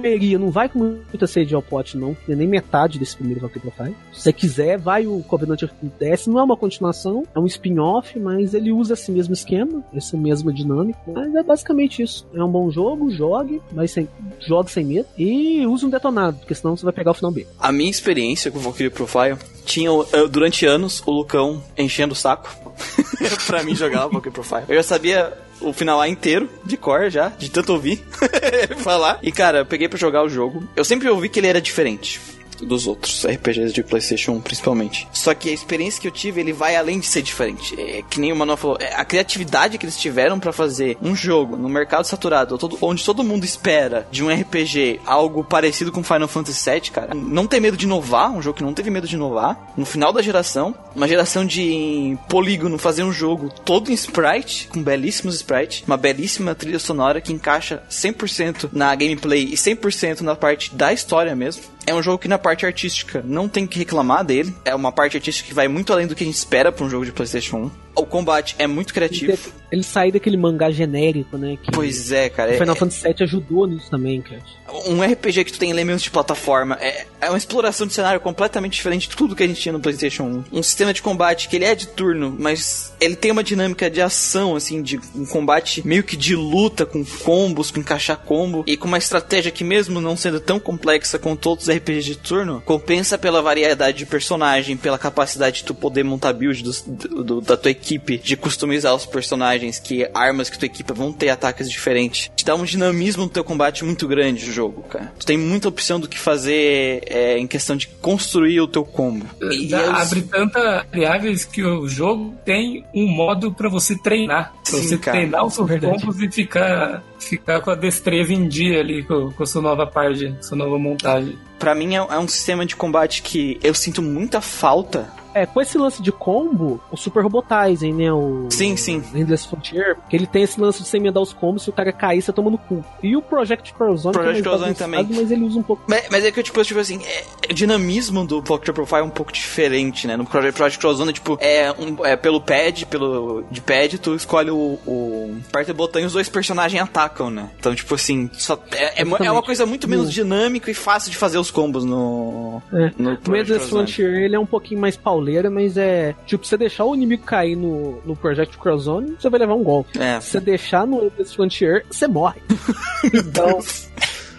[0.00, 3.96] Meria não vai com muita sede ao pote, não, nem metade desse primeiro Valkyrie Profile.
[4.12, 6.26] Se você quiser, vai o Covenant of DS.
[6.26, 10.52] Não é uma continuação, é um spin-off, mas ele usa esse mesmo esquema, essa mesma
[10.52, 11.00] dinâmica.
[11.06, 12.26] Mas é basicamente isso.
[12.34, 14.08] É um bom jogo, jogue, mas sem,
[14.40, 15.06] jogue sem medo.
[15.16, 17.46] E use um detonado, porque senão você vai pegar o final B.
[17.58, 19.90] A minha experiência com o Valkyrie Profile tinha
[20.30, 22.54] durante anos o Lucão enchendo o saco
[23.46, 24.64] pra mim jogar o Valkyrie Profile.
[24.68, 28.04] Eu já sabia o final A inteiro, de cor já, de tanto ouvir
[28.78, 29.18] falar.
[29.22, 30.68] E cara, eu peguei pra jogar o jogo.
[30.76, 32.20] Eu sempre ouvi que ele era diferente.
[32.64, 35.08] Dos outros RPGs de PlayStation 1, principalmente.
[35.12, 37.74] Só que a experiência que eu tive, ele vai além de ser diferente.
[37.80, 41.14] É que nem o Manuel falou, é a criatividade que eles tiveram pra fazer um
[41.14, 46.02] jogo no mercado saturado, todo- onde todo mundo espera de um RPG algo parecido com
[46.02, 47.14] Final Fantasy VII, cara.
[47.14, 49.72] Não ter medo de inovar, um jogo que não teve medo de inovar.
[49.76, 54.82] No final da geração, uma geração de polígono, fazer um jogo todo em sprite, com
[54.82, 60.74] belíssimos sprites, uma belíssima trilha sonora que encaixa 100% na gameplay e 100% na parte
[60.74, 61.62] da história mesmo.
[61.86, 64.54] É um jogo que na parte artística não tem que reclamar dele.
[64.64, 66.90] É uma parte artística que vai muito além do que a gente espera pra um
[66.90, 67.70] jogo de PlayStation 1.
[67.96, 69.38] O combate é muito criativo.
[69.70, 71.58] Ele sair daquele mangá genérico, né?
[71.72, 72.50] Pois é, cara.
[72.50, 74.42] o é- Final Fantasy VII ajudou nisso também, cara.
[74.86, 78.72] Um RPG que tu tem elementos de plataforma é, é uma exploração de cenário completamente
[78.74, 80.44] diferente de tudo que a gente tinha no PlayStation 1.
[80.58, 84.00] Um sistema de combate que ele é de turno, mas ele tem uma dinâmica de
[84.00, 88.76] ação, assim, de um combate meio que de luta, com combos, com encaixar combo, e
[88.76, 93.16] com uma estratégia que, mesmo não sendo tão complexa quanto outros RPGs de turno, compensa
[93.18, 97.70] pela variedade de personagem, pela capacidade de tu poder montar build do- do- da tua
[97.70, 102.30] equipe, de customizar os personagens, que armas que tu equipa vão ter ataques diferentes.
[102.34, 105.12] Te dá um dinamismo no teu combate muito grande o jogo, cara.
[105.18, 109.26] Tu tem muita opção do que fazer é, em questão de construir o teu combo.
[109.42, 114.52] E Já eu- abre tanta variáveis que o jogo tem um modo pra você treinar.
[114.52, 115.18] Pra Sim, você cara.
[115.18, 116.00] treinar os seus Verdade.
[116.00, 119.86] combos e ficar, ficar com a destreza em dia ali com, com a sua nova
[119.86, 121.36] parte, com a sua nova montagem.
[121.58, 125.08] Pra mim é, é um sistema de combate que eu sinto muita falta.
[125.34, 128.12] É, com esse lance de combo, o Super Robotizing, né?
[128.12, 129.02] O Sim, sim.
[129.14, 131.92] Endless Frontier, que ele tem esse lance de você emendar os combos, se o cara
[131.92, 132.84] cair, você toma no cu.
[133.02, 135.06] E o Project Crozone, que é Project Crozone bagunçado, também.
[135.22, 135.82] mas ele usa um pouco.
[135.88, 139.10] Mas, mas é que, tipo, tipo assim, é- o dinamismo do Pocket Profile é um
[139.10, 140.16] pouco diferente, né?
[140.16, 144.50] No Project, Project Crozone, tipo, é, um, é pelo pad, pelo de pad, tu escolhe
[144.50, 147.50] o, o aperta o botão e os dois personagens atacam, né?
[147.58, 151.16] Então, tipo assim, só, é, é, é uma coisa muito menos dinâmica e fácil de
[151.16, 152.92] fazer os combos no, É.
[152.98, 153.68] no O Project Endless Crozone.
[153.86, 156.14] Frontier, ele é um pouquinho mais pauleira, mas é.
[156.26, 159.98] Tipo, você deixar o inimigo cair no, no Project Crozone, você vai levar um golpe.
[159.98, 160.20] É.
[160.20, 162.40] Se você deixar no Endless Frontier, você morre.
[163.12, 163.58] então.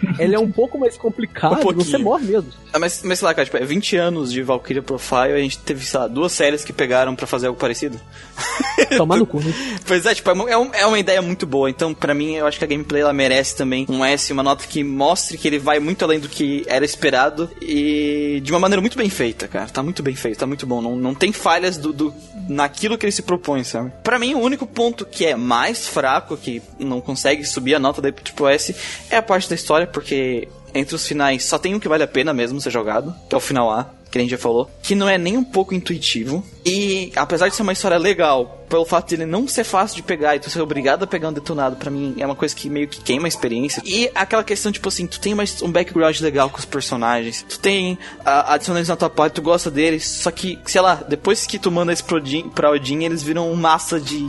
[0.18, 2.50] Ele é um pouco mais complicado, Um você morre mesmo.
[2.72, 5.58] Ah, mas, mas sei lá, cara, tipo, é 20 anos de Valkyria Profile a gente
[5.58, 7.98] teve, sei lá, duas séries que pegaram pra fazer algo parecido.
[8.96, 9.52] Tomar no cu, né?
[9.86, 11.68] Pois é, tipo, é uma, é um- é uma ideia muito boa.
[11.70, 14.66] Então, pra mim, eu acho que a gameplay ela merece também um S, uma nota
[14.66, 18.80] que mostre que ele vai muito além do que era esperado e de uma maneira
[18.80, 19.66] muito bem feita, cara.
[19.68, 20.80] Tá muito bem feito, tá muito bom.
[20.82, 22.14] Não, não tem falhas do, do-
[22.48, 23.92] naquilo que ele se propõe, sabe?
[24.02, 28.00] Pra mim, o único ponto que é mais fraco, que não consegue subir a nota
[28.02, 28.74] da tipo S,
[29.10, 32.08] é a parte da história, porque entre os finais só tem um que vale a
[32.08, 34.94] pena mesmo ser jogado, que é o final A que a gente já falou, que
[34.94, 36.44] não é nem um pouco intuitivo.
[36.64, 40.02] E apesar de ser uma história legal, pelo fato de ele não ser fácil de
[40.02, 42.68] pegar e tu ser obrigado a pegar um detonado, pra mim é uma coisa que
[42.68, 43.82] meio que queima a experiência.
[43.84, 47.58] E aquela questão, tipo assim, tu tem mais um background legal com os personagens, tu
[47.58, 51.46] tem ah, adicionando eles na tua parte, tu gosta deles, só que, sei lá, depois
[51.46, 54.26] que tu manda pro Odin, pra Odin, eles viram massa de.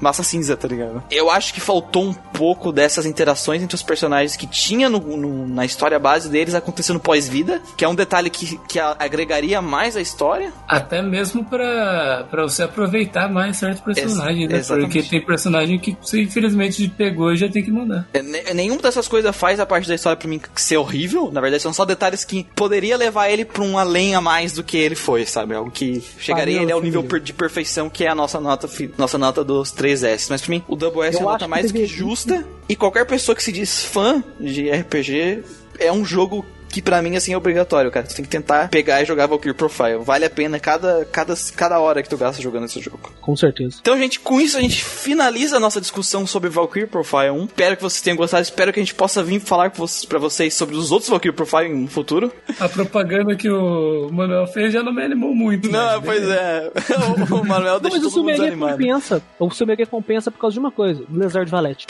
[0.00, 1.02] massa cinza, tá ligado?
[1.10, 5.46] Eu acho que faltou um pouco dessas interações entre os personagens que tinha no, no-
[5.46, 10.00] na história base deles acontecendo pós-vida, que é um detalhe que, que agregaria mais a
[10.00, 10.52] história.
[10.66, 14.56] Até mesmo pra você aproveitar mais certos personagens, né?
[14.58, 14.92] exatamente.
[14.92, 18.08] Porque tem personagem que você infelizmente pegou e já tem que mandar.
[18.12, 21.30] É, ne- Nenhuma dessas coisas faz a parte da história pra mim ser horrível.
[21.32, 24.62] Na verdade, são só detalhes que poderia levar ele pra um além a mais do
[24.62, 25.54] que ele foi, sabe?
[25.54, 28.68] Algo que chegaria Valeu, ele ao nível per- de perfeição que é a nossa nota,
[28.96, 30.28] nossa nota dos 3S.
[30.30, 31.96] Mas pra mim, o Double S Eu é uma nota que mais do que deveria-
[31.96, 32.44] justa.
[32.68, 35.42] E qualquer pessoa que se diz fã de RPG
[35.78, 38.06] é um jogo que pra mim, assim, é obrigatório, cara.
[38.06, 39.98] Tu tem que tentar pegar e jogar Valkyrie Profile.
[40.00, 43.12] Vale a pena cada, cada, cada hora que tu gasta jogando esse jogo.
[43.20, 43.78] Com certeza.
[43.80, 47.44] Então, gente, com isso a gente finaliza a nossa discussão sobre Valkyrie Profile 1.
[47.44, 48.42] Espero que vocês tenham gostado.
[48.42, 51.34] Espero que a gente possa vir falar com vocês, pra vocês sobre os outros Valkyrie
[51.34, 52.32] Profile no futuro.
[52.60, 55.70] A propaganda que o Manuel fez já não me animou muito.
[55.70, 56.70] Não, mas pois é.
[57.32, 58.72] o, Manuel Não, deixa mas o todo mundo desanimado.
[58.72, 59.22] compensa.
[59.38, 61.86] O Sumeria compensa por causa de uma coisa: Blizzard Valete.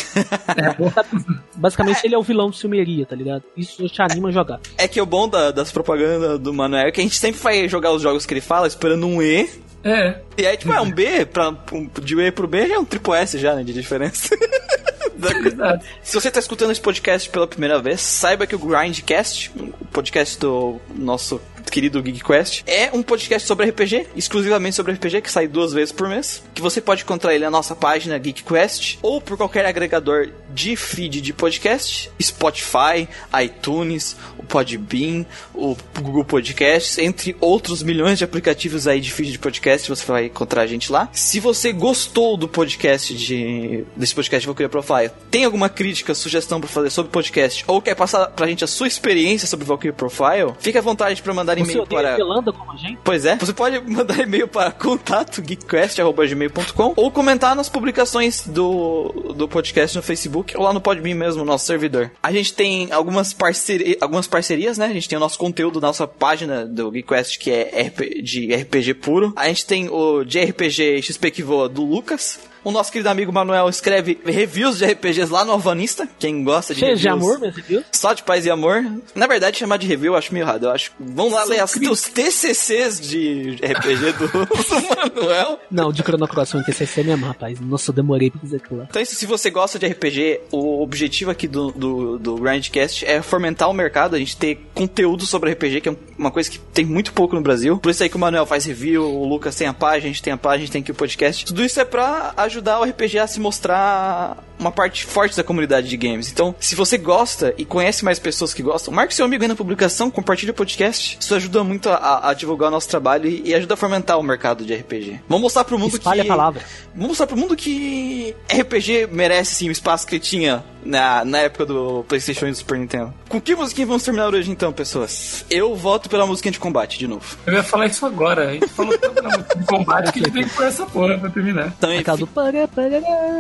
[1.56, 3.42] Basicamente, ele é o vilão do Sumeria, tá ligado?
[3.56, 4.60] Isso te anima a jogar.
[4.76, 7.68] É que o bom da- das propagandas do Manuel é que a gente sempre vai
[7.68, 9.48] jogar os jogos que ele fala esperando um E.
[9.84, 12.78] É, E aí, tipo, é um B, pra, um- de E pro B já é
[12.78, 14.34] um triplo S já, né, de diferença.
[15.46, 15.84] exato.
[16.02, 20.38] Se você está escutando esse podcast pela primeira vez, saiba que o Grindcast, o podcast
[20.38, 21.40] do nosso
[21.70, 26.08] querido GeekQuest, é um podcast sobre RPG, exclusivamente sobre RPG, que sai duas vezes por
[26.08, 26.42] mês.
[26.54, 31.20] Que você pode encontrar ele na nossa página GeekQuest ou por qualquer agregador de feed
[31.20, 33.06] de podcast, Spotify,
[33.42, 34.16] iTunes,
[34.48, 40.04] Podbean, o Google Podcasts, entre outros milhões de aplicativos aí de feed de podcast, você
[40.04, 41.08] vai encontrar a gente lá.
[41.12, 46.68] Se você gostou do podcast de desse podcast Valkyria Profile, tem alguma crítica, sugestão para
[46.68, 50.54] fazer sobre o podcast ou quer passar pra gente a sua experiência sobre Valkyria Profile,
[50.58, 52.16] fique à vontade para mandar e-mail para
[52.52, 52.98] como a gente?
[53.04, 59.48] Pois é, você pode mandar e-mail para contato geekquest.gmail.com ou comentar nas publicações do, do
[59.48, 62.10] podcast no Facebook ou lá no Podbean mesmo, nosso servidor.
[62.22, 64.37] A gente tem algumas, parceri algumas parcerias,
[64.78, 64.86] né?
[64.86, 67.90] A gente tem o nosso conteúdo, nossa página do GeekQuest que é
[68.22, 69.32] de RPG puro.
[69.36, 72.40] A gente tem o de RPG XP que voa do Lucas.
[72.64, 76.08] O nosso querido amigo Manuel escreve reviews de RPGs lá no Alvanista.
[76.18, 77.84] Quem gosta de Cheio de reviews- amor, meus reviews?
[77.92, 78.84] só de paz e amor.
[79.14, 80.64] Na verdade, chamar de review eu acho meio errado.
[80.66, 80.92] Eu acho.
[80.98, 85.60] Vamos lá ler as, os TCCs de RPG do, do Manuel.
[85.70, 87.58] Não, de Chrono Cross foi um TCC mesmo, rapaz.
[87.60, 88.86] Nossa, eu demorei pra fazer aquilo lá.
[88.88, 93.22] Então, isso, se você gosta de RPG, o objetivo aqui do, do, do Grindcast é
[93.22, 96.84] fomentar o mercado, a gente ter conteúdo sobre RPG, que é uma coisa que tem
[96.84, 97.78] muito pouco no Brasil.
[97.78, 100.22] Por isso aí que o Manuel faz review, o Lucas tem a página, a gente
[100.22, 101.44] tem a página, a gente tem aqui o podcast.
[101.44, 105.88] Tudo isso é pra ajudar o RPG a se mostrar uma parte forte da comunidade
[105.88, 106.30] de games.
[106.30, 109.56] Então, se você gosta e conhece mais pessoas que gostam, marque seu amigo aí na
[109.56, 111.18] publicação, compartilhe o podcast.
[111.20, 114.22] Isso ajuda muito a, a divulgar o nosso trabalho e, e ajuda a fomentar o
[114.22, 115.20] mercado de RPG.
[115.28, 116.26] Vamos mostrar pro mundo Espalhe que...
[116.26, 116.62] a palavra.
[116.92, 121.38] Vamos mostrar pro mundo que RPG merece sim o espaço que ele tinha na, na
[121.38, 123.12] época do PlayStation e do Super Nintendo.
[123.28, 125.44] Com que musiquinha vamos terminar hoje então, pessoas?
[125.50, 127.36] Eu voto pela musiquinha de combate de novo.
[127.46, 128.48] Eu ia falar isso agora.
[128.48, 130.86] A gente falou tanto na música de combate que a gente tem que pôr essa
[130.86, 131.72] porra pra terminar.
[131.76, 131.90] Então,
[132.28, 132.68] parará,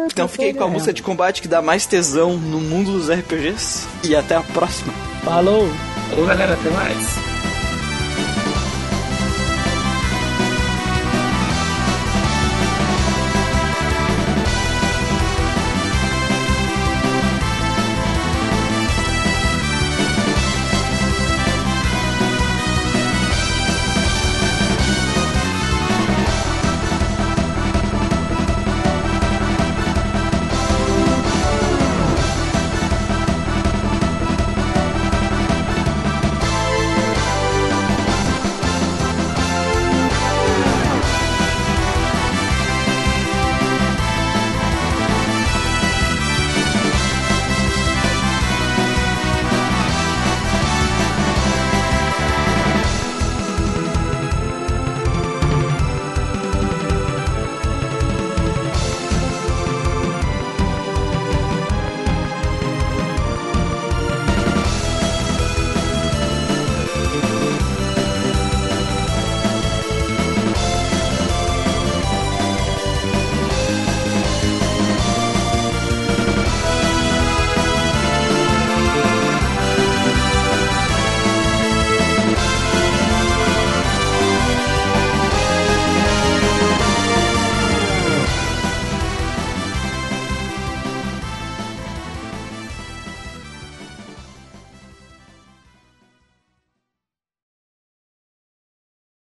[0.06, 3.86] então fiquei com a música de combate que dá mais tesão no mundo dos RPGs.
[4.04, 4.92] E até a próxima.
[5.24, 5.66] Falou!
[6.10, 6.52] Falou, galera.
[6.52, 7.37] Até mais.